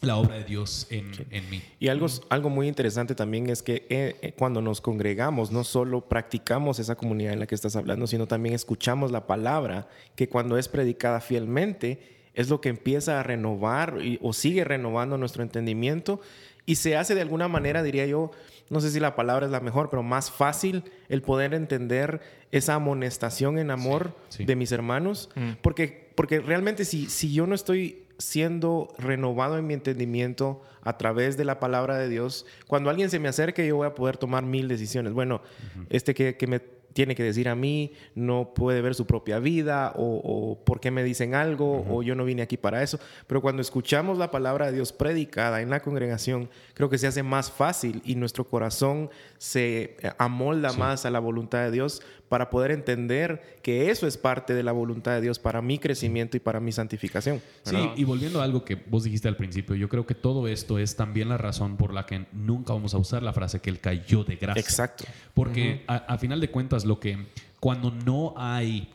la 0.00 0.16
obra 0.16 0.34
de 0.34 0.44
Dios 0.44 0.88
en, 0.90 1.12
en 1.30 1.48
mí. 1.48 1.62
Y 1.78 1.86
algo, 1.88 2.06
algo 2.28 2.50
muy 2.50 2.66
interesante 2.66 3.14
también 3.14 3.48
es 3.48 3.62
que 3.62 3.86
eh, 3.88 4.16
eh, 4.20 4.32
cuando 4.36 4.60
nos 4.60 4.80
congregamos, 4.80 5.52
no 5.52 5.62
solo 5.62 6.00
practicamos 6.08 6.78
esa 6.80 6.96
comunidad 6.96 7.32
en 7.32 7.38
la 7.38 7.46
que 7.46 7.54
estás 7.54 7.76
hablando, 7.76 8.06
sino 8.08 8.26
también 8.26 8.54
escuchamos 8.54 9.12
la 9.12 9.26
palabra, 9.28 9.88
que 10.16 10.28
cuando 10.28 10.58
es 10.58 10.66
predicada 10.68 11.20
fielmente, 11.20 12.00
es 12.34 12.48
lo 12.50 12.60
que 12.60 12.68
empieza 12.68 13.20
a 13.20 13.22
renovar 13.22 13.98
y- 14.02 14.18
o 14.20 14.32
sigue 14.32 14.64
renovando 14.64 15.16
nuestro 15.16 15.42
entendimiento 15.44 16.20
y 16.66 16.74
se 16.74 16.96
hace 16.96 17.14
de 17.14 17.20
alguna 17.22 17.46
manera, 17.46 17.82
diría 17.84 18.06
yo, 18.06 18.32
no 18.70 18.80
sé 18.80 18.90
si 18.90 19.00
la 19.00 19.14
palabra 19.14 19.46
es 19.46 19.52
la 19.52 19.60
mejor, 19.60 19.90
pero 19.90 20.02
más 20.02 20.30
fácil 20.30 20.84
el 21.08 21.22
poder 21.22 21.54
entender 21.54 22.20
esa 22.50 22.74
amonestación 22.74 23.58
en 23.58 23.70
amor 23.70 24.14
sí. 24.28 24.44
de 24.44 24.56
mis 24.56 24.72
hermanos, 24.72 25.30
porque, 25.60 26.10
porque 26.14 26.40
realmente 26.40 26.84
si, 26.84 27.08
si 27.08 27.32
yo 27.32 27.46
no 27.46 27.54
estoy 27.54 28.04
siendo 28.18 28.92
renovado 28.98 29.58
en 29.58 29.66
mi 29.66 29.74
entendimiento 29.74 30.62
a 30.82 30.96
través 30.96 31.36
de 31.36 31.44
la 31.44 31.58
palabra 31.58 31.98
de 31.98 32.08
Dios, 32.08 32.46
cuando 32.66 32.90
alguien 32.90 33.10
se 33.10 33.18
me 33.18 33.28
acerque 33.28 33.66
yo 33.66 33.76
voy 33.76 33.86
a 33.86 33.94
poder 33.94 34.16
tomar 34.16 34.44
mil 34.44 34.68
decisiones. 34.68 35.12
Bueno, 35.12 35.42
este 35.90 36.14
que, 36.14 36.36
que 36.36 36.46
me 36.46 36.60
tiene 36.94 37.14
que 37.14 37.22
decir 37.22 37.48
a 37.48 37.54
mí 37.54 37.92
no 38.14 38.54
puede 38.54 38.80
ver 38.80 38.94
su 38.94 39.06
propia 39.06 39.38
vida 39.40 39.92
o, 39.96 40.20
o 40.24 40.64
por 40.64 40.80
qué 40.80 40.90
me 40.90 41.04
dicen 41.04 41.34
algo 41.34 41.84
o 41.90 42.02
yo 42.02 42.14
no 42.14 42.24
vine 42.24 42.42
aquí 42.42 42.56
para 42.56 42.82
eso. 42.82 42.98
Pero 43.26 43.42
cuando 43.42 43.60
escuchamos 43.60 44.16
la 44.16 44.30
palabra 44.30 44.66
de 44.66 44.72
Dios 44.72 44.92
predicada 44.92 45.60
en 45.60 45.70
la 45.70 45.80
congregación, 45.80 46.48
creo 46.72 46.88
que 46.88 46.98
se 46.98 47.06
hace 47.06 47.22
más 47.22 47.50
fácil 47.50 48.00
y 48.04 48.14
nuestro 48.14 48.44
corazón 48.44 49.10
se 49.44 49.94
eh, 50.00 50.10
amolda 50.16 50.72
más 50.72 51.04
a 51.04 51.10
la 51.10 51.18
voluntad 51.18 51.58
de 51.64 51.70
Dios 51.70 52.00
para 52.30 52.48
poder 52.48 52.70
entender 52.70 53.58
que 53.62 53.90
eso 53.90 54.06
es 54.06 54.16
parte 54.16 54.54
de 54.54 54.62
la 54.62 54.72
voluntad 54.72 55.12
de 55.12 55.20
Dios 55.20 55.38
para 55.38 55.60
mi 55.60 55.78
crecimiento 55.78 56.38
y 56.38 56.40
para 56.40 56.60
mi 56.60 56.72
santificación. 56.72 57.42
Sí, 57.62 57.76
y 57.94 58.04
volviendo 58.04 58.40
a 58.40 58.44
algo 58.44 58.64
que 58.64 58.74
vos 58.74 59.04
dijiste 59.04 59.28
al 59.28 59.36
principio, 59.36 59.76
yo 59.76 59.90
creo 59.90 60.06
que 60.06 60.14
todo 60.14 60.48
esto 60.48 60.78
es 60.78 60.96
también 60.96 61.28
la 61.28 61.36
razón 61.36 61.76
por 61.76 61.92
la 61.92 62.06
que 62.06 62.24
nunca 62.32 62.72
vamos 62.72 62.94
a 62.94 62.96
usar 62.96 63.22
la 63.22 63.34
frase 63.34 63.60
que 63.60 63.68
él 63.68 63.80
cayó 63.80 64.24
de 64.24 64.36
gracia. 64.36 64.62
Exacto. 64.62 65.04
Porque 65.34 65.84
a, 65.88 65.96
a 65.96 66.16
final 66.16 66.40
de 66.40 66.50
cuentas, 66.50 66.86
lo 66.86 66.98
que 66.98 67.18
cuando 67.60 67.90
no 67.90 68.32
hay 68.38 68.93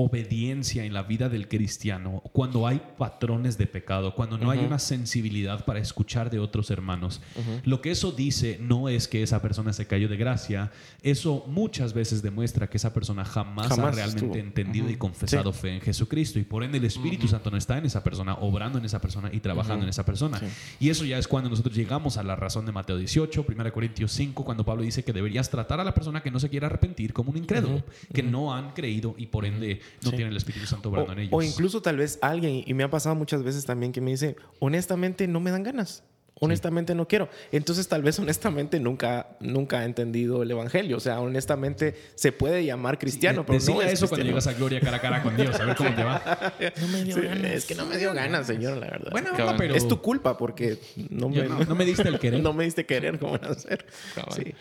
obediencia 0.00 0.84
en 0.84 0.94
la 0.94 1.02
vida 1.02 1.28
del 1.28 1.48
cristiano, 1.48 2.22
cuando 2.32 2.66
hay 2.66 2.80
patrones 2.96 3.58
de 3.58 3.66
pecado, 3.66 4.14
cuando 4.14 4.38
no 4.38 4.50
hay 4.50 4.60
una 4.60 4.78
sensibilidad 4.78 5.64
para 5.64 5.80
escuchar 5.80 6.30
de 6.30 6.38
otros 6.38 6.70
hermanos, 6.70 7.20
lo 7.64 7.80
que 7.80 7.90
eso 7.90 8.12
dice 8.12 8.58
no 8.60 8.88
es 8.88 9.08
que 9.08 9.22
esa 9.22 9.42
persona 9.42 9.72
se 9.72 9.86
cayó 9.86 10.08
de 10.08 10.16
gracia, 10.16 10.70
eso 11.02 11.44
muchas 11.48 11.92
veces 11.92 12.22
demuestra 12.22 12.68
que 12.68 12.76
esa 12.76 12.94
persona 12.94 13.24
jamás, 13.24 13.72
ha 13.72 13.90
realmente 13.90 14.24
estuvo. 14.26 14.36
entendido 14.36 14.88
y 14.88 14.96
confesado 14.96 15.52
fe 15.52 15.74
en 15.74 15.80
Jesucristo 15.80 16.38
y 16.38 16.44
por 16.44 16.62
ende 16.62 16.78
el 16.78 16.84
Espíritu 16.84 17.26
Santo 17.26 17.50
no 17.50 17.56
está 17.56 17.78
en 17.78 17.86
esa 17.86 18.04
persona, 18.04 18.34
obrando 18.34 18.78
en 18.78 18.84
esa 18.84 19.00
persona 19.00 19.30
y 19.32 19.40
trabajando 19.40 19.84
en 19.84 19.90
esa 19.90 20.04
persona. 20.04 20.40
Y 20.78 20.90
eso 20.90 21.04
ya 21.04 21.18
es 21.18 21.26
cuando 21.26 21.50
nosotros 21.50 21.74
llegamos 21.74 22.16
a 22.16 22.22
la 22.22 22.36
razón 22.36 22.66
de 22.66 22.72
Mateo 22.72 22.96
18, 22.96 23.44
1 23.48 23.72
Corintios 23.72 24.12
5, 24.12 24.44
cuando 24.44 24.64
Pablo 24.64 24.82
dice 24.82 25.02
que 25.04 25.12
deberías 25.12 25.50
tratar 25.50 25.80
a 25.80 25.84
la 25.84 25.94
persona 25.94 26.22
que 26.22 26.30
no 26.30 26.38
se 26.38 26.48
quiere 26.48 26.66
arrepentir 26.66 27.12
como 27.12 27.30
un 27.30 27.36
incrédulo, 27.36 27.84
que 28.12 28.22
no 28.22 28.54
han 28.54 28.70
creído 28.70 29.14
y 29.18 29.26
por 29.26 29.44
ende 29.44 29.80
no 30.02 30.10
tienen 30.10 30.28
el 30.28 30.36
Espíritu 30.36 30.66
Santo 30.66 30.88
obrando 30.88 31.12
en 31.12 31.18
ellos. 31.20 31.32
O, 31.32 31.36
o 31.36 31.42
incluso 31.42 31.82
tal 31.82 31.96
vez 31.96 32.18
alguien, 32.22 32.62
y 32.66 32.74
me 32.74 32.84
ha 32.84 32.90
pasado 32.90 33.14
muchas 33.14 33.42
veces 33.42 33.64
también 33.64 33.92
que 33.92 34.00
me 34.00 34.10
dice, 34.10 34.36
honestamente 34.60 35.26
no 35.28 35.40
me 35.40 35.50
dan 35.50 35.62
ganas. 35.62 36.02
Honestamente 36.40 36.94
no 36.94 37.08
quiero. 37.08 37.28
Entonces 37.50 37.88
tal 37.88 38.02
vez 38.02 38.18
honestamente 38.20 38.78
nunca, 38.80 39.36
nunca 39.40 39.80
ha 39.80 39.84
entendido 39.84 40.42
el 40.42 40.50
Evangelio. 40.50 40.96
O 40.96 41.00
sea, 41.00 41.20
honestamente 41.20 41.94
se 42.14 42.32
puede 42.32 42.64
llamar 42.64 42.98
cristiano, 42.98 43.44
pero 43.44 43.58
Decile 43.58 43.74
no 43.74 43.82
es 43.82 43.92
eso 43.94 44.08
cuando 44.08 44.26
llegas 44.26 44.46
a 44.46 44.52
Gloria 44.52 44.80
cara 44.80 44.98
a 44.98 45.00
cara 45.00 45.22
con 45.22 45.36
Dios, 45.36 45.58
a 45.58 45.64
ver 45.64 45.76
cómo 45.76 45.94
te 45.94 46.04
va. 46.04 46.54
No 46.80 46.88
me 46.88 47.04
dio 47.04 47.20
ganas. 47.20 47.52
Es 47.52 47.66
que 47.66 47.74
no 47.74 47.86
me 47.86 47.98
dio 47.98 48.12
ganas, 48.14 48.46
señor, 48.46 48.78
la 48.78 48.86
verdad. 48.86 49.10
Bueno, 49.10 49.30
pero 49.56 49.74
es 49.74 49.88
tu 49.88 50.00
culpa 50.00 50.36
porque 50.36 50.78
no 51.10 51.28
me, 51.28 51.44
no, 51.44 51.58
no 51.68 51.74
me 51.74 51.84
diste 51.84 52.08
el 52.08 52.18
querer. 52.18 52.42
no 52.42 52.52
me 52.52 52.64
diste 52.64 52.86
querer 52.86 53.18
como 53.18 53.34
hacer. 53.34 53.86
Sí. 54.34 54.54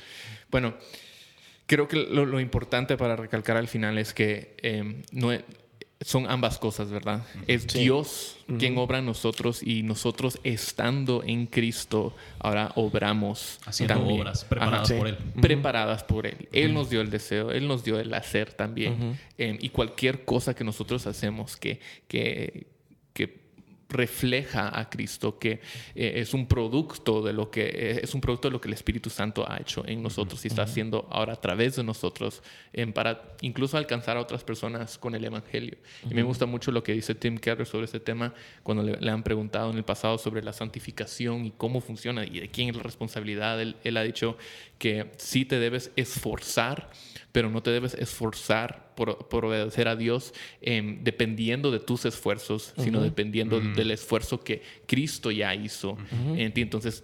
Bueno, 0.49 0.75
creo 1.67 1.87
que 1.87 1.97
lo, 1.97 2.25
lo 2.25 2.39
importante 2.39 2.97
para 2.97 3.15
recalcar 3.15 3.55
al 3.57 3.67
final 3.67 3.97
es 3.99 4.13
que 4.13 4.55
eh, 4.63 5.03
no 5.11 5.31
es- 5.31 5.43
son 6.01 6.29
ambas 6.29 6.59
cosas, 6.59 6.91
¿verdad? 6.91 7.23
Es 7.47 7.65
Dios 7.67 8.37
quien 8.59 8.77
obra 8.77 8.99
en 8.99 9.07
nosotros 9.07 9.63
y 9.63 9.81
nosotros 9.81 10.39
estando 10.43 11.23
en 11.25 11.47
Cristo 11.47 12.15
ahora 12.37 12.71
obramos 12.75 13.59
Haciendo 13.65 13.95
también. 13.95 14.21
obras 14.21 14.45
preparadas 14.45 14.91
Ajá, 14.91 14.99
por 14.99 15.07
Él. 15.07 15.17
Preparadas 15.41 16.03
por 16.03 16.27
Él. 16.27 16.47
Él 16.53 16.75
nos 16.75 16.91
dio 16.91 17.01
el 17.01 17.09
deseo, 17.09 17.49
Él 17.51 17.67
nos 17.67 17.83
dio 17.83 17.99
el 17.99 18.13
hacer 18.13 18.53
también. 18.53 19.17
Eh, 19.39 19.57
y 19.59 19.69
cualquier 19.69 20.23
cosa 20.23 20.53
que 20.53 20.63
nosotros 20.63 21.07
hacemos 21.07 21.57
que, 21.57 21.79
que 22.07 22.67
refleja 23.89 24.77
a 24.77 24.89
Cristo, 24.89 25.39
que 25.39 25.61
eh, 25.95 26.13
es 26.15 26.33
un 26.33 26.47
producto 26.47 27.21
de 27.21 27.33
lo 27.33 27.49
que 27.49 27.65
eh, 27.65 27.99
es 28.03 28.13
un 28.13 28.21
producto 28.21 28.47
de 28.47 28.51
lo 28.51 28.61
que 28.61 28.67
el 28.67 28.73
Espíritu 28.73 29.09
Santo 29.09 29.49
ha 29.49 29.57
hecho 29.57 29.83
en 29.87 30.03
nosotros 30.03 30.43
y 30.45 30.49
está 30.49 30.63
haciendo 30.63 31.07
ahora 31.09 31.33
a 31.33 31.41
través 31.41 31.75
de 31.75 31.83
nosotros 31.83 32.41
para 32.93 33.35
incluso 33.41 33.77
alcanzar 33.77 34.17
a 34.17 34.21
otras 34.21 34.43
personas 34.43 34.97
con 34.97 35.15
el 35.15 35.25
Evangelio. 35.25 35.77
Y 36.09 36.13
me 36.13 36.23
gusta 36.23 36.45
mucho 36.45 36.71
lo 36.71 36.83
que 36.83 36.93
dice 36.93 37.15
Tim 37.15 37.37
Keller 37.37 37.65
sobre 37.65 37.85
ese 37.85 37.99
tema 37.99 38.33
cuando 38.63 38.83
le, 38.83 38.97
le 38.97 39.11
han 39.11 39.23
preguntado 39.23 39.71
en 39.71 39.77
el 39.77 39.83
pasado 39.83 40.17
sobre 40.17 40.43
la 40.43 40.53
santificación 40.53 41.45
y 41.45 41.51
cómo 41.51 41.81
funciona 41.81 42.25
y 42.25 42.39
de 42.39 42.49
quién 42.49 42.69
es 42.69 42.75
la 42.75 42.83
responsabilidad. 42.83 43.61
Él, 43.61 43.77
él 43.83 43.97
ha 43.97 44.03
dicho 44.03 44.37
que 44.77 45.11
sí 45.17 45.45
te 45.45 45.59
debes 45.59 45.91
esforzar, 45.95 46.89
pero 47.37 47.51
no 47.51 47.61
te 47.61 47.69
debes 47.69 47.93
esforzar 47.93 48.95
por, 48.95 49.27
por 49.27 49.45
obedecer 49.45 49.87
a 49.87 49.95
Dios 49.95 50.33
em, 50.59 51.03
dependiendo 51.03 51.69
de 51.69 51.79
tus 51.79 52.03
esfuerzos, 52.05 52.73
sino 52.79 52.99
dependiendo 52.99 53.59
del 53.59 53.91
esfuerzo 53.91 54.43
que 54.43 54.63
Cristo 54.87 55.29
ya 55.29 55.53
hizo 55.53 55.99
en 56.35 56.51
ti. 56.51 56.61
Entonces, 56.61 57.03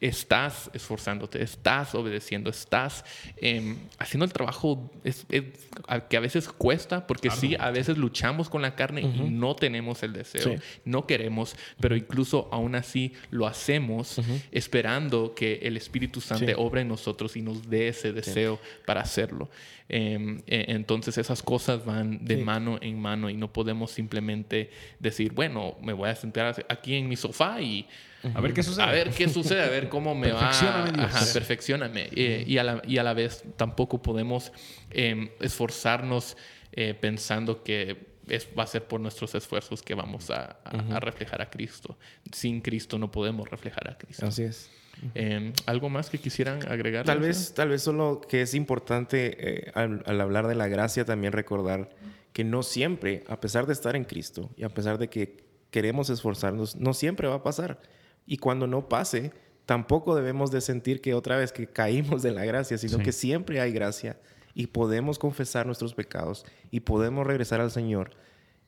estás 0.00 0.70
esforzándote, 0.72 1.42
estás 1.42 1.94
obedeciendo, 1.94 2.50
estás 2.50 3.04
em, 3.36 3.76
haciendo 3.98 4.24
el 4.24 4.32
trabajo 4.32 4.90
es- 5.04 5.26
es- 5.28 5.44
a- 5.88 6.00
que 6.08 6.16
a 6.16 6.20
veces 6.20 6.48
cuesta, 6.48 7.06
porque 7.06 7.30
sí, 7.30 7.56
a 7.58 7.70
veces 7.70 7.98
luchamos 7.98 8.48
con 8.48 8.62
la 8.62 8.74
carne 8.74 9.02
y 9.02 9.30
no 9.30 9.54
tenemos 9.56 10.02
el 10.02 10.12
deseo, 10.12 10.42
Sí. 10.56 10.62
no 10.84 11.06
queremos, 11.06 11.56
pero 11.80 11.96
incluso 11.96 12.48
aún 12.52 12.74
así 12.74 13.12
lo 13.30 13.46
hacemos 13.46 14.20
esperando 14.52 15.34
que 15.34 15.60
el 15.62 15.76
Espíritu 15.76 16.20
Santo 16.20 16.46
Sí. 16.46 16.52
obre 16.56 16.82
en 16.82 16.88
nosotros 16.88 17.36
y 17.36 17.42
nos 17.42 17.68
dé 17.68 17.88
ese 17.88 18.12
deseo 18.12 18.58
para 18.86 19.00
hacerlo. 19.02 19.50
Em, 19.88 20.38
e- 20.46 20.64
entonces 20.68 21.18
esas 21.18 21.42
cosas 21.42 21.84
van 21.84 22.24
de 22.24 22.38
mano 22.38 22.78
en 22.80 22.98
mano 22.98 23.28
y 23.28 23.34
no 23.36 23.52
podemos 23.52 23.90
simplemente 23.90 24.70
decir, 24.98 25.32
bueno, 25.32 25.76
me 25.82 25.92
voy 25.92 26.08
a 26.08 26.14
sentar 26.16 26.64
aquí 26.68 26.94
en 26.94 27.08
mi 27.08 27.16
sofá 27.16 27.60
y 27.60 27.86
A 28.34 28.40
ver 28.40 28.52
qué 28.54 28.62
sucede. 28.62 28.84
a 28.84 28.90
ver 28.92 29.10
qué 29.10 29.28
sucede, 29.28 29.62
a 29.62 29.68
ver 29.68 29.88
cómo 29.88 30.14
me 30.14 30.32
va. 30.32 30.40
Perfeccióname, 30.40 30.92
Dios. 30.92 31.04
Ajá, 31.14 31.26
perfeccioname. 31.32 32.08
Eh, 32.12 32.44
y, 32.46 32.58
a 32.58 32.64
la, 32.64 32.82
y 32.86 32.98
a 32.98 33.02
la 33.02 33.12
vez 33.14 33.44
tampoco 33.56 34.00
podemos 34.02 34.52
em, 34.90 35.28
esforzarnos 35.40 36.36
eh, 36.72 36.94
pensando 36.94 37.62
que 37.62 38.14
es, 38.28 38.48
va 38.58 38.62
a 38.62 38.66
ser 38.66 38.84
por 38.84 39.00
nuestros 39.00 39.34
esfuerzos 39.34 39.82
que 39.82 39.94
vamos 39.94 40.30
a, 40.30 40.56
a- 40.64 40.96
a 40.96 41.00
reflejar 41.00 41.42
a 41.42 41.50
Cristo. 41.50 41.96
Sin 42.32 42.60
Cristo 42.60 42.98
no 42.98 43.10
podemos 43.10 43.48
reflejar 43.50 43.90
a 43.90 43.98
Cristo. 43.98 44.26
Así 44.26 44.42
es. 44.44 44.70
Em, 45.14 45.52
¿Algo 45.66 45.88
más 45.90 46.08
que 46.08 46.18
quisieran 46.18 46.60
agregar? 46.68 47.04
Tal 47.04 47.18
vez, 47.20 47.52
tal 47.54 47.68
vez 47.68 47.82
solo 47.82 48.20
que 48.28 48.42
es 48.42 48.54
importante 48.54 49.66
eh, 49.66 49.72
al, 49.74 50.02
al 50.06 50.20
hablar 50.20 50.46
de 50.46 50.54
la 50.54 50.68
gracia 50.68 51.04
también 51.04 51.32
recordar 51.32 51.90
que 52.32 52.44
no 52.44 52.62
siempre, 52.62 53.22
a 53.28 53.40
pesar 53.40 53.66
de 53.66 53.72
estar 53.72 53.94
en 53.96 54.04
Cristo 54.04 54.50
y 54.56 54.64
a 54.64 54.68
pesar 54.68 54.98
de 54.98 55.08
que 55.08 55.44
queremos 55.70 56.10
esforzarnos, 56.10 56.76
no 56.76 56.94
siempre 56.94 57.28
va 57.28 57.36
a 57.36 57.42
pasar. 57.42 57.80
Y 58.26 58.38
cuando 58.38 58.66
no 58.66 58.88
pase, 58.88 59.32
tampoco 59.66 60.14
debemos 60.14 60.50
de 60.50 60.60
sentir 60.60 61.00
que 61.00 61.14
otra 61.14 61.36
vez 61.36 61.52
que 61.52 61.66
caímos 61.66 62.22
de 62.22 62.32
la 62.32 62.44
gracia, 62.44 62.78
sino 62.78 62.98
Sí. 62.98 63.02
que 63.04 63.12
siempre 63.12 63.60
hay 63.60 63.72
gracia 63.72 64.18
y 64.54 64.68
podemos 64.68 65.18
confesar 65.18 65.66
nuestros 65.66 65.94
pecados 65.94 66.44
y 66.70 66.80
podemos 66.80 67.26
regresar 67.26 67.60
al 67.60 67.70
Señor. 67.70 68.10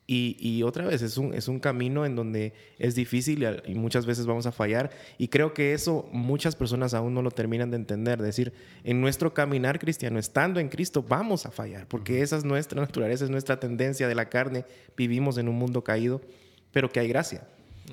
Y, 0.09 0.37
y 0.39 0.63
otra 0.63 0.85
vez, 0.85 1.01
es 1.01 1.17
un, 1.17 1.33
es 1.33 1.49
un 1.49 1.59
camino 1.59 2.05
en 2.05 2.15
donde 2.15 2.53
es 2.79 2.95
difícil 2.95 3.45
y 3.65 3.75
muchas 3.75 4.05
veces 4.05 4.25
vamos 4.25 4.45
a 4.45 4.53
fallar. 4.53 4.89
Y 5.17 5.27
creo 5.27 5.53
que 5.53 5.73
eso 5.73 6.07
muchas 6.13 6.55
personas 6.55 6.93
aún 6.93 7.13
no 7.13 7.21
lo 7.21 7.29
terminan 7.29 7.71
de 7.71 7.75
entender. 7.75 8.21
Decir, 8.21 8.53
en 8.85 9.01
nuestro 9.01 9.33
caminar 9.33 9.79
cristiano, 9.79 10.17
estando 10.17 10.61
en 10.61 10.69
Cristo, 10.69 11.03
vamos 11.03 11.45
a 11.45 11.51
fallar, 11.51 11.87
porque 11.89 12.21
esa 12.21 12.37
es 12.37 12.45
nuestra 12.45 12.79
naturaleza, 12.79 13.25
es 13.25 13.29
nuestra 13.29 13.59
tendencia 13.59 14.07
de 14.07 14.15
la 14.15 14.29
carne. 14.29 14.63
Vivimos 14.95 15.37
en 15.37 15.49
un 15.49 15.55
mundo 15.55 15.83
caído, 15.83 16.21
pero 16.71 16.89
que 16.89 17.01
hay 17.01 17.09
gracia. 17.09 17.45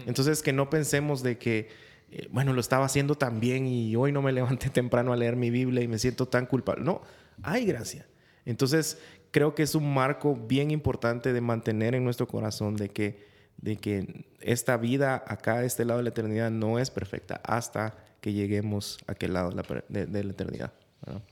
Entonces, 0.06 0.42
que 0.42 0.52
no 0.52 0.68
pensemos 0.70 1.22
de 1.22 1.38
que, 1.38 1.68
eh, 2.10 2.28
bueno, 2.30 2.52
lo 2.52 2.60
estaba 2.60 2.84
haciendo 2.86 3.14
tan 3.14 3.40
bien 3.40 3.66
y 3.66 3.94
hoy 3.96 4.12
no 4.12 4.22
me 4.22 4.32
levanté 4.38 4.70
temprano 4.70 5.12
a 5.12 5.16
leer 5.16 5.36
mi 5.36 5.50
Biblia 5.50 5.82
y 5.82 5.88
me 5.88 5.98
siento 5.98 6.26
tan 6.26 6.46
culpable. 6.46 6.84
No, 6.84 7.02
hay 7.42 7.64
gracia. 7.64 8.06
Entonces, 8.44 8.98
creo 9.30 9.54
que 9.54 9.62
es 9.62 9.74
un 9.74 9.92
marco 9.94 10.34
bien 10.36 10.70
importante 10.70 11.32
de 11.32 11.40
mantener 11.40 11.94
en 11.94 12.04
nuestro 12.04 12.26
corazón 12.28 12.76
de 12.76 12.88
que, 12.90 13.24
de 13.56 13.76
que 13.76 14.26
esta 14.40 14.76
vida 14.76 15.24
acá, 15.26 15.58
a 15.58 15.64
este 15.64 15.84
lado 15.84 15.98
de 15.98 16.04
la 16.04 16.10
eternidad, 16.10 16.50
no 16.50 16.78
es 16.78 16.90
perfecta 16.90 17.40
hasta 17.44 17.94
que 18.20 18.32
lleguemos 18.32 18.98
a 19.06 19.12
aquel 19.12 19.32
lado 19.34 19.50
de 19.50 19.56
la, 19.56 19.84
de- 19.88 20.06
de 20.06 20.24
la 20.24 20.30
eternidad. 20.32 20.72
¿verdad? 21.04 21.22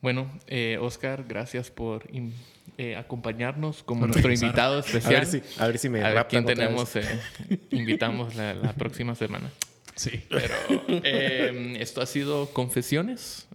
Bueno, 0.00 0.30
eh, 0.46 0.78
Oscar, 0.80 1.24
gracias 1.28 1.70
por 1.70 2.04
eh, 2.76 2.96
acompañarnos 2.96 3.82
como 3.82 4.06
nuestro 4.06 4.22
regresar. 4.28 4.46
invitado 4.48 4.76
A 4.76 4.80
especial. 4.80 5.14
ver 5.14 5.26
si, 5.26 5.42
a 5.58 5.66
ver 5.66 5.78
si 5.78 5.88
me 5.88 6.02
A 6.04 6.10
ver 6.10 6.26
quién 6.28 6.44
tenemos. 6.44 6.94
eh, 6.96 7.02
invitamos 7.70 8.36
la, 8.36 8.54
la 8.54 8.72
próxima 8.74 9.14
semana. 9.14 9.50
Sí. 9.96 10.22
Pero 10.28 10.54
eh, 10.88 11.76
esto 11.80 12.00
ha 12.00 12.06
sido 12.06 12.50
Confesiones. 12.52 13.48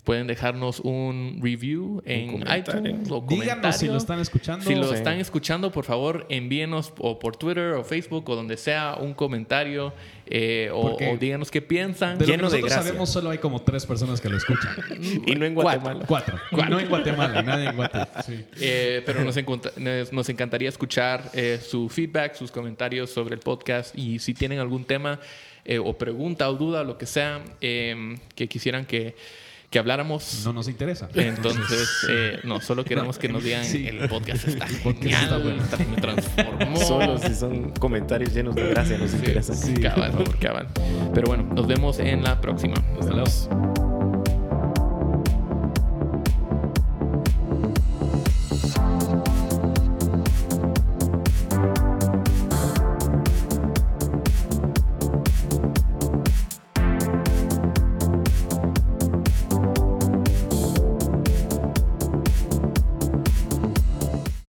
Eh, 0.00 0.02
pueden 0.04 0.26
dejarnos 0.26 0.80
un 0.80 1.38
review 1.42 2.02
en 2.04 2.32
comentario. 2.32 2.64
iTunes 2.64 3.10
o 3.10 3.20
Díganos 3.20 3.28
comentario. 3.48 3.72
si 3.78 3.86
lo 3.86 3.96
están 3.96 4.18
escuchando. 4.20 4.64
Si 4.66 4.74
lo 4.74 4.88
Sí. 4.88 4.94
están 4.94 5.18
escuchando, 5.20 5.70
por 5.70 5.84
favor, 5.84 6.26
envíenos 6.30 6.92
o 6.98 7.18
por 7.18 7.36
Twitter 7.36 7.74
o 7.74 7.84
Facebook 7.84 8.28
o 8.28 8.34
donde 8.34 8.56
sea 8.56 8.96
un 9.00 9.14
comentario 9.14 9.92
eh, 10.32 10.70
o, 10.72 10.96
díganos 11.18 11.50
qué 11.50 11.60
piensan. 11.60 12.16
De 12.16 12.24
lo 12.24 12.26
que 12.26 12.36
de 12.36 12.38
nosotros 12.42 12.68
gracia. 12.70 12.82
sabemos, 12.84 13.10
solo 13.10 13.30
hay 13.30 13.38
como 13.38 13.62
tres 13.62 13.84
personas 13.84 14.20
que 14.20 14.28
lo 14.28 14.36
escuchan. 14.36 14.70
Y 15.26 15.34
no 15.34 15.44
en. 15.44 15.54
Guatemala. 15.54 16.04
Cuatro. 16.06 16.38
No 16.68 16.78
en 16.80 16.88
Guatemala, 16.88 17.42
nadie 17.42 17.68
en 17.68 17.76
Guatemala. 17.76 18.22
Sí. 18.26 18.44
Eh, 18.60 19.02
pero 19.04 19.24
nos, 19.24 19.36
encontra- 19.36 19.72
nos- 19.76 20.12
nos 20.12 20.28
encantaría 20.28 20.68
escuchar 20.68 21.30
eh, 21.34 21.58
su 21.64 21.88
feedback, 21.88 22.34
sus 22.34 22.50
comentarios 22.52 23.10
sobre 23.10 23.34
el 23.34 23.40
podcast 23.40 23.96
y 23.98 24.18
si 24.20 24.32
tienen 24.34 24.60
algún 24.60 24.84
tema 24.84 25.18
eh, 25.64 25.78
o 25.78 25.92
pregunta 25.98 26.48
o 26.48 26.54
duda, 26.54 26.84
lo 26.84 26.96
que 26.96 27.06
sea, 27.06 27.42
eh, 27.60 28.16
que 28.34 28.48
quisieran 28.48 28.86
que, 28.86 29.14
que 29.70 29.78
habláramos. 29.78 30.42
No 30.44 30.52
nos 30.52 30.68
interesa. 30.68 31.08
Entonces, 31.14 31.88
eh, 32.10 32.40
no, 32.44 32.60
solo 32.60 32.84
queremos 32.84 33.18
que 33.18 33.28
nos 33.28 33.44
digan 33.44 33.64
Sí. 33.64 33.86
el 33.86 34.08
podcast 34.08 34.48
está 34.48 34.66
genial, 34.66 35.22
está 35.62 35.76
bueno. 35.76 35.90
me 35.90 35.96
transformó. 36.00 36.76
Solo 36.76 37.18
si 37.18 37.34
son 37.34 37.70
comentarios 37.72 38.34
llenos 38.34 38.54
de 38.56 38.68
gracia 38.68 38.98
nos 38.98 39.14
interesa. 39.14 39.54
Sí, 39.54 39.74
cabal, 39.74 40.12
cabal. 40.40 40.66
Pero 41.14 41.28
bueno, 41.28 41.44
nos 41.54 41.66
vemos 41.66 41.98
en 42.00 42.24
la 42.24 42.40
próxima. 42.40 42.74
Hasta 42.98 43.12
luego. 43.12 43.99